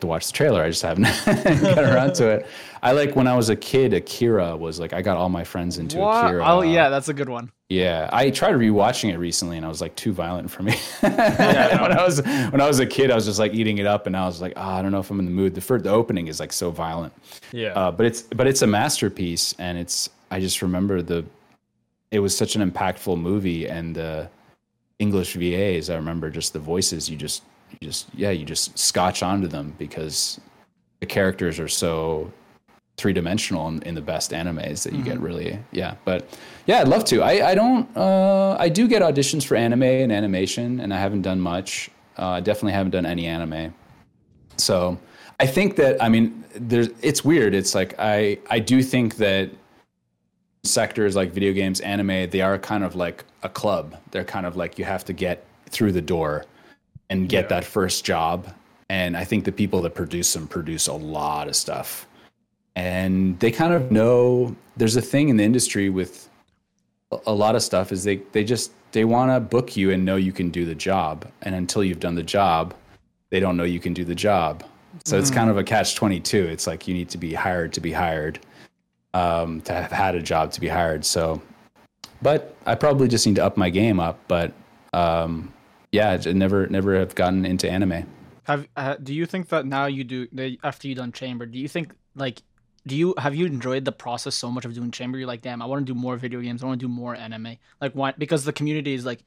To 0.00 0.08
watch 0.08 0.26
the 0.26 0.32
trailer, 0.32 0.60
I 0.60 0.68
just 0.70 0.82
haven't 0.82 1.04
got 1.62 1.78
around 1.78 2.14
to 2.16 2.28
it. 2.28 2.46
I 2.82 2.90
like 2.92 3.14
when 3.14 3.28
I 3.28 3.36
was 3.36 3.48
a 3.48 3.54
kid, 3.54 3.94
Akira 3.94 4.56
was 4.56 4.80
like 4.80 4.92
I 4.92 5.00
got 5.02 5.16
all 5.16 5.28
my 5.28 5.44
friends 5.44 5.78
into 5.78 5.98
What? 5.98 6.24
Akira. 6.26 6.44
Oh 6.44 6.62
yeah, 6.62 6.88
that's 6.88 7.08
a 7.08 7.14
good 7.14 7.28
one. 7.28 7.52
Yeah, 7.68 8.10
I 8.12 8.30
tried 8.30 8.54
rewatching 8.56 9.12
it 9.14 9.18
recently, 9.18 9.56
and 9.56 9.64
I 9.64 9.68
was 9.68 9.80
like 9.80 9.94
too 9.94 10.12
violent 10.12 10.50
for 10.50 10.64
me. 10.64 10.74
when 11.00 11.12
I 11.20 12.04
was 12.04 12.20
when 12.22 12.60
I 12.60 12.66
was 12.66 12.80
a 12.80 12.86
kid, 12.86 13.12
I 13.12 13.14
was 13.14 13.24
just 13.24 13.38
like 13.38 13.54
eating 13.54 13.78
it 13.78 13.86
up, 13.86 14.08
and 14.08 14.16
I 14.16 14.26
was 14.26 14.40
like, 14.40 14.54
oh, 14.56 14.62
I 14.68 14.82
don't 14.82 14.90
know 14.90 14.98
if 14.98 15.10
I'm 15.12 15.20
in 15.20 15.26
the 15.26 15.30
mood. 15.30 15.54
The 15.54 15.60
first, 15.60 15.84
the 15.84 15.90
opening 15.90 16.26
is 16.26 16.40
like 16.40 16.52
so 16.52 16.72
violent, 16.72 17.12
Yeah. 17.52 17.68
uh, 17.68 17.92
but 17.92 18.04
it's 18.04 18.22
but 18.22 18.48
it's 18.48 18.62
a 18.62 18.66
masterpiece, 18.66 19.54
and 19.60 19.78
it's 19.78 20.10
I 20.32 20.40
just 20.40 20.60
remember 20.60 21.02
the 21.02 21.24
it 22.10 22.18
was 22.18 22.36
such 22.36 22.56
an 22.56 22.68
impactful 22.68 23.16
movie, 23.18 23.68
and 23.68 23.94
the 23.94 24.28
English 24.98 25.34
VAs. 25.34 25.88
I 25.88 25.94
remember 25.94 26.30
just 26.30 26.52
the 26.52 26.58
voices. 26.58 27.08
You 27.08 27.16
just 27.16 27.42
you 27.80 27.88
just 27.88 28.08
yeah, 28.14 28.30
you 28.30 28.44
just 28.44 28.78
scotch 28.78 29.22
onto 29.22 29.46
them 29.46 29.74
because 29.78 30.40
the 31.00 31.06
characters 31.06 31.58
are 31.58 31.68
so 31.68 32.32
three 32.96 33.12
dimensional 33.12 33.68
in, 33.68 33.82
in 33.82 33.94
the 33.94 34.00
best 34.00 34.30
animes 34.30 34.84
that 34.84 34.92
you 34.92 35.02
get 35.02 35.18
really 35.20 35.58
yeah. 35.72 35.96
But 36.04 36.38
yeah 36.66 36.80
i'd 36.80 36.88
love 36.88 37.04
to. 37.06 37.22
I, 37.22 37.50
I 37.50 37.54
don't 37.54 37.88
uh, 37.96 38.56
i 38.58 38.68
do 38.68 38.86
get 38.86 39.02
auditions 39.02 39.44
for 39.44 39.56
anime 39.56 39.82
and 39.82 40.12
animation 40.12 40.80
and 40.80 40.94
i 40.94 40.98
haven't 40.98 41.22
done 41.22 41.40
much. 41.40 41.90
Uh, 42.18 42.28
i 42.28 42.40
definitely 42.40 42.72
haven't 42.72 42.92
done 42.92 43.06
any 43.06 43.26
anime. 43.26 43.74
So 44.56 44.98
i 45.40 45.46
think 45.46 45.76
that 45.76 46.02
i 46.02 46.08
mean 46.08 46.44
there's 46.54 46.88
it's 47.02 47.24
weird. 47.24 47.54
It's 47.54 47.74
like 47.74 47.94
i 47.98 48.38
i 48.48 48.58
do 48.58 48.82
think 48.82 49.16
that 49.16 49.50
sectors 50.62 51.14
like 51.14 51.32
video 51.32 51.52
games 51.52 51.80
anime 51.80 52.30
they 52.30 52.40
are 52.40 52.58
kind 52.58 52.84
of 52.84 52.94
like 52.94 53.24
a 53.42 53.48
club. 53.48 53.96
They're 54.12 54.24
kind 54.24 54.46
of 54.46 54.56
like 54.56 54.78
you 54.78 54.84
have 54.84 55.04
to 55.06 55.12
get 55.12 55.44
through 55.68 55.92
the 55.92 56.00
door 56.00 56.44
and 57.10 57.28
get 57.28 57.44
Yeah. 57.44 57.48
that 57.48 57.64
first 57.64 58.04
job. 58.04 58.52
And 58.90 59.16
i 59.16 59.24
think 59.24 59.44
the 59.44 59.52
people 59.52 59.80
that 59.82 59.94
produce 59.94 60.32
them 60.34 60.46
produce 60.46 60.86
a 60.88 60.92
lot 60.92 61.48
of 61.48 61.56
stuff. 61.56 62.06
And 62.76 63.38
they 63.40 63.50
kind 63.50 63.72
of 63.72 63.90
know 63.92 64.54
there's 64.76 64.96
a 64.96 65.02
thing 65.02 65.28
in 65.28 65.36
the 65.36 65.44
industry 65.44 65.88
with 65.90 66.28
a- 67.26 67.32
lot 67.32 67.54
of 67.54 67.62
stuff 67.62 67.92
is 67.92 68.02
they 68.04 68.16
they 68.32 68.42
just 68.44 68.72
they 68.92 69.04
want 69.04 69.30
to 69.32 69.40
book 69.40 69.76
you 69.76 69.90
and 69.92 70.04
know 70.04 70.16
you 70.16 70.32
can 70.32 70.50
do 70.50 70.64
the 70.64 70.74
job. 70.74 71.26
And 71.42 71.54
until 71.54 71.82
you've 71.84 72.00
done 72.00 72.14
the 72.16 72.22
job 72.22 72.74
they 73.30 73.40
don't 73.40 73.56
know 73.56 73.64
you 73.64 73.80
can 73.80 73.94
do 73.94 74.04
the 74.04 74.14
job. 74.14 74.62
So 75.04 75.18
it's 75.18 75.30
kind 75.30 75.50
of 75.50 75.56
a 75.58 75.64
catch 75.64 75.94
22 75.96 76.44
it's 76.44 76.66
like 76.66 76.86
you 76.88 76.94
need 76.94 77.08
to 77.10 77.18
be 77.18 77.32
hired 77.34 77.72
to 77.74 77.80
be 77.80 77.92
hired 77.92 78.38
um, 79.12 79.60
to 79.62 79.72
have 79.72 79.90
had 79.92 80.14
a 80.16 80.22
job 80.22 80.50
to 80.52 80.60
be 80.60 80.68
hired. 80.68 81.04
So 81.04 81.40
but 82.22 82.54
i 82.66 82.74
probably 82.74 83.06
just 83.08 83.26
need 83.26 83.36
to 83.36 83.44
up 83.44 83.56
my 83.56 83.70
game 83.70 83.98
up. 84.00 84.18
But 84.28 84.52
um, 84.92 85.52
yeah 85.94 86.32
never 86.32 86.66
never 86.66 86.98
have 86.98 87.14
gotten 87.14 87.44
into 87.44 87.70
anime 87.70 88.04
Have 88.44 88.68
uh, 88.76 88.96
do 89.02 89.14
you 89.14 89.26
think 89.26 89.48
that 89.48 89.64
now 89.66 89.86
you 89.86 90.04
do 90.04 90.28
after 90.62 90.88
you 90.88 90.94
done 90.94 91.12
chamber? 91.12 91.46
Do 91.46 91.58
you 91.58 91.68
think 91.68 91.92
like 92.14 92.42
do 92.86 92.94
you 92.94 93.14
have 93.18 93.34
you 93.34 93.46
enjoyed 93.46 93.84
the 93.84 93.92
process 93.92 94.34
so 94.34 94.50
much 94.50 94.64
of 94.64 94.74
doing 94.74 94.90
chamber? 94.90 95.18
You're 95.18 95.26
like, 95.26 95.42
damn, 95.42 95.62
I 95.62 95.66
want 95.66 95.86
to 95.86 95.92
do 95.92 95.98
more 95.98 96.16
video 96.16 96.40
games. 96.40 96.62
I 96.62 96.66
want 96.66 96.80
to 96.80 96.86
do 96.86 96.92
more 96.92 97.14
anime. 97.14 97.56
Like 97.80 97.92
why? 97.92 98.12
Because 98.12 98.44
the 98.44 98.52
community 98.52 98.92
is 98.92 99.06
like, 99.06 99.24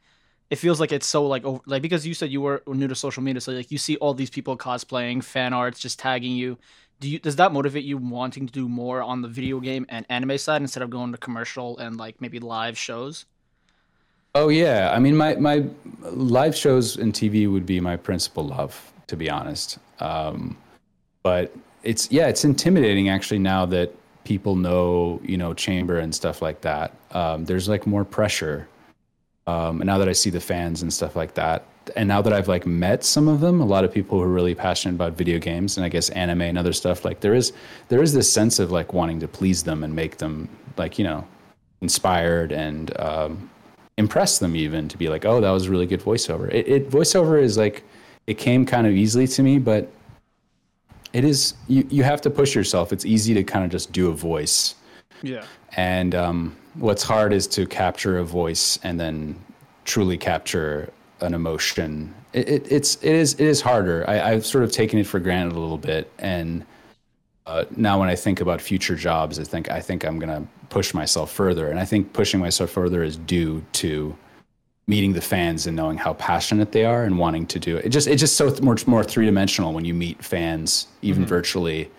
it 0.50 0.58
feels 0.58 0.80
like 0.80 0.92
it's 0.92 1.08
so 1.08 1.26
like 1.26 1.44
over, 1.44 1.62
like 1.66 1.82
because 1.82 2.06
you 2.06 2.14
said 2.14 2.30
you 2.32 2.42
were 2.42 2.62
new 2.68 2.88
to 2.88 2.96
social 2.96 3.24
media, 3.24 3.42
so 3.42 3.52
like 3.52 3.72
you 3.72 3.80
see 3.80 3.98
all 3.98 4.14
these 4.14 4.30
people 4.30 4.56
cosplaying, 4.56 5.24
fan 5.24 5.54
arts, 5.54 5.80
just 5.80 5.98
tagging 6.00 6.34
you. 6.34 6.58
Do 7.00 7.10
you 7.10 7.20
does 7.20 7.36
that 7.38 7.52
motivate 7.52 7.84
you 7.84 7.98
wanting 7.98 8.46
to 8.46 8.54
do 8.54 8.70
more 8.70 9.02
on 9.02 9.22
the 9.22 9.28
video 9.28 9.60
game 9.60 9.86
and 9.90 10.06
anime 10.10 10.38
side 10.38 10.62
instead 10.62 10.84
of 10.84 10.90
going 10.90 11.12
to 11.12 11.18
commercial 11.18 11.78
and 11.80 11.98
like 11.98 12.22
maybe 12.22 12.40
live 12.40 12.78
shows? 12.78 13.26
Oh 14.36 14.50
yeah, 14.50 14.92
I 14.94 15.00
mean 15.00 15.16
my 15.16 15.36
my 15.36 15.66
live 16.02 16.56
shows 16.56 16.98
and 16.98 17.14
TV 17.14 17.52
would 17.52 17.66
be 17.66 17.80
my 17.80 17.98
principal 17.98 18.46
love, 18.46 18.94
to 19.08 19.16
be 19.16 19.30
honest. 19.30 19.80
Um, 20.00 20.58
but 21.24 21.56
it's 21.84 22.12
yeah, 22.12 22.28
it's 22.28 22.46
intimidating 22.46 23.10
actually 23.10 23.40
now 23.40 23.66
that 23.68 23.94
people 24.24 24.56
know 24.56 25.20
you 25.24 25.38
know 25.38 25.54
chamber 25.54 26.00
and 26.00 26.14
stuff 26.14 26.42
like 26.42 26.62
that. 26.62 26.94
Um, 27.12 27.46
there's 27.46 27.68
like 27.68 27.88
more 27.88 28.06
pressure, 28.06 28.68
um, 29.48 29.82
and 29.82 29.88
now 29.88 29.98
that 29.98 30.10
I 30.10 30.14
see 30.14 30.30
the 30.30 30.42
fans 30.42 30.82
and 30.82 30.94
stuff 30.94 31.16
like 31.16 31.34
that, 31.36 31.66
and 31.96 32.08
now 32.08 32.22
that 32.22 32.34
I've 32.34 32.48
like 32.48 32.66
met 32.66 33.04
some 33.04 33.28
of 33.28 33.40
them, 33.40 33.62
a 33.62 33.66
lot 33.66 33.84
of 33.84 33.94
people 33.94 34.18
who 34.18 34.24
are 34.24 34.30
really 34.30 34.56
passionate 34.56 34.96
about 34.96 35.14
video 35.14 35.40
games 35.40 35.78
and 35.78 35.86
I 35.86 35.90
guess 35.90 36.10
anime 36.10 36.42
and 36.42 36.58
other 36.58 36.74
stuff. 36.74 37.06
Like 37.06 37.22
there 37.22 37.34
is 37.34 37.54
there 37.90 38.02
is 38.02 38.14
this 38.14 38.32
sense 38.32 38.60
of 38.60 38.72
like 38.72 38.94
wanting 38.94 39.20
to 39.22 39.28
please 39.28 39.64
them 39.64 39.84
and 39.84 39.96
make 39.96 40.18
them 40.18 40.50
like 40.78 41.00
you 41.00 41.06
know 41.06 41.26
inspired 41.82 42.52
and 42.52 42.98
um, 43.00 43.50
impress 43.98 44.40
them 44.40 44.56
even 44.56 44.88
to 44.88 44.98
be 44.98 45.10
like, 45.10 45.26
oh, 45.26 45.42
that 45.42 45.50
was 45.52 45.68
really 45.68 45.86
good 45.86 46.02
voiceover. 46.02 46.52
It, 46.54 46.68
it 46.68 46.90
voiceover 46.90 47.42
is 47.42 47.58
like 47.58 47.84
it 48.28 48.38
came 48.38 48.66
kind 48.66 48.86
of 48.86 48.94
easily 48.94 49.28
to 49.28 49.44
me, 49.44 49.60
but 49.60 49.92
it 51.14 51.24
is 51.24 51.56
you 51.68 51.88
you 51.90 52.04
have 52.04 52.22
to 52.22 52.30
push 52.30 52.56
yourself. 52.56 52.94
It's 52.94 53.06
easy 53.06 53.34
to 53.34 53.44
kind 53.44 53.66
of 53.66 53.72
just 53.72 53.92
do 53.92 54.10
a 54.10 54.14
voice. 54.14 54.76
Yeah. 55.24 55.46
And 55.76 56.14
um, 56.14 56.56
what's 56.76 57.04
hard 57.04 57.34
is 57.34 57.48
to 57.48 57.66
capture 57.66 58.20
a 58.20 58.24
voice 58.24 58.80
and 58.84 59.00
then 59.00 59.40
truly 59.86 60.18
capture 60.18 60.92
an 61.22 61.34
emotion. 61.34 62.14
It, 62.34 62.50
it, 62.50 62.72
it's 62.72 62.96
it 62.98 63.16
is 63.16 63.34
it 63.34 63.46
is 63.46 63.62
harder. 63.62 64.06
I, 64.08 64.32
I've 64.32 64.46
sort 64.46 64.64
of 64.64 64.72
taken 64.72 65.00
it 65.00 65.08
for 65.08 65.20
granted 65.20 65.56
a 65.56 65.60
little 65.60 65.78
bit, 65.78 66.12
and 66.20 66.66
uh, 67.48 67.64
now 67.76 68.00
when 68.00 68.10
I 68.10 68.16
think 68.16 68.42
about 68.42 68.62
future 68.62 68.96
jobs, 68.96 69.40
I 69.40 69.44
think 69.44 69.72
I 69.72 69.80
think 69.80 70.04
I'm 70.06 70.20
gonna 70.20 70.46
push 70.70 70.94
myself 70.94 71.32
further, 71.32 71.70
and 71.70 71.80
I 71.80 71.86
think 71.86 72.14
pushing 72.14 72.40
myself 72.40 72.70
further 72.70 73.04
is 73.04 73.18
due 73.18 73.64
to 73.74 74.16
meeting 74.86 75.14
the 75.14 75.22
fans 75.22 75.68
and 75.68 75.76
knowing 75.76 75.98
how 75.98 76.14
passionate 76.14 76.72
they 76.72 76.86
are 76.86 77.04
and 77.04 77.18
wanting 77.18 77.46
to 77.48 77.60
do 77.60 77.78
it. 77.78 77.86
It 77.86 77.90
just 77.90 78.08
it's 78.08 78.20
just 78.20 78.36
so 78.38 78.54
much 78.62 78.86
more 78.86 79.04
three 79.04 79.26
dimensional 79.26 79.74
when 79.74 79.86
you 79.86 79.94
meet 79.94 80.24
fans, 80.24 80.88
even 81.02 81.24
Mm-hmm. 81.24 81.30
virtually. 81.30 81.92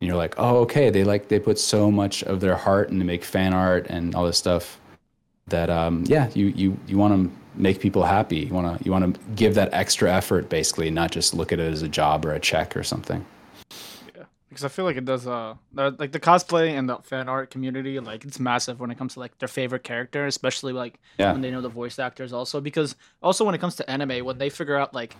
And 0.00 0.08
you're 0.08 0.16
like, 0.16 0.34
oh, 0.38 0.56
okay, 0.60 0.88
they 0.88 1.04
like 1.04 1.28
they 1.28 1.38
put 1.38 1.58
so 1.58 1.90
much 1.90 2.22
of 2.22 2.40
their 2.40 2.56
heart 2.56 2.88
and 2.90 2.98
they 2.98 3.04
make 3.04 3.22
fan 3.22 3.52
art 3.52 3.86
and 3.90 4.14
all 4.14 4.24
this 4.24 4.38
stuff 4.38 4.80
that 5.48 5.68
um, 5.68 6.04
yeah, 6.06 6.30
you 6.34 6.46
you 6.46 6.78
you 6.86 6.96
want 6.96 7.12
to 7.14 7.36
make 7.54 7.80
people 7.80 8.04
happy. 8.04 8.38
You 8.38 8.54
want 8.54 8.78
to 8.78 8.84
you 8.84 8.92
want 8.92 9.14
to 9.14 9.20
give 9.34 9.54
that 9.56 9.68
extra 9.74 10.10
effort, 10.10 10.48
basically, 10.48 10.90
not 10.90 11.10
just 11.10 11.34
look 11.34 11.52
at 11.52 11.58
it 11.58 11.70
as 11.70 11.82
a 11.82 11.88
job 11.88 12.24
or 12.24 12.32
a 12.32 12.40
check 12.40 12.76
or 12.76 12.82
something. 12.82 13.24
Yeah, 14.50 14.54
because 14.54 14.64
I 14.64 14.68
feel 14.68 14.84
like 14.84 14.96
it 14.96 15.04
does. 15.04 15.26
Uh, 15.26 15.54
like 15.74 16.12
the 16.12 16.18
cosplay 16.20 16.70
and 16.76 16.88
the 16.88 16.98
fan 16.98 17.28
art 17.28 17.50
community, 17.50 18.00
like 18.00 18.24
it's 18.24 18.40
massive 18.40 18.80
when 18.80 18.90
it 18.90 18.98
comes 18.98 19.14
to 19.14 19.20
like 19.20 19.38
their 19.38 19.48
favorite 19.48 19.84
character, 19.84 20.26
especially 20.26 20.72
like 20.72 20.98
Yeah. 21.18 21.32
when 21.32 21.40
they 21.40 21.50
know 21.50 21.60
the 21.60 21.68
voice 21.68 21.98
actors. 21.98 22.32
Also, 22.32 22.60
because 22.60 22.96
also 23.22 23.44
when 23.44 23.54
it 23.54 23.58
comes 23.60 23.76
to 23.76 23.88
anime, 23.88 24.24
when 24.24 24.38
they 24.38 24.50
figure 24.50 24.76
out 24.76 24.92
like 24.92 25.14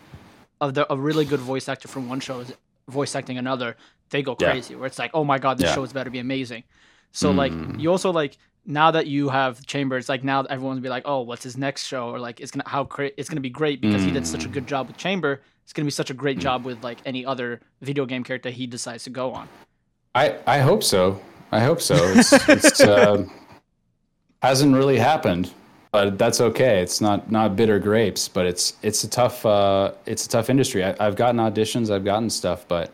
a, 0.60 0.72
the, 0.72 0.92
a 0.92 0.96
really 0.96 1.24
good 1.24 1.40
voice 1.40 1.68
actor 1.68 1.88
from 1.88 2.08
one 2.08 2.20
show 2.20 2.40
is 2.40 2.52
voice 2.88 3.14
acting 3.14 3.38
another, 3.38 3.76
they 4.10 4.22
go 4.22 4.36
Yeah. 4.38 4.50
crazy. 4.50 4.74
Where 4.74 4.86
it's 4.86 4.98
like, 4.98 5.12
oh 5.14 5.24
my 5.24 5.38
god, 5.38 5.58
this 5.58 5.68
Yeah. 5.68 5.74
show 5.76 5.84
is 5.84 5.92
better 5.92 6.10
be 6.10 6.18
amazing. 6.18 6.64
So 7.12 7.30
like 7.30 7.52
you 7.78 7.90
also 7.90 8.12
like 8.12 8.36
now 8.66 8.90
that 8.90 9.06
you 9.06 9.28
have 9.28 9.64
Chambers, 9.66 10.08
like 10.08 10.22
now 10.24 10.42
everyone's 10.42 10.76
gonna 10.76 10.82
be 10.82 10.88
like, 10.88 11.04
oh, 11.06 11.20
what's 11.20 11.42
his 11.42 11.56
next 11.56 11.84
show? 11.84 12.10
Or 12.10 12.18
like 12.18 12.40
it's 12.40 12.50
gonna 12.50 12.68
how 12.68 12.84
great 12.84 13.14
it's 13.16 13.28
gonna 13.28 13.40
be 13.40 13.50
great 13.50 13.80
because 13.80 14.02
he 14.02 14.10
did 14.10 14.26
such 14.26 14.44
a 14.44 14.48
good 14.48 14.66
job 14.66 14.88
with 14.88 14.96
Chamber. 14.96 15.40
It's 15.64 15.72
gonna 15.72 15.86
be 15.86 15.90
such 15.90 16.10
a 16.10 16.14
great 16.14 16.38
job 16.38 16.64
with 16.64 16.82
like 16.82 16.98
any 17.04 17.24
other 17.24 17.60
video 17.80 18.06
game 18.06 18.24
character 18.24 18.50
he 18.50 18.66
decides 18.66 19.04
to 19.04 19.10
go 19.10 19.32
on. 19.32 19.48
I 20.14 20.38
I 20.46 20.58
hope 20.58 20.82
so. 20.82 21.20
I 21.52 21.60
hope 21.60 21.80
so. 21.80 21.96
It's, 21.96 22.32
it's 22.48 22.80
uh, 22.80 23.24
hasn't 24.42 24.74
really 24.74 24.98
happened, 24.98 25.52
but 25.90 26.18
that's 26.18 26.40
okay. 26.40 26.80
It's 26.80 27.00
not 27.00 27.30
not 27.30 27.56
bitter 27.56 27.78
grapes, 27.78 28.28
but 28.28 28.46
it's 28.46 28.74
it's 28.82 29.04
a 29.04 29.08
tough 29.08 29.44
uh, 29.46 29.92
it's 30.06 30.26
a 30.26 30.28
tough 30.28 30.50
industry. 30.50 30.84
I, 30.84 30.94
I've 31.00 31.16
gotten 31.16 31.40
auditions, 31.40 31.90
I've 31.90 32.04
gotten 32.04 32.30
stuff, 32.30 32.66
but 32.68 32.92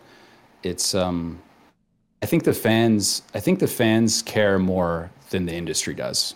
it's 0.62 0.94
um, 0.94 1.40
I 2.22 2.26
think 2.26 2.44
the 2.44 2.54
fans 2.54 3.22
I 3.34 3.40
think 3.40 3.58
the 3.58 3.68
fans 3.68 4.22
care 4.22 4.58
more 4.58 5.10
than 5.30 5.46
the 5.46 5.54
industry 5.54 5.94
does. 5.94 6.34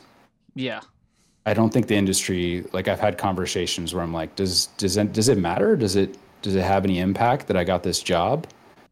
Yeah. 0.54 0.80
I 1.46 1.54
don't 1.54 1.72
think 1.72 1.86
the 1.86 1.96
industry 1.96 2.64
like 2.72 2.88
I've 2.88 3.00
had 3.00 3.18
conversations 3.18 3.94
where 3.94 4.02
I'm 4.02 4.12
like, 4.12 4.36
does 4.36 4.66
does 4.76 4.96
it, 4.96 5.12
does 5.12 5.28
it 5.28 5.38
matter? 5.38 5.76
Does 5.76 5.96
it 5.96 6.16
does 6.42 6.54
it 6.54 6.62
have 6.62 6.84
any 6.84 6.98
impact 6.98 7.46
that 7.48 7.56
I 7.56 7.64
got 7.64 7.82
this 7.82 8.02
job? 8.02 8.46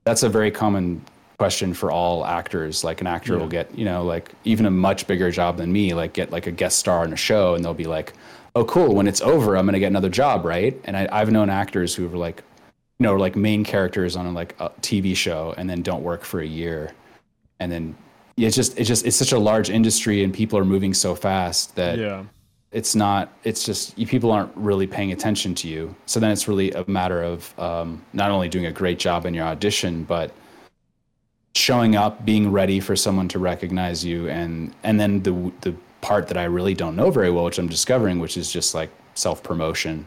That's 0.04 0.22
a 0.22 0.28
very 0.28 0.50
common 0.50 1.04
question 1.38 1.72
for 1.72 1.90
all 1.90 2.24
actors. 2.24 2.84
Like 2.84 3.00
an 3.00 3.06
actor 3.06 3.38
will 3.38 3.48
get, 3.48 3.76
you 3.76 3.84
know, 3.84 4.04
like 4.04 4.32
even 4.44 4.66
a 4.66 4.70
much 4.70 5.06
bigger 5.06 5.30
job 5.30 5.56
than 5.56 5.70
me, 5.70 5.94
like 5.94 6.12
get 6.12 6.30
like 6.30 6.46
a 6.46 6.50
guest 6.50 6.78
star 6.78 7.04
in 7.04 7.12
a 7.12 7.16
show 7.16 7.54
and 7.54 7.64
they'll 7.64 7.74
be 7.74 7.84
like, 7.84 8.14
Oh 8.54 8.64
cool, 8.64 8.94
when 8.94 9.06
it's 9.06 9.20
over, 9.20 9.56
I'm 9.56 9.66
gonna 9.66 9.78
get 9.78 9.88
another 9.88 10.08
job, 10.08 10.44
right? 10.44 10.78
And 10.84 10.96
I, 10.96 11.08
I've 11.12 11.30
known 11.30 11.50
actors 11.50 11.94
who 11.94 12.08
were 12.08 12.16
like, 12.16 12.42
you 12.98 13.04
know, 13.04 13.14
like 13.14 13.36
main 13.36 13.62
characters 13.62 14.16
on 14.16 14.26
a, 14.26 14.32
like 14.32 14.56
a 14.58 14.70
TV 14.80 15.14
show 15.14 15.54
and 15.56 15.70
then 15.70 15.82
don't 15.82 16.02
work 16.02 16.24
for 16.24 16.40
a 16.40 16.46
year. 16.46 16.92
And 17.60 17.70
then 17.70 17.94
it's 18.46 18.56
just 18.56 18.78
it's 18.78 18.88
just 18.88 19.04
it's 19.06 19.16
such 19.16 19.32
a 19.32 19.38
large 19.38 19.70
industry 19.70 20.22
and 20.24 20.32
people 20.32 20.58
are 20.58 20.64
moving 20.64 20.94
so 20.94 21.14
fast 21.14 21.74
that 21.76 21.98
Yeah. 21.98 22.24
it's 22.72 22.94
not 22.94 23.32
it's 23.44 23.64
just 23.64 23.98
you, 23.98 24.06
people 24.06 24.30
aren't 24.30 24.54
really 24.56 24.86
paying 24.86 25.12
attention 25.12 25.54
to 25.56 25.68
you. 25.68 25.94
So 26.06 26.20
then 26.20 26.30
it's 26.30 26.46
really 26.48 26.70
a 26.72 26.84
matter 26.88 27.22
of 27.22 27.58
um, 27.58 28.02
not 28.12 28.30
only 28.30 28.48
doing 28.48 28.66
a 28.66 28.72
great 28.72 28.98
job 28.98 29.26
in 29.26 29.34
your 29.34 29.46
audition 29.46 30.04
but 30.04 30.30
showing 31.54 31.96
up 31.96 32.24
being 32.24 32.52
ready 32.52 32.78
for 32.80 32.94
someone 32.94 33.26
to 33.28 33.38
recognize 33.38 34.04
you 34.04 34.28
and 34.28 34.74
and 34.84 35.00
then 35.00 35.22
the 35.22 35.32
the 35.62 35.74
part 36.00 36.28
that 36.28 36.36
i 36.36 36.44
really 36.44 36.74
don't 36.74 36.94
know 36.94 37.10
very 37.10 37.30
well 37.30 37.44
which 37.44 37.58
i'm 37.58 37.66
discovering 37.66 38.20
which 38.20 38.36
is 38.36 38.52
just 38.52 38.74
like 38.74 38.90
self 39.14 39.42
promotion 39.42 40.06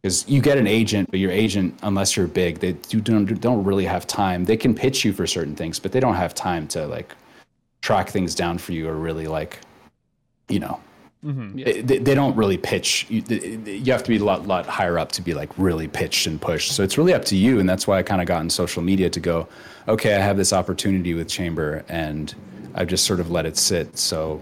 because 0.00 0.28
you 0.28 0.40
get 0.40 0.56
an 0.56 0.68
agent 0.68 1.10
but 1.10 1.18
your 1.18 1.32
agent 1.32 1.76
unless 1.82 2.16
you're 2.16 2.28
big 2.28 2.60
they 2.60 2.76
you 2.90 3.00
don't 3.00 3.24
don't 3.40 3.64
really 3.64 3.84
have 3.84 4.06
time. 4.06 4.44
They 4.44 4.56
can 4.56 4.72
pitch 4.74 5.04
you 5.04 5.12
for 5.12 5.26
certain 5.26 5.56
things 5.56 5.80
but 5.80 5.90
they 5.90 5.98
don't 5.98 6.14
have 6.14 6.32
time 6.34 6.68
to 6.68 6.86
like 6.86 7.12
track 7.86 8.08
things 8.08 8.34
down 8.34 8.58
for 8.58 8.72
you 8.72 8.88
are 8.88 9.00
really 9.08 9.28
like 9.38 9.60
you 10.48 10.58
know 10.58 10.80
Mm-hmm. 11.24 11.56
they, 11.56 11.80
they 11.80 11.98
they 11.98 12.14
don't 12.14 12.36
really 12.36 12.56
pitch. 12.56 13.06
You, 13.08 13.20
you 13.28 13.90
have 13.90 14.04
to 14.04 14.08
be 14.08 14.18
a 14.18 14.24
lot, 14.24 14.46
lot 14.46 14.64
higher 14.66 14.96
up 14.96 15.10
to 15.12 15.22
be 15.22 15.34
like 15.34 15.50
really 15.58 15.88
pitched 15.88 16.28
and 16.28 16.40
pushed. 16.40 16.70
So 16.72 16.84
it's 16.84 16.96
really 16.98 17.14
up 17.14 17.24
to 17.24 17.36
you. 17.36 17.58
And 17.58 17.68
that's 17.68 17.86
why 17.88 17.98
I 17.98 18.04
kind 18.04 18.20
of 18.20 18.28
got 18.28 18.42
in 18.42 18.50
social 18.50 18.80
media 18.80 19.10
to 19.10 19.18
go, 19.18 19.48
okay, 19.88 20.14
I 20.14 20.20
have 20.20 20.36
this 20.36 20.52
opportunity 20.52 21.14
with 21.14 21.26
Chamber 21.26 21.84
and 21.88 22.32
I've 22.76 22.86
just 22.86 23.06
sort 23.06 23.18
of 23.18 23.28
let 23.30 23.44
it 23.44 23.56
sit. 23.56 23.98
So 23.98 24.40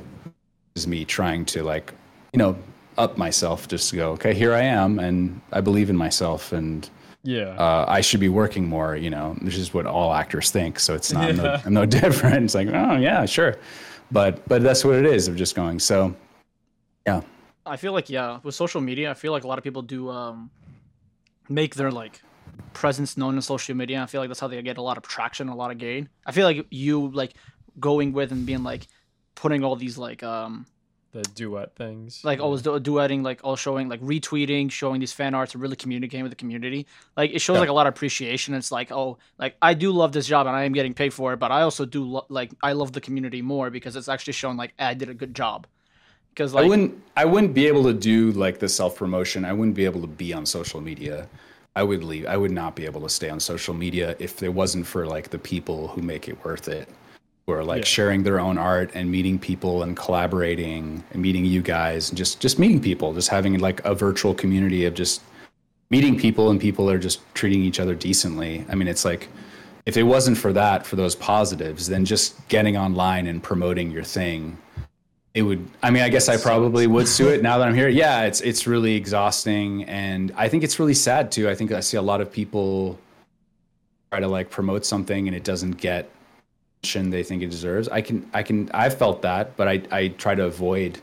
it's 0.74 0.86
me 0.86 1.06
trying 1.06 1.46
to 1.46 1.62
like, 1.62 1.94
you 2.34 2.38
know, 2.38 2.54
up 2.98 3.16
myself 3.16 3.66
just 3.66 3.88
to 3.90 3.96
go, 3.96 4.10
okay, 4.12 4.34
here 4.34 4.52
I 4.52 4.62
am. 4.62 4.98
And 4.98 5.40
I 5.52 5.62
believe 5.62 5.88
in 5.88 5.96
myself 5.96 6.52
and 6.52 6.90
Yeah. 7.24 7.56
uh, 7.58 7.86
I 7.88 8.02
should 8.02 8.20
be 8.20 8.28
working 8.28 8.68
more, 8.68 8.96
you 8.96 9.10
know, 9.10 9.34
this 9.40 9.56
is 9.56 9.72
what 9.72 9.86
all 9.86 10.12
actors 10.12 10.50
think. 10.50 10.78
So 10.78 10.94
it's 10.94 11.10
not, 11.10 11.30
I'm, 11.30 11.36
no, 11.36 11.60
I'm 11.64 11.74
no 11.74 11.86
different. 12.02 12.44
It's 12.44 12.54
like, 12.54 12.68
oh 12.68 12.96
yeah, 12.96 13.24
sure. 13.24 13.56
But, 14.12 14.46
but 14.46 14.62
that's 14.62 14.84
what 14.84 14.96
it 14.96 15.06
is 15.06 15.26
of 15.26 15.34
just 15.34 15.56
going, 15.56 15.78
so 15.78 16.14
yeah. 17.06 17.22
I 17.66 17.76
feel 17.76 17.92
like 17.92 18.10
yeah, 18.10 18.40
with 18.42 18.54
social 18.54 18.80
media, 18.80 19.10
I 19.10 19.14
feel 19.14 19.32
like 19.32 19.44
a 19.44 19.48
lot 19.48 19.58
of 19.58 19.64
people 19.64 19.82
do 19.82 20.10
um 20.10 20.50
make 21.48 21.74
their 21.74 21.90
like 21.90 22.20
presence 22.72 23.16
known 23.16 23.36
in 23.36 23.42
social 23.42 23.74
media. 23.74 24.02
I 24.02 24.06
feel 24.06 24.20
like 24.20 24.28
that's 24.28 24.40
how 24.40 24.48
they 24.48 24.60
get 24.62 24.78
a 24.78 24.82
lot 24.82 24.96
of 24.96 25.02
traction, 25.02 25.48
a 25.48 25.56
lot 25.56 25.70
of 25.70 25.78
gain. 25.78 26.08
I 26.26 26.32
feel 26.32 26.46
like 26.46 26.66
you 26.70 27.08
like 27.08 27.34
going 27.80 28.12
with 28.12 28.32
and 28.32 28.46
being 28.46 28.62
like 28.62 28.86
putting 29.34 29.64
all 29.64 29.76
these 29.76 29.98
like 29.98 30.22
um 30.22 30.66
the 31.14 31.22
duet 31.22 31.74
things. 31.76 32.20
like 32.24 32.40
oh, 32.40 32.44
always 32.44 32.60
du- 32.60 32.80
duetting, 32.80 33.22
like 33.22 33.40
all 33.44 33.54
showing 33.56 33.88
like 33.88 34.00
retweeting, 34.00 34.70
showing 34.70 34.98
these 35.00 35.12
fan 35.12 35.32
arts, 35.34 35.54
and 35.54 35.62
really 35.62 35.76
communicating 35.76 36.24
with 36.24 36.32
the 36.32 36.36
community. 36.36 36.86
Like 37.16 37.30
it 37.32 37.38
shows 37.40 37.54
Yeah. 37.54 37.60
like 37.60 37.68
a 37.68 37.72
lot 37.72 37.86
of 37.86 37.94
appreciation. 37.94 38.52
It's 38.54 38.72
like 38.72 38.90
oh, 38.92 39.16
like 39.38 39.56
I 39.62 39.74
do 39.74 39.92
love 39.92 40.12
this 40.12 40.26
job 40.26 40.46
and 40.48 40.54
I 40.56 40.64
am 40.64 40.72
getting 40.72 40.92
paid 40.92 41.14
for 41.14 41.32
it, 41.32 41.38
but 41.38 41.50
I 41.52 41.62
also 41.62 41.84
do 41.86 42.04
lo- 42.04 42.26
like 42.28 42.50
I 42.62 42.72
love 42.72 42.92
the 42.92 43.00
community 43.00 43.42
more 43.42 43.70
because 43.70 43.96
it's 43.96 44.08
actually 44.08 44.34
showing 44.34 44.56
like 44.56 44.74
I 44.78 44.94
did 44.94 45.08
a 45.08 45.14
good 45.14 45.34
job. 45.34 45.66
Because 46.30 46.52
like 46.52 46.64
I 46.64 46.68
wouldn't 46.68 47.02
I 47.16 47.24
wouldn't 47.24 47.54
be 47.54 47.68
able 47.68 47.84
to 47.84 47.94
do 47.94 48.32
like 48.32 48.58
the 48.58 48.68
self 48.68 48.96
promotion. 48.96 49.44
I 49.44 49.52
wouldn't 49.52 49.76
be 49.76 49.84
able 49.84 50.00
to 50.00 50.08
be 50.08 50.34
on 50.34 50.44
social 50.44 50.80
media. 50.80 51.28
I 51.76 51.82
would 51.82 52.04
leave. 52.04 52.26
I 52.26 52.36
would 52.36 52.52
not 52.52 52.74
be 52.76 52.84
able 52.86 53.00
to 53.02 53.08
stay 53.08 53.28
on 53.30 53.38
social 53.40 53.74
media 53.74 54.14
if 54.18 54.42
it 54.42 54.48
wasn't 54.48 54.86
for 54.86 55.06
like 55.06 55.30
the 55.30 55.38
people 55.38 55.88
who 55.88 56.02
make 56.02 56.28
it 56.28 56.44
worth 56.44 56.68
it. 56.68 56.88
Who 57.46 57.52
are 57.52 57.62
like 57.64 57.80
Yeah. 57.80 57.84
sharing 57.84 58.22
their 58.22 58.40
own 58.40 58.56
art 58.56 58.90
and 58.94 59.10
meeting 59.10 59.38
people 59.38 59.82
and 59.82 59.94
collaborating 59.96 61.04
and 61.12 61.20
meeting 61.22 61.44
you 61.44 61.60
guys 61.60 62.08
and 62.08 62.16
just 62.16 62.40
just 62.40 62.58
meeting 62.58 62.80
people, 62.80 63.12
just 63.12 63.28
having 63.28 63.58
like 63.58 63.84
a 63.84 63.94
virtual 63.94 64.34
community 64.34 64.86
of 64.86 64.94
just 64.94 65.20
meeting 65.90 66.16
people 66.18 66.50
and 66.50 66.58
people 66.60 66.88
are 66.90 66.98
just 66.98 67.20
treating 67.34 67.62
each 67.62 67.78
other 67.78 67.94
decently. 67.94 68.64
I 68.70 68.74
mean, 68.74 68.88
it's 68.88 69.04
like 69.04 69.28
if 69.84 69.98
it 69.98 70.04
wasn't 70.04 70.38
for 70.38 70.52
that, 70.54 70.86
for 70.86 70.96
those 70.96 71.14
positives, 71.14 71.86
then 71.86 72.06
just 72.06 72.48
getting 72.48 72.78
online 72.78 73.26
and 73.26 73.42
promoting 73.42 73.90
your 73.90 74.04
thing 74.04 74.56
it 75.34 75.42
would 75.42 75.66
i 75.82 75.90
mean 75.90 76.02
i 76.04 76.08
guess 76.08 76.28
i 76.28 76.36
probably 76.36 76.86
would 76.86 77.08
sue 77.08 77.28
it 77.28 77.42
now 77.48 77.58
that 77.58 77.66
i'm 77.66 77.74
here 77.74 77.88
yeah 77.88 78.22
it's 78.22 78.40
it's 78.40 78.68
really 78.68 78.94
exhausting 78.94 79.82
and 79.84 80.32
i 80.36 80.48
think 80.48 80.62
it's 80.62 80.78
really 80.78 80.94
sad 80.94 81.32
too 81.32 81.50
i 81.50 81.54
think 81.56 81.72
i 81.72 81.80
see 81.80 81.96
a 81.96 82.02
lot 82.02 82.20
of 82.20 82.30
people 82.30 82.96
try 84.12 84.20
to 84.20 84.28
like 84.28 84.48
promote 84.48 84.86
something 84.86 85.26
and 85.26 85.36
it 85.36 85.42
doesn't 85.42 85.72
get 85.72 86.08
they 86.92 87.22
think 87.22 87.42
it 87.42 87.50
deserves 87.50 87.88
i 87.88 88.00
can 88.00 88.28
i 88.34 88.42
can 88.42 88.70
i've 88.74 88.96
felt 88.96 89.22
that 89.22 89.56
but 89.56 89.68
i 89.68 89.82
i 89.90 90.08
try 90.08 90.34
to 90.34 90.44
avoid 90.44 91.00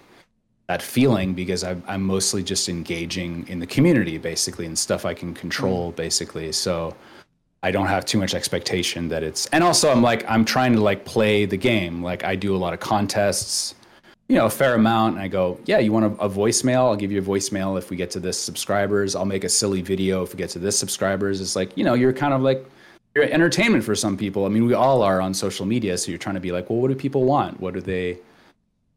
that 0.67 0.81
feeling 0.81 1.33
because 1.33 1.65
I'm, 1.65 1.83
I'm 1.85 2.01
mostly 2.01 2.43
just 2.43 2.69
engaging 2.69 3.45
in 3.49 3.59
the 3.59 3.67
community 3.67 4.17
basically 4.17 4.65
and 4.65 4.77
stuff 4.77 5.05
i 5.05 5.13
can 5.13 5.33
control 5.33 5.91
mm. 5.91 5.95
basically 5.95 6.51
so 6.51 6.95
I 7.63 7.69
don't 7.69 7.87
have 7.87 8.05
too 8.05 8.17
much 8.17 8.33
expectation 8.33 9.07
that 9.09 9.21
it's 9.21 9.45
and 9.47 9.63
also 9.63 9.91
I'm 9.91 10.01
like 10.01 10.27
I'm 10.27 10.45
trying 10.45 10.73
to 10.73 10.81
like 10.81 11.05
play 11.05 11.45
the 11.45 11.57
game. 11.57 12.01
Like 12.01 12.23
I 12.23 12.35
do 12.35 12.55
a 12.55 12.57
lot 12.57 12.73
of 12.73 12.79
contests, 12.79 13.75
you 14.27 14.35
know, 14.35 14.47
a 14.47 14.49
fair 14.49 14.73
amount. 14.73 15.15
And 15.15 15.23
I 15.23 15.27
go, 15.27 15.59
yeah, 15.65 15.77
you 15.77 15.91
want 15.91 16.05
a, 16.05 16.23
a 16.23 16.29
voicemail? 16.29 16.85
I'll 16.85 16.95
give 16.95 17.11
you 17.11 17.19
a 17.19 17.23
voicemail 17.23 17.77
if 17.77 17.91
we 17.91 17.97
get 17.97 18.09
to 18.11 18.19
this 18.19 18.39
subscribers. 18.39 19.15
I'll 19.15 19.25
make 19.25 19.43
a 19.43 19.49
silly 19.49 19.83
video 19.83 20.23
if 20.23 20.33
we 20.33 20.37
get 20.37 20.49
to 20.51 20.59
this 20.59 20.77
subscribers. 20.77 21.39
It's 21.39 21.55
like, 21.55 21.77
you 21.77 21.83
know, 21.83 21.93
you're 21.93 22.13
kind 22.13 22.33
of 22.33 22.41
like 22.41 22.65
you're 23.15 23.25
entertainment 23.25 23.83
for 23.83 23.95
some 23.95 24.17
people. 24.17 24.45
I 24.45 24.49
mean, 24.49 24.65
we 24.65 24.73
all 24.73 25.01
are 25.01 25.19
on 25.21 25.33
social 25.33 25.65
media, 25.65 25.97
so 25.97 26.11
you're 26.11 26.17
trying 26.17 26.35
to 26.35 26.41
be 26.41 26.51
like, 26.51 26.69
well, 26.69 26.79
what 26.79 26.87
do 26.87 26.95
people 26.95 27.25
want? 27.25 27.59
What 27.59 27.73
do 27.73 27.81
they 27.81 28.19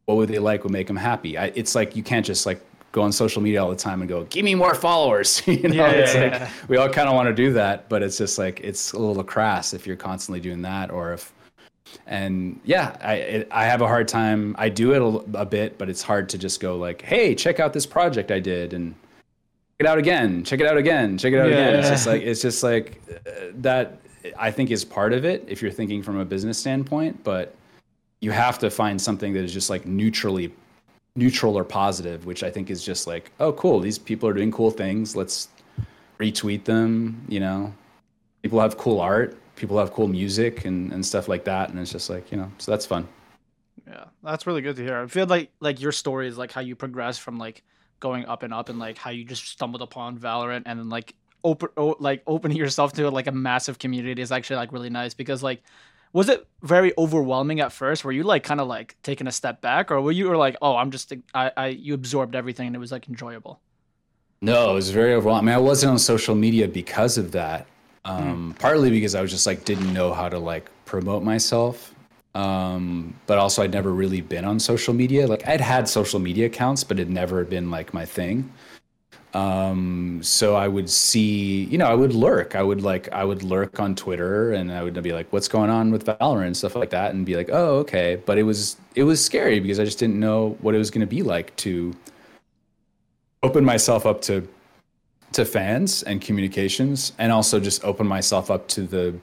what 0.05 0.17
would 0.17 0.29
they 0.29 0.39
like 0.39 0.63
would 0.63 0.71
make 0.71 0.87
them 0.87 0.95
happy? 0.95 1.37
I, 1.37 1.45
it's 1.55 1.75
like 1.75 1.95
you 1.95 2.03
can't 2.03 2.25
just 2.25 2.45
like 2.45 2.61
go 2.91 3.01
on 3.01 3.11
social 3.11 3.41
media 3.41 3.61
all 3.61 3.69
the 3.69 3.75
time 3.75 4.01
and 4.01 4.09
go, 4.09 4.23
"Give 4.25 4.45
me 4.45 4.55
more 4.55 4.73
followers." 4.73 5.41
you 5.47 5.67
know, 5.67 5.85
Yeah, 5.85 5.91
it's 5.91 6.15
yeah, 6.15 6.21
like 6.21 6.31
yeah. 6.33 6.49
we 6.67 6.77
all 6.77 6.89
kind 6.89 7.09
of 7.09 7.15
want 7.15 7.27
to 7.27 7.33
do 7.33 7.53
that, 7.53 7.89
but 7.89 8.03
it's 8.03 8.17
just 8.17 8.37
like 8.37 8.61
it's 8.61 8.93
a 8.93 8.99
little 8.99 9.23
crass 9.23 9.73
if 9.73 9.85
you're 9.85 9.95
constantly 9.95 10.39
doing 10.39 10.61
that, 10.61 10.91
or 10.91 11.13
if 11.13 11.33
and 12.07 12.59
yeah, 12.63 12.97
I 13.01 13.13
it, 13.15 13.47
I 13.51 13.65
have 13.65 13.81
a 13.81 13.87
hard 13.87 14.07
time. 14.07 14.55
I 14.57 14.69
do 14.69 14.93
it 14.93 15.01
a, 15.01 15.41
a 15.41 15.45
bit, 15.45 15.77
but 15.77 15.89
it's 15.89 16.01
hard 16.01 16.29
to 16.29 16.37
just 16.37 16.59
go 16.59 16.77
like, 16.77 17.01
"Hey, 17.01 17.35
check 17.35 17.59
out 17.59 17.73
this 17.73 17.85
project 17.85 18.31
I 18.31 18.39
did," 18.39 18.73
and 18.73 18.93
check 18.93 19.81
it 19.81 19.87
out 19.87 19.97
again, 19.97 20.43
check 20.43 20.59
it 20.59 20.67
out 20.67 20.77
again, 20.77 21.17
check 21.17 21.33
it 21.33 21.39
out 21.39 21.47
again. 21.47 21.75
It's 21.75 21.89
just 21.89 22.07
like 22.07 22.21
it's 22.21 22.41
just 22.41 22.63
like 22.63 23.01
uh, 23.27 23.31
that. 23.55 23.99
I 24.37 24.51
think 24.51 24.71
is 24.71 24.85
part 24.85 25.13
of 25.13 25.25
it 25.25 25.43
if 25.47 25.61
you're 25.61 25.71
thinking 25.71 26.01
from 26.01 26.19
a 26.19 26.25
business 26.25 26.57
standpoint, 26.57 27.23
but 27.23 27.55
you 28.21 28.31
have 28.31 28.57
to 28.59 28.69
find 28.69 29.01
something 29.01 29.33
that 29.33 29.43
is 29.43 29.53
just 29.53 29.69
like 29.69 29.85
neutrally 29.85 30.51
neutral 31.15 31.57
or 31.57 31.63
positive, 31.63 32.25
which 32.25 32.43
I 32.43 32.51
think 32.51 32.69
is 32.69 32.83
just 32.83 33.07
like, 33.07 33.31
oh, 33.39 33.53
cool, 33.53 33.79
these 33.79 33.97
people 33.97 34.27
are 34.27 34.33
doing 34.33 34.51
cool 34.51 34.71
things. 34.71 35.15
Let's 35.15 35.47
retweet 36.19 36.65
them. 36.65 37.23
You 37.27 37.39
know, 37.39 37.73
people 38.41 38.59
have 38.59 38.77
cool 38.77 38.99
art, 38.99 39.37
people 39.55 39.77
have 39.79 39.93
cool 39.93 40.07
music 40.07 40.65
and, 40.65 40.91
and 40.91 41.05
stuff 41.05 41.27
like 41.27 41.45
that. 41.45 41.69
And 41.69 41.79
it's 41.79 41.91
just 41.91 42.09
like, 42.09 42.31
you 42.31 42.37
know, 42.37 42.51
so 42.57 42.71
that's 42.71 42.85
fun. 42.85 43.07
Yeah, 43.87 44.05
that's 44.23 44.47
really 44.47 44.61
good 44.61 44.75
to 44.77 44.83
hear. 44.83 44.97
I 44.97 45.07
feel 45.07 45.27
like 45.27 45.51
like 45.59 45.79
your 45.79 45.91
story 45.91 46.27
is 46.27 46.37
like 46.37 46.51
how 46.51 46.61
you 46.61 46.75
progress 46.75 47.17
from 47.17 47.37
like 47.37 47.63
going 47.99 48.25
up 48.25 48.43
and 48.43 48.53
up 48.53 48.69
and 48.69 48.79
like 48.79 48.97
how 48.97 49.11
you 49.11 49.23
just 49.23 49.47
stumbled 49.47 49.81
upon 49.81 50.17
Valorant 50.17 50.63
and 50.65 50.79
then 50.79 50.89
like 50.89 51.13
open 51.45 51.69
o- 51.77 51.95
like 51.99 52.23
opening 52.27 52.57
yourself 52.63 52.93
to 52.93 53.09
like 53.09 53.27
a 53.27 53.31
massive 53.31 53.79
community 53.79 54.21
is 54.21 54.31
actually 54.31 54.57
like 54.57 54.73
really 54.73 54.89
nice 54.89 55.13
because 55.13 55.41
like 55.43 55.63
was 56.13 56.29
it 56.29 56.47
very 56.63 56.93
overwhelming 56.97 57.59
at 57.59 57.73
first? 57.73 58.05
Were 58.05 58.11
you 58.13 58.23
like 58.23 58.43
kind 58.43 58.61
of 58.61 58.67
like 58.67 58.95
taking 59.03 59.27
a 59.27 59.31
step 59.31 59.61
back 59.61 59.91
or 59.91 60.01
were 60.01 60.13
you 60.13 60.35
like, 60.37 60.55
"Oh, 60.61 60.77
I'm 60.77 60.91
just 60.91 61.11
I 61.33 61.51
I 61.57 61.67
you 61.67 61.93
absorbed 61.93 62.35
everything 62.35 62.67
and 62.67 62.75
it 62.75 62.79
was 62.79 62.91
like 62.91 63.09
enjoyable." 63.09 63.59
No, 64.41 64.71
it 64.71 64.73
was 64.75 64.91
very 64.91 65.13
overwhelming. 65.13 65.49
I, 65.49 65.57
mean, 65.57 65.65
I 65.65 65.67
wasn't 65.67 65.91
on 65.91 65.99
social 65.99 66.35
media 66.35 66.67
because 66.67 67.17
of 67.17 67.31
that. 67.31 67.67
Um, 68.05 68.55
Partly 68.59 68.89
because 68.91 69.15
I 69.15 69.21
was 69.21 69.31
just 69.31 69.45
like 69.47 69.65
didn't 69.65 69.91
know 69.93 70.13
how 70.13 70.29
to 70.29 70.39
like 70.39 70.69
promote 70.85 71.23
myself. 71.23 71.93
Um, 72.35 73.15
but 73.27 73.37
also 73.37 73.63
I'd 73.63 73.71
never 73.71 73.91
really 73.93 74.21
been 74.21 74.45
on 74.45 74.59
social 74.59 74.93
media. 74.93 75.25
Like 75.27 75.47
I'd 75.47 75.61
had 75.61 75.87
social 75.89 76.19
media 76.19 76.47
accounts, 76.47 76.83
but 76.83 76.99
it 76.99 77.09
never 77.09 77.43
been 77.45 77.71
like 77.71 77.93
my 77.93 78.05
thing. 78.05 78.51
Um, 79.35 80.23
so 80.23 80.55
I 80.55 80.69
would 80.69 80.89
see, 80.89 81.65
you 81.65 81.77
know, 81.77 81.87
I 81.87 81.93
would 81.93 82.13
lurk. 82.13 82.55
I 82.55 82.63
would 82.63 82.81
like, 82.81 83.11
I 83.11 83.25
would 83.25 83.43
lurk 83.43 83.81
on 83.81 83.93
Twitter, 83.93 84.53
and 84.53 84.71
I 84.71 84.81
would 84.81 85.01
be 85.03 85.11
like, 85.11 85.27
"What's 85.33 85.49
going 85.49 85.69
on 85.69 85.91
with 85.91 86.05
Valorant?" 86.05 86.47
and 86.47 86.55
stuff 86.55 86.73
like 86.73 86.91
that, 86.91 87.13
and 87.13 87.25
be 87.25 87.35
like, 87.35 87.49
"Oh, 87.51 87.79
okay." 87.79 88.15
But 88.25 88.37
it 88.37 88.43
was, 88.43 88.77
it 88.95 89.03
was 89.03 89.23
scary 89.23 89.59
because 89.59 89.77
I 89.77 89.83
just 89.83 89.99
didn't 89.99 90.21
know 90.21 90.57
what 90.61 90.73
it 90.73 90.77
was 90.77 90.89
going 90.89 91.01
to 91.01 91.07
be 91.07 91.21
like 91.21 91.53
to 91.57 91.93
open 93.43 93.65
myself 93.65 94.05
up 94.05 94.21
to 94.23 94.47
to 95.33 95.43
fans 95.43 96.01
and 96.03 96.21
communications 96.21 97.11
and 97.17 97.29
also 97.29 97.59
just 97.59 97.83
open 97.83 98.07
myself 98.07 98.49
up 98.49 98.69
to 98.69 98.83
the 98.83 99.13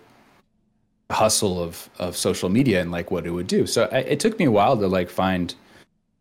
hustle 1.11 1.63
of 1.63 1.89
of 1.99 2.17
social 2.19 2.51
media 2.51 2.83
and 2.83 2.91
like 2.93 3.11
what 3.11 3.27
it 3.27 3.31
would 3.31 3.47
do 3.47 3.67
so 3.67 3.89
I, 3.91 3.99
it 3.99 4.21
took 4.21 4.39
me 4.39 4.45
a 4.45 4.51
while 4.51 4.77
to 4.77 4.87
like 4.87 5.09
find 5.09 5.55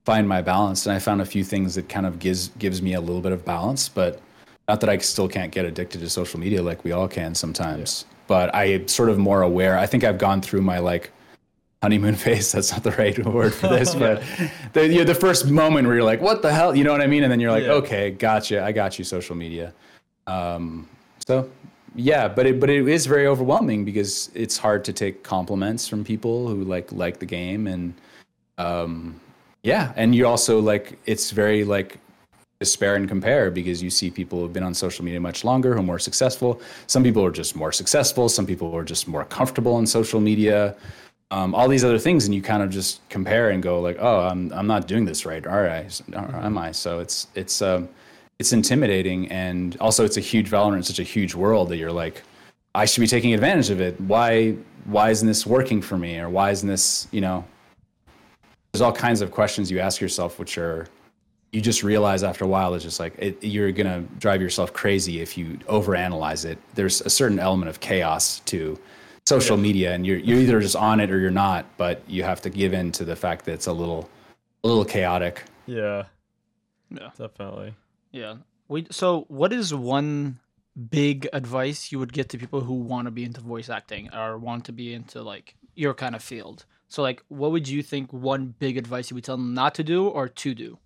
find 0.06 0.28
my 0.28 0.42
balance 0.42 0.86
and 0.86 0.96
i 0.96 1.00
found 1.00 1.22
a 1.22 1.26
few 1.26 1.44
things 1.44 1.76
that 1.76 1.88
kind 1.90 2.06
of 2.06 2.20
gives 2.20 2.50
gives 2.60 2.82
me 2.82 2.94
a 2.94 3.02
little 3.02 3.22
bit 3.22 3.32
of 3.32 3.46
balance 3.46 3.88
but 3.88 4.20
not 4.68 4.80
that 4.82 4.90
i 4.90 4.98
still 4.98 5.28
can't 5.28 5.52
get 5.52 5.66
addicted 5.66 6.00
to 6.00 6.10
social 6.10 6.40
media 6.40 6.62
like 6.62 6.84
we 6.84 6.92
all 6.92 7.08
can 7.08 7.36
sometimes 7.36 8.06
but 8.28 8.54
i 8.56 8.66
am 8.66 8.88
sort 8.88 9.10
of 9.10 9.18
more 9.18 9.42
aware 9.44 9.78
i 9.78 9.86
think 9.86 10.04
i've 10.04 10.18
gone 10.18 10.42
through 10.42 10.62
my 10.62 10.80
like 10.80 11.12
honeymoon 11.84 12.16
phase 12.26 12.52
that's 12.52 12.72
not 12.72 12.84
the 12.84 12.92
right 12.92 13.24
word 13.26 13.54
for 13.54 13.68
this 13.68 13.94
but 14.06 14.24
the, 14.74 14.88
you 14.88 15.00
know, 15.00 15.04
the 15.04 15.16
first 15.16 15.48
moment 15.50 15.86
where 15.88 15.96
you're 15.96 16.04
like 16.06 16.22
what 16.22 16.42
the 16.42 16.52
hell? 16.52 16.76
You 16.76 16.84
know 16.84 16.92
what 16.92 17.02
i 17.02 17.08
mean? 17.08 17.24
And 17.24 17.32
then 17.32 17.40
you're 17.40 17.52
like 17.52 17.64
Yeah. 17.64 17.74
okay 17.74 18.12
gotcha 18.12 18.64
i 18.64 18.72
got 18.72 18.98
you 18.98 19.06
social 19.06 19.36
media. 19.36 19.74
Um, 20.28 20.88
so 21.28 21.50
yeah 21.96 22.28
but 22.28 22.46
it 22.46 22.60
but 22.60 22.70
it 22.70 22.88
is 22.88 23.06
very 23.06 23.28
overwhelming 23.28 23.84
because 23.84 24.32
it's 24.34 24.58
hard 24.58 24.86
to 24.86 24.94
take 24.94 25.24
compliments 25.24 25.88
from 25.88 26.04
people 26.04 26.48
who 26.48 26.64
like 26.64 26.92
like 26.92 27.20
the 27.20 27.26
game 27.26 27.68
and 27.68 27.94
um, 28.58 29.20
yeah 29.64 29.94
and 29.96 30.16
you 30.16 30.28
also 30.28 30.60
like 30.60 30.98
it's 31.06 31.32
very 31.32 31.64
like 31.64 32.00
despair 32.62 32.96
and 32.96 33.08
compare 33.10 33.50
because 33.50 33.82
you 33.82 33.90
see 33.90 34.12
people 34.12 34.40
who've 34.40 34.54
been 34.54 34.62
on 34.62 34.72
social 34.72 35.04
media 35.04 35.20
much 35.20 35.44
longer 35.44 35.74
who 35.74 35.80
are 35.80 35.84
more 35.94 35.98
successful. 35.98 36.62
Some 36.86 37.04
people 37.04 37.26
are 37.26 37.32
just 37.32 37.56
more 37.56 37.72
successful. 37.72 38.30
Some 38.30 38.46
people 38.46 38.72
are 38.76 38.84
just 38.84 39.08
more 39.08 39.26
comfortable 39.26 39.74
on 39.74 39.88
social 39.88 40.20
media. 40.20 40.76
Um, 41.32 41.56
all 41.56 41.68
these 41.68 41.84
other 41.84 41.98
things 41.98 42.26
and 42.26 42.36
you 42.36 42.42
kind 42.44 42.62
of 42.62 42.70
just 42.70 43.02
compare 43.10 43.50
and 43.50 43.64
go 43.64 43.82
like 43.82 43.98
oh 44.00 44.20
i'm, 44.30 44.52
I'm 44.54 44.68
not 44.68 44.86
doing 44.86 45.06
this 45.06 45.26
right 45.26 45.44
all 45.48 45.62
right 45.62 46.02
or 46.14 46.36
am 46.50 46.58
i? 46.58 46.72
So 46.72 47.00
it's 47.00 47.28
it's 47.34 47.64
um, 47.64 47.90
it's 48.38 48.54
intimidating 48.54 49.32
and 49.32 49.76
also 49.80 50.06
it's 50.06 50.18
a 50.18 50.26
huge 50.32 50.50
valorant 50.52 50.86
such 50.86 51.00
a 51.00 51.10
huge 51.16 51.34
world 51.34 51.70
that 51.70 51.78
you're 51.78 51.98
like 52.06 52.22
i 52.76 52.86
should 52.86 53.02
be 53.02 53.08
taking 53.08 53.34
advantage 53.34 53.72
of 53.72 53.82
it. 53.82 54.00
Why 54.02 54.52
why 54.86 55.10
isn't 55.10 55.28
this 55.28 55.46
working 55.48 55.82
for 55.82 55.98
me? 55.98 56.20
Or 56.20 56.30
why 56.30 56.52
isn't 56.52 56.70
this 56.76 57.08
you 57.12 57.22
know 57.22 57.44
there's 58.72 58.82
all 58.82 58.92
kinds 58.94 59.22
of 59.22 59.32
questions 59.32 59.70
you 59.72 59.80
ask 59.80 60.00
yourself 60.02 60.40
which 60.40 60.58
are 60.58 60.88
you 61.52 61.60
just 61.62 61.84
realize 61.84 62.24
after 62.24 62.46
a 62.46 62.48
while 62.48 62.74
it's 62.74 62.84
just 62.84 63.00
like 63.00 63.14
it, 63.18 63.44
you're 63.44 63.72
gonna 63.72 64.02
drive 64.20 64.42
yourself 64.42 64.72
crazy 64.74 65.20
if 65.22 65.38
you 65.38 65.58
overanalyze 65.68 66.46
it 66.46 66.58
there's 66.76 67.02
a 67.02 67.10
certain 67.10 67.40
element 67.40 67.70
of 67.70 67.80
chaos 67.80 68.40
to 68.42 68.78
social 69.26 69.58
media 69.58 69.94
and 69.94 70.06
you're, 70.06 70.18
you're 70.18 70.40
either 70.40 70.60
just 70.62 70.76
on 70.76 71.00
it 71.00 71.12
or 71.12 71.20
you're 71.20 71.30
not 71.30 71.66
but 71.78 72.02
you 72.08 72.24
have 72.24 72.42
to 72.42 72.50
give 72.50 72.74
in 72.74 72.92
to 72.92 73.04
the 73.04 73.16
fact 73.16 73.46
that 73.46 73.54
it's 73.54 73.68
a 73.68 73.74
little 73.74 74.10
a 74.64 74.68
little 74.68 74.86
chaotic 74.86 75.44
Yeah, 75.66 76.04
Yeah. 76.90 77.10
definitely. 77.18 77.74
Yeah. 78.12 78.36
We 78.68 78.88
so 78.92 79.26
what 79.28 79.52
is 79.54 79.74
one 79.74 80.40
big 80.90 81.28
advice 81.34 81.92
you 81.92 82.00
would 82.00 82.14
get 82.14 82.30
to 82.30 82.38
people 82.38 82.62
who 82.62 82.74
want 82.74 83.06
to 83.06 83.12
be 83.12 83.24
into 83.24 83.42
voice 83.42 83.70
acting 83.70 84.14
or 84.14 84.38
want 84.38 84.66
to 84.66 84.72
be 84.72 84.94
into 84.94 85.22
like 85.22 85.56
your 85.76 85.94
kind 85.94 86.16
of 86.16 86.24
field? 86.24 86.66
So 86.92 87.02
like 87.02 87.24
what 87.30 87.52
would 87.52 87.68
you 87.68 87.82
think 87.82 88.12
one 88.12 88.54
big 88.60 88.78
advice 88.78 89.10
you 89.10 89.16
would 89.16 89.24
tell 89.24 89.38
them 89.38 89.54
not 89.54 89.74
to 89.76 89.84
do 89.84 90.08
or 90.08 90.28
to 90.28 90.54
do? 90.54 90.78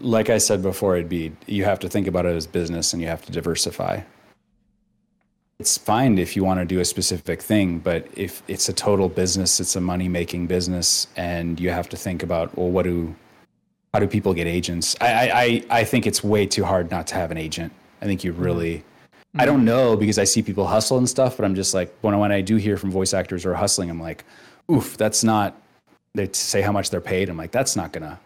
like 0.00 0.30
I 0.30 0.38
said 0.38 0.62
before, 0.62 0.96
it'd 0.96 1.08
be 1.08 1.32
you 1.46 1.64
have 1.64 1.78
to 1.80 1.88
think 1.88 2.06
about 2.06 2.26
it 2.26 2.34
as 2.34 2.46
business 2.46 2.92
and 2.92 3.00
you 3.02 3.08
have 3.08 3.24
to 3.26 3.32
diversify. 3.32 4.00
It's 5.58 5.76
fine 5.76 6.18
if 6.18 6.36
you 6.36 6.42
want 6.42 6.58
to 6.60 6.64
do 6.64 6.80
a 6.80 6.84
specific 6.84 7.42
thing, 7.42 7.80
but 7.80 8.06
if 8.16 8.42
it's 8.48 8.68
a 8.70 8.72
total 8.72 9.10
business, 9.10 9.60
it's 9.60 9.76
a 9.76 9.80
money 9.80 10.08
making 10.08 10.46
business, 10.46 11.06
and 11.16 11.60
you 11.60 11.68
have 11.68 11.88
to 11.90 11.96
think 11.96 12.22
about 12.22 12.56
well, 12.56 12.70
what 12.70 12.84
do 12.84 13.14
how 13.92 14.00
do 14.00 14.06
people 14.06 14.32
get 14.32 14.46
agents? 14.46 14.96
I 15.00 15.64
I 15.70 15.80
I 15.80 15.84
think 15.84 16.06
it's 16.06 16.24
way 16.24 16.46
too 16.46 16.64
hard 16.64 16.90
not 16.90 17.06
to 17.08 17.14
have 17.16 17.30
an 17.30 17.36
agent. 17.36 17.72
I 18.00 18.06
think 18.06 18.24
you 18.24 18.32
mm-hmm. 18.32 18.42
really. 18.42 18.84
I 19.32 19.44
mm-hmm. 19.44 19.46
don't 19.46 19.64
know 19.64 19.96
because 19.96 20.18
I 20.18 20.24
see 20.24 20.42
people 20.42 20.66
hustle 20.66 20.98
and 20.98 21.08
stuff, 21.08 21.36
but 21.36 21.44
I'm 21.44 21.54
just 21.54 21.74
like 21.74 21.94
when 22.00 22.18
when 22.18 22.32
I 22.32 22.40
do 22.40 22.56
hear 22.56 22.76
from 22.78 22.90
voice 22.90 23.12
actors 23.12 23.44
who 23.44 23.50
are 23.50 23.54
hustling, 23.54 23.90
I'm 23.90 24.00
like, 24.00 24.24
oof, 24.70 24.96
that's 24.96 25.24
not. 25.24 25.60
They 26.14 26.28
say 26.32 26.60
how 26.60 26.72
much 26.72 26.90
they're 26.90 27.00
paid. 27.00 27.28
I'm 27.28 27.36
like, 27.36 27.52
that's 27.52 27.76
not 27.76 27.92
gonna 27.92 28.18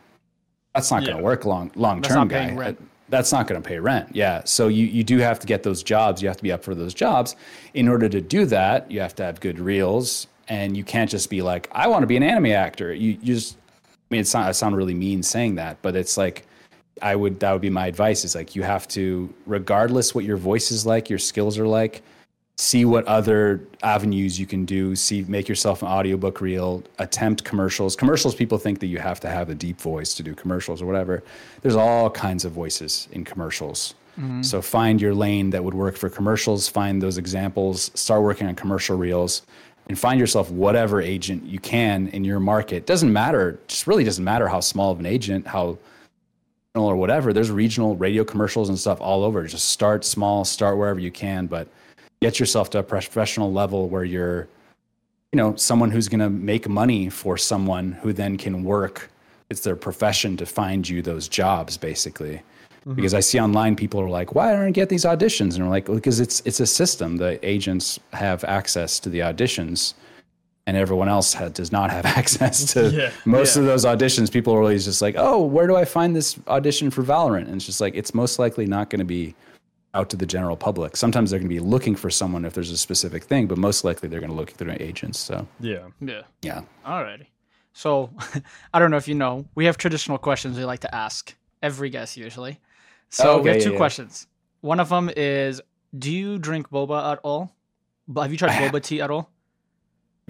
that's 0.74 0.90
not 0.90 1.04
gonna 1.04 1.22
work 1.22 1.44
long 1.44 1.70
long 1.74 2.02
term 2.02 2.28
guy. 2.28 2.54
That- 2.54 2.76
uh, 2.76 2.82
that's 3.08 3.32
not 3.32 3.46
to 3.46 3.60
pay 3.60 3.78
rent 3.78 4.08
yeah 4.12 4.42
so 4.44 4.68
you 4.68 4.86
you 4.86 5.04
do 5.04 5.18
have 5.18 5.38
to 5.38 5.46
get 5.46 5.62
those 5.62 5.82
jobs 5.82 6.22
you 6.22 6.28
have 6.28 6.36
to 6.36 6.42
be 6.42 6.50
up 6.50 6.64
for 6.64 6.74
those 6.74 6.94
jobs 6.94 7.36
in 7.74 7.86
order 7.86 8.08
to 8.08 8.20
do 8.20 8.46
that 8.46 8.90
you 8.90 9.00
have 9.00 9.14
to 9.14 9.22
have 9.22 9.40
good 9.40 9.58
reels 9.58 10.26
and 10.48 10.76
you 10.76 10.82
can't 10.82 11.10
just 11.10 11.28
be 11.30 11.42
like 11.42 11.68
i 11.72 11.86
want 11.86 12.02
to 12.02 12.06
be 12.06 12.16
an 12.16 12.22
anime 12.22 12.46
actor 12.46 12.92
you, 12.92 13.10
you 13.22 13.34
just 13.34 13.56
i 13.92 13.96
mean 14.10 14.20
it's 14.20 14.32
not 14.32 14.48
i 14.48 14.52
sound 14.52 14.76
really 14.76 14.94
mean 14.94 15.22
saying 15.22 15.54
that 15.54 15.76
but 15.82 15.94
it's 15.94 16.16
like 16.16 16.46
i 17.02 17.14
would 17.14 17.38
that 17.40 17.52
would 17.52 17.62
be 17.62 17.70
my 17.70 17.86
advice 17.86 18.24
is 18.24 18.34
like 18.34 18.56
you 18.56 18.62
have 18.62 18.88
to 18.88 19.32
regardless 19.46 20.14
what 20.14 20.24
your 20.24 20.36
voice 20.36 20.70
is 20.70 20.86
like 20.86 21.10
your 21.10 21.18
skills 21.18 21.58
are 21.58 21.68
like 21.68 22.02
see 22.56 22.84
what 22.84 23.04
other 23.06 23.60
avenues 23.82 24.38
you 24.38 24.46
can 24.46 24.64
do 24.64 24.94
see 24.94 25.24
make 25.26 25.48
yourself 25.48 25.82
an 25.82 25.88
audiobook 25.88 26.40
reel 26.40 26.82
attempt 26.98 27.42
commercials. 27.44 27.96
Commercials 27.96 28.34
people 28.34 28.58
think 28.58 28.78
that 28.78 28.86
you 28.86 28.98
have 28.98 29.18
to 29.20 29.28
have 29.28 29.50
a 29.50 29.54
deep 29.54 29.80
voice 29.80 30.14
to 30.14 30.22
do 30.22 30.34
commercials 30.34 30.80
or 30.80 30.86
whatever. 30.86 31.24
There's 31.62 31.74
all 31.74 32.08
kinds 32.10 32.44
of 32.44 32.52
voices 32.52 33.08
in 33.10 33.24
commercials. 33.24 33.94
Mm-hmm. 34.18 34.42
So 34.42 34.62
find 34.62 35.00
your 35.00 35.14
lane 35.14 35.50
that 35.50 35.64
would 35.64 35.74
work 35.74 35.96
for 35.96 36.08
commercials 36.08 36.68
find 36.68 37.02
those 37.02 37.18
examples 37.18 37.90
start 37.94 38.22
working 38.22 38.46
on 38.46 38.54
commercial 38.54 38.96
reels 38.96 39.42
and 39.88 39.98
find 39.98 40.20
yourself 40.20 40.50
whatever 40.50 41.00
agent 41.00 41.44
you 41.44 41.58
can 41.58 42.06
in 42.08 42.24
your 42.24 42.38
market. 42.38 42.86
Doesn't 42.86 43.12
matter 43.12 43.58
just 43.66 43.88
really 43.88 44.04
doesn't 44.04 44.24
matter 44.24 44.46
how 44.46 44.60
small 44.60 44.92
of 44.92 45.00
an 45.00 45.06
agent 45.06 45.48
how 45.48 45.76
or 46.76 46.96
whatever. 46.96 47.32
There's 47.32 47.50
regional 47.50 47.96
radio 47.96 48.24
commercials 48.24 48.68
and 48.68 48.78
stuff 48.78 49.00
all 49.00 49.24
over. 49.24 49.44
Just 49.46 49.68
start 49.68 50.04
small, 50.04 50.44
start 50.44 50.76
wherever 50.76 50.98
you 50.98 51.10
can, 51.10 51.46
but 51.46 51.68
get 52.24 52.40
yourself 52.40 52.70
to 52.70 52.78
a 52.78 52.82
professional 52.82 53.52
level 53.52 53.80
where 53.90 54.02
you're, 54.14 54.48
you 55.32 55.36
know, 55.36 55.54
someone 55.56 55.90
who's 55.90 56.08
going 56.08 56.20
to 56.20 56.30
make 56.30 56.66
money 56.68 57.10
for 57.10 57.36
someone 57.36 57.92
who 58.02 58.14
then 58.14 58.38
can 58.38 58.64
work. 58.64 59.10
It's 59.50 59.60
their 59.60 59.76
profession 59.76 60.30
to 60.38 60.46
find 60.46 60.88
you 60.88 61.02
those 61.02 61.28
jobs, 61.28 61.76
basically. 61.76 62.36
Mm-hmm. 62.40 62.94
Because 62.94 63.12
I 63.12 63.20
see 63.20 63.38
online 63.38 63.76
people 63.76 64.00
are 64.00 64.08
like, 64.08 64.34
"Why 64.34 64.52
don't 64.52 64.62
I 64.62 64.70
get 64.70 64.88
these 64.88 65.04
auditions?" 65.04 65.54
And 65.54 65.64
I'm 65.64 65.68
like, 65.78 65.84
"Because 65.84 66.18
it's 66.18 66.40
it's 66.48 66.60
a 66.60 66.66
system. 66.80 67.08
The 67.18 67.32
agents 67.54 68.00
have 68.12 68.42
access 68.58 68.98
to 69.00 69.08
the 69.10 69.20
auditions, 69.30 69.92
and 70.66 70.76
everyone 70.78 71.08
else 71.16 71.34
does 71.60 71.70
not 71.78 71.90
have 71.90 72.06
access 72.20 72.56
to 72.74 72.80
Yeah. 72.90 73.10
most 73.26 73.54
Yeah. 73.56 73.60
of 73.62 73.66
those 73.70 73.84
auditions. 73.92 74.30
People 74.38 74.52
are 74.54 74.62
always 74.66 74.84
just 74.86 75.02
like, 75.06 75.14
"Oh, 75.18 75.38
where 75.54 75.66
do 75.66 75.76
I 75.82 75.84
find 75.84 76.10
this 76.16 76.38
audition 76.48 76.90
for 76.90 77.02
Valorant?" 77.02 77.46
And 77.48 77.56
it's 77.56 77.66
just 77.66 77.80
like 77.84 77.94
it's 78.00 78.12
most 78.14 78.38
likely 78.38 78.66
not 78.76 78.88
going 78.90 79.04
to 79.06 79.10
be 79.18 79.34
out 79.94 80.10
to 80.10 80.16
the 80.16 80.26
general 80.26 80.56
public. 80.56 80.96
Sometimes 80.96 81.30
they're 81.30 81.38
going 81.38 81.48
to 81.48 81.54
be 81.54 81.60
looking 81.60 81.94
for 81.96 82.10
someone 82.10 82.44
if 82.44 82.54
there's 82.54 82.70
a 82.70 82.76
specific 82.76 83.24
thing, 83.24 83.46
but 83.46 83.58
most 83.58 83.84
likely 83.84 84.08
they're 84.08 84.20
going 84.20 84.30
to 84.30 84.36
look 84.36 84.50
through 84.50 84.76
agents. 84.80 85.18
So 85.18 85.46
Yeah. 85.60 85.86
Yeah. 86.00 86.22
yeah, 86.42 86.62
Alrighty. 86.84 87.26
So, 87.72 88.10
I 88.74 88.78
don't 88.78 88.90
know 88.90 88.96
if 88.96 89.08
you 89.08 89.14
know, 89.14 89.46
we 89.54 89.64
have 89.64 89.76
traditional 89.76 90.18
questions 90.18 90.56
we 90.56 90.64
like 90.64 90.80
to 90.80 90.94
ask 90.94 91.34
every 91.62 91.90
guest 91.90 92.16
usually. 92.16 92.60
So 93.08 93.32
oh, 93.32 93.34
we 93.36 93.50
Okay, 93.50 93.52
have 93.54 93.62
two 93.62 93.72
yeah. 93.72 93.76
questions. 93.76 94.26
One 94.60 94.80
of 94.80 94.88
them 94.88 95.10
is, 95.16 95.60
do 95.96 96.12
you 96.12 96.38
drink 96.38 96.70
boba 96.70 97.12
at 97.12 97.18
all? 97.22 97.52
But 98.06 98.22
have 98.22 98.32
you 98.32 98.38
tried 98.38 98.50
boba 98.72 98.82
tea 98.82 99.00
at 99.00 99.10
all? 99.10 99.30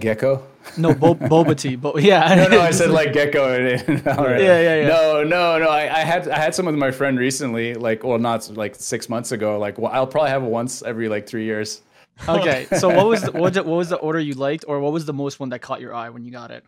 Gecko. 0.00 0.42
No, 0.78 0.94
bo- 0.94 1.14
boba 1.32 1.56
tea. 1.56 1.76
But 1.76 2.02
yeah, 2.02 2.34
no, 2.34 2.48
no, 2.48 2.60
I 2.60 2.70
said 2.80 2.90
like 2.90 3.12
gecko. 3.12 3.54
And, 3.54 3.80
Yeah, 3.88 4.60
yeah, 4.60 4.80
yeah. 4.80 4.88
No, 4.88 5.22
no, 5.22 5.58
no. 5.58 5.68
I, 5.68 5.82
I 5.94 6.00
had 6.00 6.28
I 6.28 6.38
had 6.38 6.54
some 6.54 6.66
with 6.66 6.74
my 6.74 6.90
friend 6.90 7.18
recently. 7.18 7.74
Like, 7.74 8.04
well, 8.04 8.18
not 8.18 8.48
like 8.56 8.74
six 8.74 9.08
months 9.08 9.32
ago. 9.32 9.58
Like, 9.58 9.78
well, 9.78 9.92
I'll 9.92 10.06
probably 10.06 10.30
have 10.30 10.42
it 10.42 10.50
once 10.50 10.82
every 10.82 11.08
like 11.08 11.26
three 11.26 11.44
years. 11.44 11.82
okay. 12.28 12.66
So 12.78 12.88
what 12.88 13.06
was 13.06 13.22
the, 13.22 13.32
what, 13.32 13.54
what 13.56 13.66
was 13.66 13.88
the 13.88 13.96
order 13.96 14.20
you 14.20 14.34
liked, 14.34 14.64
or 14.68 14.78
what 14.80 14.92
was 14.92 15.04
the 15.04 15.12
most 15.12 15.40
one 15.40 15.48
that 15.48 15.60
caught 15.60 15.80
your 15.80 15.92
eye 15.94 16.10
when 16.10 16.24
you 16.24 16.30
got 16.30 16.50
it? 16.52 16.64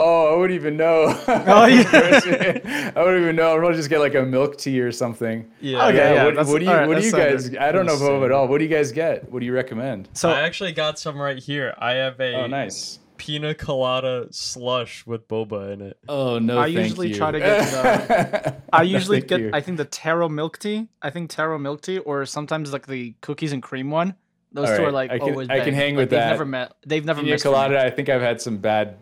Oh, 0.00 0.32
I 0.32 0.36
wouldn't 0.36 0.54
even 0.58 0.76
know. 0.76 1.06
Oh, 1.26 1.66
yeah. 1.66 2.92
I 2.94 3.02
wouldn't 3.02 3.22
even 3.22 3.36
know. 3.36 3.54
I'd 3.54 3.58
probably 3.58 3.76
just 3.76 3.88
get 3.90 3.98
like 3.98 4.14
a 4.14 4.22
milk 4.22 4.56
tea 4.56 4.80
or 4.80 4.92
something. 4.92 5.50
Yeah. 5.60 5.86
Okay, 5.88 6.14
yeah, 6.14 6.24
what, 6.26 6.36
what 6.46 6.58
do 6.60 6.64
you 6.64 6.70
all 6.70 6.76
right, 6.76 6.88
What 6.88 6.98
do 7.00 7.04
you 7.04 7.12
guys? 7.12 7.54
I 7.56 7.72
don't 7.72 7.84
know 7.86 7.94
Insane. 7.94 8.08
boba 8.08 8.26
at 8.26 8.32
all. 8.32 8.46
What 8.48 8.58
do 8.58 8.64
you 8.64 8.70
guys 8.70 8.92
get? 8.92 9.30
What 9.30 9.40
do 9.40 9.46
you 9.46 9.52
recommend? 9.52 10.08
So 10.12 10.30
I 10.30 10.42
actually 10.42 10.72
got 10.72 10.98
some 11.00 11.18
right 11.20 11.38
here. 11.38 11.74
I 11.78 11.92
have 11.94 12.20
a 12.20 12.34
Oh, 12.34 12.46
nice. 12.46 13.00
pina 13.16 13.54
colada 13.54 14.28
slush 14.30 15.04
with 15.04 15.26
boba 15.26 15.72
in 15.72 15.80
it. 15.80 15.98
Oh 16.08 16.38
no, 16.38 16.58
I 16.60 16.72
thank 16.72 16.90
usually 16.90 17.08
you. 17.08 17.14
try 17.16 17.32
to 17.32 17.40
get 17.40 17.58
the- 17.64 18.56
I 18.72 18.82
usually 18.82 19.18
thank 19.18 19.28
get 19.28 19.40
you. 19.40 19.50
I 19.52 19.60
think 19.60 19.78
the 19.78 19.84
taro 19.84 20.28
milk 20.28 20.58
tea. 20.58 20.86
I 21.02 21.10
think 21.10 21.28
taro 21.30 21.58
milk 21.58 21.80
tea, 21.82 21.98
or 21.98 22.24
sometimes 22.24 22.72
like 22.72 22.86
the 22.86 23.14
cookies 23.20 23.52
and 23.52 23.60
cream 23.62 23.90
one. 23.90 24.14
Those 24.52 24.70
All 24.70 24.76
two 24.78 24.84
are 24.84 24.92
like 24.92 25.10
I 25.10 25.18
can- 25.18 25.30
always. 25.30 25.48
I 25.50 25.60
can 25.60 25.74
hang 25.74 25.94
Like, 25.96 26.02
with 26.04 26.10
they've 26.10 26.20
that. 26.20 26.30
Never 26.30 26.44
met. 26.46 26.72
They've 26.86 27.04
never 27.04 27.20
Pina 27.20 27.32
missed. 27.32 27.44
colada. 27.44 27.84
I 27.84 27.90
think 27.90 28.08
I've 28.08 28.22
had 28.22 28.40
some 28.40 28.56
bad 28.58 28.96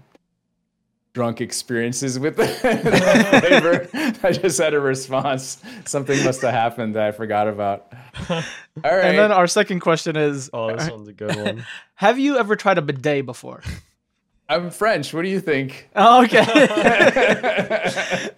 drunk 1.17 1.41
experiences 1.41 2.19
with 2.19 2.37
the 2.37 2.47
flavor. 2.47 3.89
I 4.23 4.33
just 4.33 4.59
had 4.59 4.75
a 4.75 4.81
response. 4.81 5.63
Something 5.87 6.23
must 6.23 6.43
have 6.43 6.53
happened 6.53 6.95
that 6.95 7.05
I 7.05 7.13
forgot 7.13 7.49
about. 7.49 7.91
All 8.29 8.37
right. 8.85 9.07
And 9.07 9.19
then 9.19 9.33
our 9.33 9.47
second 9.47 9.81
question 9.81 10.15
is: 10.15 10.51
Oh, 10.53 10.77
this 10.77 10.91
one's 10.91 11.09
a 11.09 11.15
good 11.15 11.35
one. 11.35 11.65
Have 11.95 12.19
you 12.19 12.37
ever 12.37 12.55
tried 12.55 12.77
a 12.77 12.83
bidet 12.83 13.25
before? 13.25 13.63
I'm 14.49 14.71
French. 14.71 15.13
What 15.13 15.23
do 15.23 15.29
you 15.29 15.41
think? 15.41 15.89
Oh, 15.97 16.23
okay. 16.25 16.45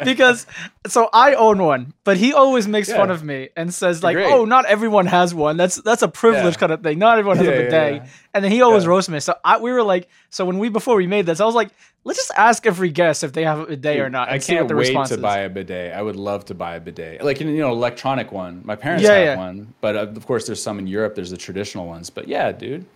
because 0.04 0.46
so 0.86 1.08
I 1.12 1.34
own 1.34 1.62
one, 1.62 1.92
but 2.04 2.16
he 2.16 2.32
always 2.32 2.66
makes 2.66 2.90
fun 2.90 3.10
of 3.10 3.22
me 3.22 3.50
and 3.56 3.72
says 3.72 4.02
like, 4.02 4.14
Great. 4.16 4.32
"Oh, 4.32 4.44
not 4.44 4.64
everyone 4.66 5.06
has 5.06 5.34
one. 5.34 5.56
That's 5.56 5.76
that's 5.76 6.02
a 6.02 6.08
privilege 6.08 6.54
Yeah. 6.54 6.60
kind 6.60 6.72
of 6.72 6.82
thing. 6.82 6.98
Not 6.98 7.18
everyone 7.18 7.36
has 7.36 7.46
Yeah, 7.46 7.52
a 7.52 7.56
yeah, 7.56 7.62
bidet." 7.64 7.94
yeah. 8.02 8.08
And 8.34 8.44
then 8.44 8.52
he 8.52 8.62
always 8.62 8.84
Yeah. 8.84 8.90
roasts 8.90 9.10
me. 9.10 9.20
So 9.20 9.34
I, 9.44 9.58
we 9.58 9.70
were 9.72 9.82
like, 9.82 10.08
so 10.30 10.44
when 10.44 10.58
we 10.58 10.68
before 10.70 10.96
we 10.96 11.06
made 11.06 11.26
this, 11.26 11.40
I 11.40 11.44
was 11.44 11.54
like, 11.54 11.70
let's 12.04 12.18
just 12.18 12.32
ask 12.36 12.66
every 12.66 12.88
guest 12.90 13.22
if 13.22 13.32
they 13.34 13.44
have 13.44 13.60
a 13.60 13.66
bidet 13.66 13.98
or 14.00 14.08
not. 14.08 14.28
I 14.30 14.34
And 14.34 14.42
see 14.42 14.54
what 14.54 14.68
can't 14.68 14.78
wait 14.78 14.92
to 15.08 15.14
is. 15.14 15.16
buy 15.20 15.40
a 15.40 15.48
bidet. 15.50 15.92
I 15.92 16.00
would 16.00 16.16
love 16.16 16.46
to 16.46 16.54
buy 16.54 16.76
a 16.76 16.80
bidet, 16.80 17.22
like 17.22 17.40
you 17.40 17.46
know, 17.58 17.70
electronic 17.72 18.32
one. 18.32 18.62
My 18.64 18.76
parents 18.76 19.04
Yeah, 19.04 19.12
have 19.14 19.24
yeah. 19.24 19.36
one, 19.36 19.74
but 19.82 19.94
uh, 19.96 20.00
of 20.16 20.26
course, 20.26 20.46
there's 20.46 20.62
some 20.62 20.78
in 20.78 20.86
Europe. 20.86 21.14
There's 21.16 21.30
the 21.30 21.36
traditional 21.36 21.86
ones, 21.86 22.08
but 22.08 22.28
yeah, 22.28 22.50
dude. 22.52 22.86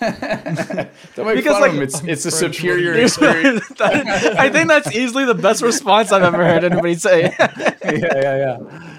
Don't 0.00 1.26
make 1.26 1.36
Because, 1.36 1.52
fun 1.52 1.60
like- 1.60 1.70
of 1.72 1.76
'em. 1.76 1.82
It's 1.82 2.02
it's 2.04 2.26
a 2.26 2.30
French, 2.30 2.56
superior 2.56 2.90
what 2.92 2.96
do 2.98 3.02
experience. 3.02 3.64
I 3.80 4.48
think 4.50 4.68
that's 4.68 4.92
easily 4.94 5.24
the 5.24 5.34
best 5.34 5.62
response 5.62 6.12
I've 6.12 6.22
ever 6.22 6.44
heard 6.44 6.64
anybody 6.64 6.94
say. 6.94 7.32
yeah, 7.38 7.76
yeah, 7.84 8.36
yeah. 8.58 8.98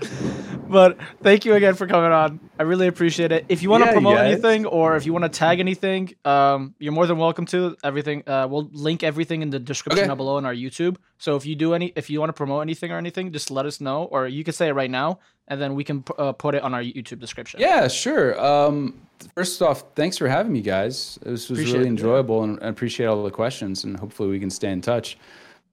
But 0.67 0.97
thank 1.21 1.45
you 1.45 1.53
again 1.53 1.75
for 1.75 1.85
coming 1.85 2.11
on. 2.11 2.39
I 2.59 2.63
really 2.63 2.87
appreciate 2.87 3.31
it. 3.31 3.45
If 3.49 3.61
you 3.61 3.69
want 3.69 3.83
to 3.83 3.87
Yeah, 3.89 3.93
promote 3.93 4.15
guys. 4.15 4.31
anything 4.33 4.65
or 4.65 4.95
if 4.95 5.05
you 5.05 5.13
want 5.13 5.23
to 5.23 5.29
tag 5.29 5.59
anything, 5.59 6.13
um, 6.25 6.73
you're 6.79 6.91
more 6.91 7.05
than 7.05 7.17
welcome 7.19 7.45
to. 7.47 7.75
Everything, 7.83 8.23
uh, 8.27 8.47
we'll 8.49 8.69
link 8.73 9.03
everything 9.03 9.41
in 9.43 9.51
the 9.51 9.59
description 9.59 9.99
Okay. 9.99 10.07
down 10.07 10.17
below 10.17 10.37
on 10.37 10.45
our 10.45 10.55
YouTube. 10.55 10.95
So 11.19 11.35
if 11.35 11.45
you 11.45 11.55
do 11.55 11.75
any, 11.75 11.93
if 11.95 12.09
you 12.09 12.19
want 12.19 12.29
to 12.29 12.33
promote 12.33 12.61
anything 12.63 12.91
or 12.91 12.97
anything, 12.97 13.31
just 13.31 13.51
let 13.51 13.65
us 13.67 13.79
know, 13.79 14.03
or 14.05 14.27
you 14.27 14.43
can 14.43 14.53
say 14.53 14.67
it 14.69 14.73
right 14.73 14.89
now, 14.89 15.19
and 15.47 15.61
then 15.61 15.75
we 15.75 15.83
can 15.83 16.03
p- 16.03 16.13
uh, 16.17 16.31
put 16.31 16.55
it 16.55 16.63
on 16.63 16.73
our 16.73 16.81
YouTube 16.81 17.19
description. 17.19 17.59
Yeah, 17.59 17.87
sure. 17.87 18.39
Um, 18.43 18.95
first 19.35 19.61
off, 19.61 19.83
thanks 19.95 20.17
for 20.17 20.27
having 20.27 20.51
me, 20.53 20.61
guys. 20.61 21.19
This 21.23 21.49
was 21.49 21.59
Appreciate 21.59 21.73
really 21.73 21.85
it. 21.87 21.89
enjoyable, 21.91 22.43
and 22.43 22.59
I 22.63 22.67
appreciate 22.67 23.05
all 23.07 23.23
the 23.23 23.31
questions, 23.31 23.83
and 23.83 23.97
hopefully 23.97 24.29
we 24.29 24.39
can 24.39 24.49
stay 24.49 24.71
in 24.71 24.81
touch. 24.81 25.17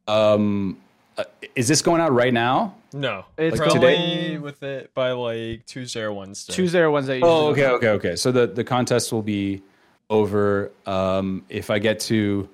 Um, 0.08 0.78
uh, 1.18 1.24
is 1.54 1.68
this 1.68 1.82
going 1.82 2.00
out 2.00 2.12
right 2.12 2.32
now? 2.32 2.74
No. 2.94 3.24
It's 3.38 3.58
Like 3.58 3.70
Probably 3.70 3.90
today? 3.96 4.38
with 4.38 4.62
it 4.62 4.92
by 4.94 5.12
like 5.12 5.66
Tuesday 5.66 6.00
or 6.02 6.12
Wednesday. 6.12 6.52
Tuesday 6.52 6.80
or 6.80 6.90
Wednesday. 6.90 7.20
Oh, 7.22 7.48
okay, 7.48 7.66
okay, 7.66 7.88
okay. 7.90 8.16
So 8.16 8.32
the 8.32 8.46
the 8.46 8.64
contest 8.64 9.12
will 9.12 9.22
be 9.22 9.62
over. 10.10 10.70
Um, 10.86 11.44
if 11.48 11.70
I 11.70 11.78
get 11.78 12.00
to 12.00 12.48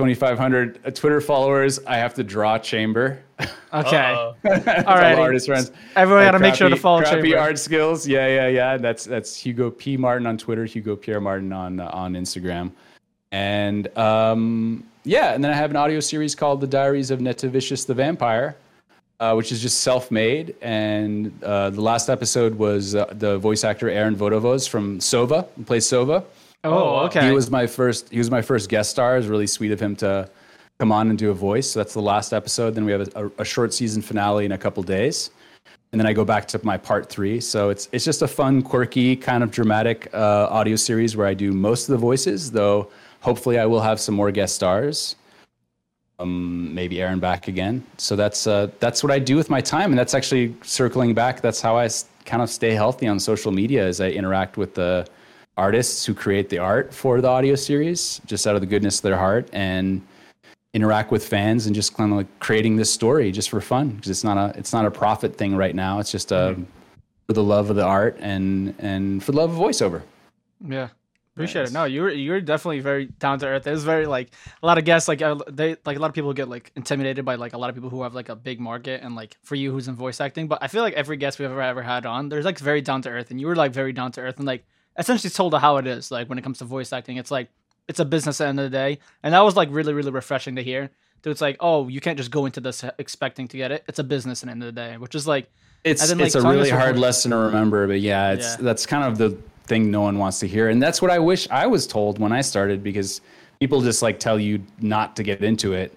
2,500 0.00 0.94
Twitter 0.94 1.20
followers, 1.20 1.78
I 1.86 1.96
have 1.98 2.14
to 2.14 2.24
draw 2.24 2.58
Chamber. 2.58 3.20
Okay. 3.72 4.12
Uh-oh. 4.12 4.34
Artist 4.86 5.46
friends. 5.46 5.70
Everyone 5.96 6.22
Uh, 6.24 6.26
got 6.26 6.32
to 6.32 6.38
make 6.40 6.54
sure 6.54 6.68
to 6.68 6.76
follow 6.76 7.00
crappy 7.00 7.22
Chamber. 7.30 7.38
art 7.38 7.58
skills. 7.58 8.06
Yeah, 8.06 8.26
yeah, 8.26 8.48
yeah. 8.48 8.76
That's 8.76 9.04
that's 9.04 9.36
Hugo 9.36 9.70
P 9.70 9.96
Martin 9.96 10.26
on 10.26 10.36
Twitter, 10.36 10.64
Hugo 10.64 10.96
Pierre 10.96 11.20
Martin 11.20 11.52
on 11.52 11.80
uh, 11.80 11.88
on 11.92 12.14
Instagram, 12.14 12.72
and 13.32 13.96
um, 13.96 14.84
yeah. 15.04 15.32
And 15.34 15.42
then 15.42 15.50
I 15.50 15.54
have 15.54 15.70
an 15.70 15.76
audio 15.76 16.00
series 16.00 16.34
called 16.34 16.60
The 16.60 16.66
Diaries 16.66 17.10
of 17.10 17.20
Netavicius 17.20 17.86
the 17.86 17.94
Vampire, 17.94 18.56
uh, 19.20 19.34
which 19.34 19.52
is 19.52 19.62
just 19.62 19.80
self-made. 19.80 20.54
And 20.60 21.32
uh, 21.42 21.70
the 21.70 21.80
last 21.80 22.10
episode 22.10 22.56
was 22.56 22.94
uh, 22.94 23.06
the 23.12 23.38
voice 23.38 23.64
actor 23.64 23.88
Aaron 23.88 24.16
Vodovoz 24.16 24.68
from 24.68 24.98
Sova, 24.98 25.46
who 25.56 25.62
plays 25.64 25.86
Sova. 25.86 26.24
Oh, 26.64 26.70
Oh, 26.72 27.04
okay. 27.06 27.26
He 27.26 27.32
was 27.32 27.50
my 27.50 27.66
first. 27.66 28.10
He 28.10 28.18
was 28.18 28.30
my 28.30 28.42
first 28.42 28.68
guest 28.68 28.90
star. 28.90 29.14
It 29.14 29.18
was 29.18 29.28
really 29.28 29.46
sweet 29.46 29.72
of 29.72 29.80
him 29.80 29.96
to 29.96 30.28
come 30.78 30.92
on 30.92 31.08
and 31.08 31.18
do 31.18 31.30
a 31.30 31.34
voice. 31.34 31.70
So 31.70 31.80
that's 31.80 31.94
the 31.94 32.02
last 32.02 32.32
episode. 32.32 32.74
Then 32.74 32.84
we 32.84 32.92
have 32.92 33.08
a, 33.14 33.26
a, 33.26 33.30
a 33.38 33.44
short 33.44 33.72
season 33.72 34.02
finale 34.02 34.44
in 34.44 34.52
a 34.52 34.58
couple 34.58 34.82
days, 34.82 35.30
and 35.92 36.00
then 36.00 36.06
I 36.06 36.12
go 36.12 36.24
back 36.24 36.46
to 36.48 36.60
my 36.64 36.76
part 36.76 37.08
three. 37.08 37.40
So 37.40 37.70
it's 37.70 37.88
it's 37.92 38.04
just 38.04 38.22
a 38.22 38.28
fun, 38.28 38.60
quirky, 38.62 39.16
kind 39.16 39.42
of 39.42 39.50
dramatic 39.50 40.10
uh, 40.12 40.48
audio 40.50 40.76
series 40.76 41.16
where 41.16 41.26
I 41.26 41.34
do 41.34 41.52
most 41.52 41.88
of 41.88 41.92
the 41.92 41.98
voices. 41.98 42.50
Though 42.50 42.90
hopefully 43.20 43.58
I 43.58 43.66
will 43.66 43.80
have 43.80 43.98
some 44.00 44.14
more 44.14 44.30
guest 44.30 44.54
stars. 44.54 45.16
Um, 46.18 46.74
maybe 46.74 47.00
Aaron 47.00 47.20
back 47.20 47.48
again. 47.48 47.82
So 47.96 48.14
that's 48.16 48.46
uh, 48.46 48.68
that's 48.80 49.02
what 49.02 49.10
I 49.10 49.18
do 49.18 49.36
with 49.36 49.48
my 49.48 49.62
time, 49.62 49.92
and 49.92 49.98
that's 49.98 50.12
actually 50.12 50.54
circling 50.62 51.14
back. 51.14 51.40
That's 51.40 51.62
how 51.62 51.78
I 51.78 51.88
kind 52.26 52.42
of 52.42 52.50
stay 52.50 52.72
healthy 52.72 53.06
on 53.06 53.18
social 53.18 53.50
media 53.50 53.86
as 53.86 54.02
I 54.02 54.10
interact 54.10 54.58
with 54.58 54.74
the 54.74 55.06
artists 55.60 56.06
who 56.06 56.14
create 56.14 56.48
the 56.48 56.58
art 56.58 56.92
for 56.92 57.20
the 57.20 57.28
audio 57.28 57.54
series, 57.54 58.20
just 58.26 58.46
out 58.46 58.54
of 58.54 58.60
the 58.60 58.66
goodness 58.66 58.98
of 58.98 59.02
their 59.02 59.16
heart, 59.16 59.48
and 59.52 60.00
interact 60.72 61.10
with 61.10 61.26
fans 61.26 61.66
and 61.66 61.74
just 61.74 61.94
kind 61.94 62.12
of 62.12 62.16
like 62.18 62.38
creating 62.38 62.76
this 62.76 62.90
story 62.92 63.32
just 63.32 63.50
for 63.50 63.60
fun 63.60 63.90
because 63.90 64.08
it's 64.08 64.24
not 64.24 64.36
a 64.36 64.56
it's 64.58 64.72
not 64.72 64.86
a 64.86 64.90
profit 64.90 65.36
thing 65.36 65.54
right 65.56 65.74
now. 65.74 65.98
It's 66.00 66.12
just 66.12 66.32
a 66.32 66.56
for 67.26 67.34
the 67.34 67.42
love 67.42 67.70
of 67.70 67.76
the 67.76 67.84
art 67.84 68.16
and 68.20 68.74
and 68.78 69.22
for 69.22 69.32
the 69.32 69.38
love 69.38 69.50
of 69.50 69.56
voiceover. 69.56 70.02
Yeah. 70.66 70.88
Appreciate 71.36 71.68
it. 71.68 71.72
No, 71.72 71.84
you're 71.84 72.10
you're 72.10 72.40
definitely 72.40 72.80
very 72.80 73.06
down 73.06 73.38
to 73.38 73.46
earth. 73.46 73.62
There's 73.62 73.84
very 73.84 74.06
like 74.06 74.30
a 74.62 74.66
lot 74.66 74.78
of 74.78 74.84
guests 74.84 75.08
like 75.08 75.22
uh, 75.22 75.36
they 75.48 75.76
like 75.86 75.96
a 75.96 76.00
lot 76.00 76.08
of 76.08 76.14
people 76.14 76.32
get 76.34 76.48
like 76.48 76.72
intimidated 76.76 77.24
by 77.24 77.36
like 77.36 77.52
a 77.52 77.58
lot 77.58 77.70
of 77.70 77.76
people 77.76 77.88
who 77.88 78.02
have 78.02 78.14
like 78.14 78.28
a 78.28 78.36
big 78.36 78.60
market 78.60 79.02
and 79.02 79.14
like 79.14 79.36
for 79.42 79.54
you 79.54 79.70
who's 79.70 79.88
in 79.88 79.94
voice 79.94 80.20
acting. 80.20 80.48
But 80.48 80.58
I 80.60 80.68
feel 80.68 80.82
like 80.82 80.94
every 80.94 81.16
guest 81.16 81.38
we've 81.38 81.50
ever 81.50 81.62
ever 81.62 81.82
had 81.82 82.04
on, 82.04 82.28
there's 82.28 82.44
like 82.44 82.58
very 82.58 82.82
down 82.82 83.02
to 83.02 83.10
earth, 83.10 83.30
and 83.30 83.40
you 83.40 83.46
were 83.46 83.56
like 83.56 83.72
very 83.72 83.92
down 83.92 84.12
to 84.12 84.20
earth 84.20 84.38
and 84.38 84.46
like 84.46 84.64
essentially 84.98 85.30
told 85.30 85.52
her 85.52 85.58
how 85.58 85.76
it 85.78 85.86
is. 85.86 86.10
Like 86.10 86.28
when 86.28 86.38
it 86.38 86.42
comes 86.42 86.58
to 86.58 86.64
voice 86.64 86.92
acting, 86.92 87.16
it's 87.16 87.30
like 87.30 87.48
it's 87.88 88.00
a 88.00 88.04
business 88.04 88.40
at 88.40 88.44
the 88.44 88.48
end 88.48 88.60
of 88.60 88.70
the 88.70 88.76
day, 88.76 88.98
and 89.22 89.34
that 89.34 89.40
was 89.40 89.56
like 89.56 89.68
really 89.70 89.92
really 89.92 90.10
refreshing 90.10 90.56
to 90.56 90.62
hear. 90.62 90.90
So 91.24 91.30
it's 91.30 91.40
like 91.40 91.56
oh 91.60 91.88
you 91.88 92.00
can't 92.00 92.16
just 92.18 92.30
go 92.30 92.46
into 92.46 92.60
this 92.60 92.84
expecting 92.98 93.48
to 93.48 93.56
get 93.56 93.72
it. 93.72 93.84
It's 93.88 93.98
a 93.98 94.04
business 94.04 94.42
at 94.42 94.46
the 94.46 94.52
end 94.52 94.62
of 94.62 94.66
the 94.66 94.72
day, 94.80 94.96
which 94.96 95.14
is 95.14 95.26
like 95.26 95.50
It's 95.84 96.06
then, 96.08 96.18
like, 96.18 96.26
it's 96.26 96.34
a 96.34 96.42
really 96.42 96.70
hard 96.70 96.94
voice- 96.96 97.02
lesson 97.02 97.30
to 97.32 97.36
remember, 97.38 97.86
but 97.86 98.00
yeah, 98.00 98.32
it's 98.32 98.56
Yeah. 98.56 98.64
that's 98.64 98.86
kind 98.86 99.04
of 99.04 99.18
the 99.18 99.36
thing 99.64 99.90
no 99.90 100.00
one 100.02 100.18
wants 100.18 100.38
to 100.40 100.46
hear, 100.48 100.68
and 100.68 100.82
that's 100.82 101.00
what 101.02 101.10
I 101.10 101.18
wish 101.18 101.48
I 101.50 101.66
was 101.66 101.86
told 101.86 102.18
when 102.18 102.32
I 102.32 102.40
started 102.40 102.82
because 102.82 103.20
people 103.60 103.80
just 103.82 104.02
like 104.02 104.18
tell 104.18 104.38
you 104.40 104.62
not 104.80 105.16
to 105.16 105.22
get 105.22 105.42
into 105.44 105.72
it. 105.74 105.96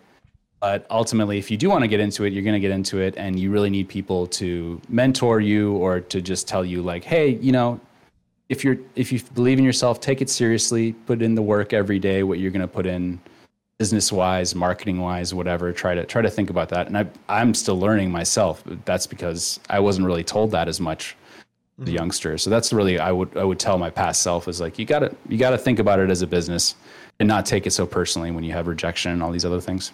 But 0.62 0.86
ultimately, 0.90 1.38
if 1.40 1.52
you 1.52 1.58
do 1.58 1.70
want 1.70 1.82
to 1.84 1.90
get 1.90 2.00
into 2.00 2.24
it, 2.24 2.32
you're 2.32 2.44
going 2.44 2.54
to 2.54 2.60
get 2.60 2.72
into 2.72 3.00
it, 3.02 3.16
and 3.18 3.38
you 3.38 3.52
really 3.52 3.70
need 3.70 3.90
people 3.90 4.28
to 4.28 4.80
mentor 4.88 5.42
you 5.42 5.74
or 5.74 6.00
to 6.00 6.22
just 6.22 6.48
tell 6.48 6.64
you 6.64 6.82
like, 6.82 7.04
hey, 7.04 7.32
you 7.42 7.52
know, 7.52 7.82
if 8.50 8.64
you're 8.64 8.78
if 8.96 9.12
you 9.12 9.20
believe 9.34 9.58
in 9.60 9.64
yourself, 9.66 10.00
take 10.00 10.22
it 10.22 10.30
seriously, 10.30 10.94
put 11.06 11.22
in 11.22 11.36
the 11.36 11.42
work 11.42 11.74
every 11.74 12.00
day, 12.00 12.24
what 12.24 12.40
you're 12.40 12.52
going 12.52 12.62
to 12.62 12.68
put 12.68 12.86
in 12.86 13.20
business 13.80 14.12
wise, 14.12 14.54
marketing 14.54 15.00
wise, 15.02 15.34
whatever. 15.34 15.72
Try 15.74 15.96
to 15.96 16.06
try 16.06 16.22
to 16.22 16.30
think 16.30 16.50
about 16.50 16.70
that. 16.70 16.88
And 16.88 16.98
I 16.98 17.06
I'm 17.30 17.54
still 17.54 17.80
learning 17.80 18.12
myself. 18.12 18.64
But 18.66 18.86
that's 18.86 19.08
because 19.08 19.60
I 19.70 19.80
wasn't 19.80 20.06
really 20.08 20.24
told 20.24 20.52
that 20.52 20.68
as 20.68 20.80
much 20.80 21.16
the 21.80 21.92
Mhm. 21.92 21.96
youngster. 21.96 22.38
So 22.38 22.50
that's 22.50 22.72
really 22.72 23.00
I 23.00 23.12
would 23.12 23.36
I 23.38 23.44
would 23.44 23.60
tell 23.60 23.78
my 23.78 23.90
past 23.90 24.22
self 24.22 24.48
is 24.48 24.62
like 24.62 24.78
you 24.78 24.86
got 24.86 25.00
to 25.00 25.16
you 25.28 25.38
got 25.38 25.52
to 25.52 25.58
think 25.58 25.80
about 25.80 26.00
it 26.00 26.10
as 26.12 26.22
a 26.22 26.28
business 26.28 26.76
and 27.20 27.28
not 27.28 27.46
take 27.46 27.66
it 27.66 27.72
so 27.72 27.86
personally 27.86 28.30
when 28.32 28.44
you 28.44 28.52
have 28.54 28.68
rejection 28.68 29.12
and 29.12 29.24
all 29.24 29.32
these 29.32 29.46
other 29.46 29.62
things. 29.62 29.92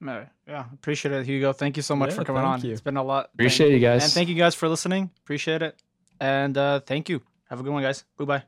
No, 0.00 0.26
yeah, 0.48 0.64
appreciate 0.72 1.12
it, 1.12 1.24
Hugo. 1.26 1.52
Thank 1.52 1.76
you 1.76 1.82
so 1.82 1.94
much 1.94 2.10
Yeah, 2.10 2.16
for 2.16 2.24
coming 2.24 2.42
on. 2.42 2.60
you. 2.62 2.72
It's 2.72 2.80
been 2.80 2.96
a 2.96 3.04
lot. 3.04 3.30
Appreciate 3.34 3.72
you 3.72 3.78
guys. 3.78 4.02
And 4.02 4.12
thank 4.12 4.28
you 4.28 4.34
guys 4.34 4.54
for 4.56 4.68
listening. 4.68 5.10
Appreciate 5.22 5.62
it. 5.62 5.76
And 6.20 6.58
uh, 6.58 6.80
thank 6.80 7.08
you. 7.08 7.22
Have 7.52 7.60
a 7.60 7.62
good 7.62 7.72
one, 7.72 7.82
guys. 7.82 8.04
Bye 8.16 8.24
bye. 8.24 8.42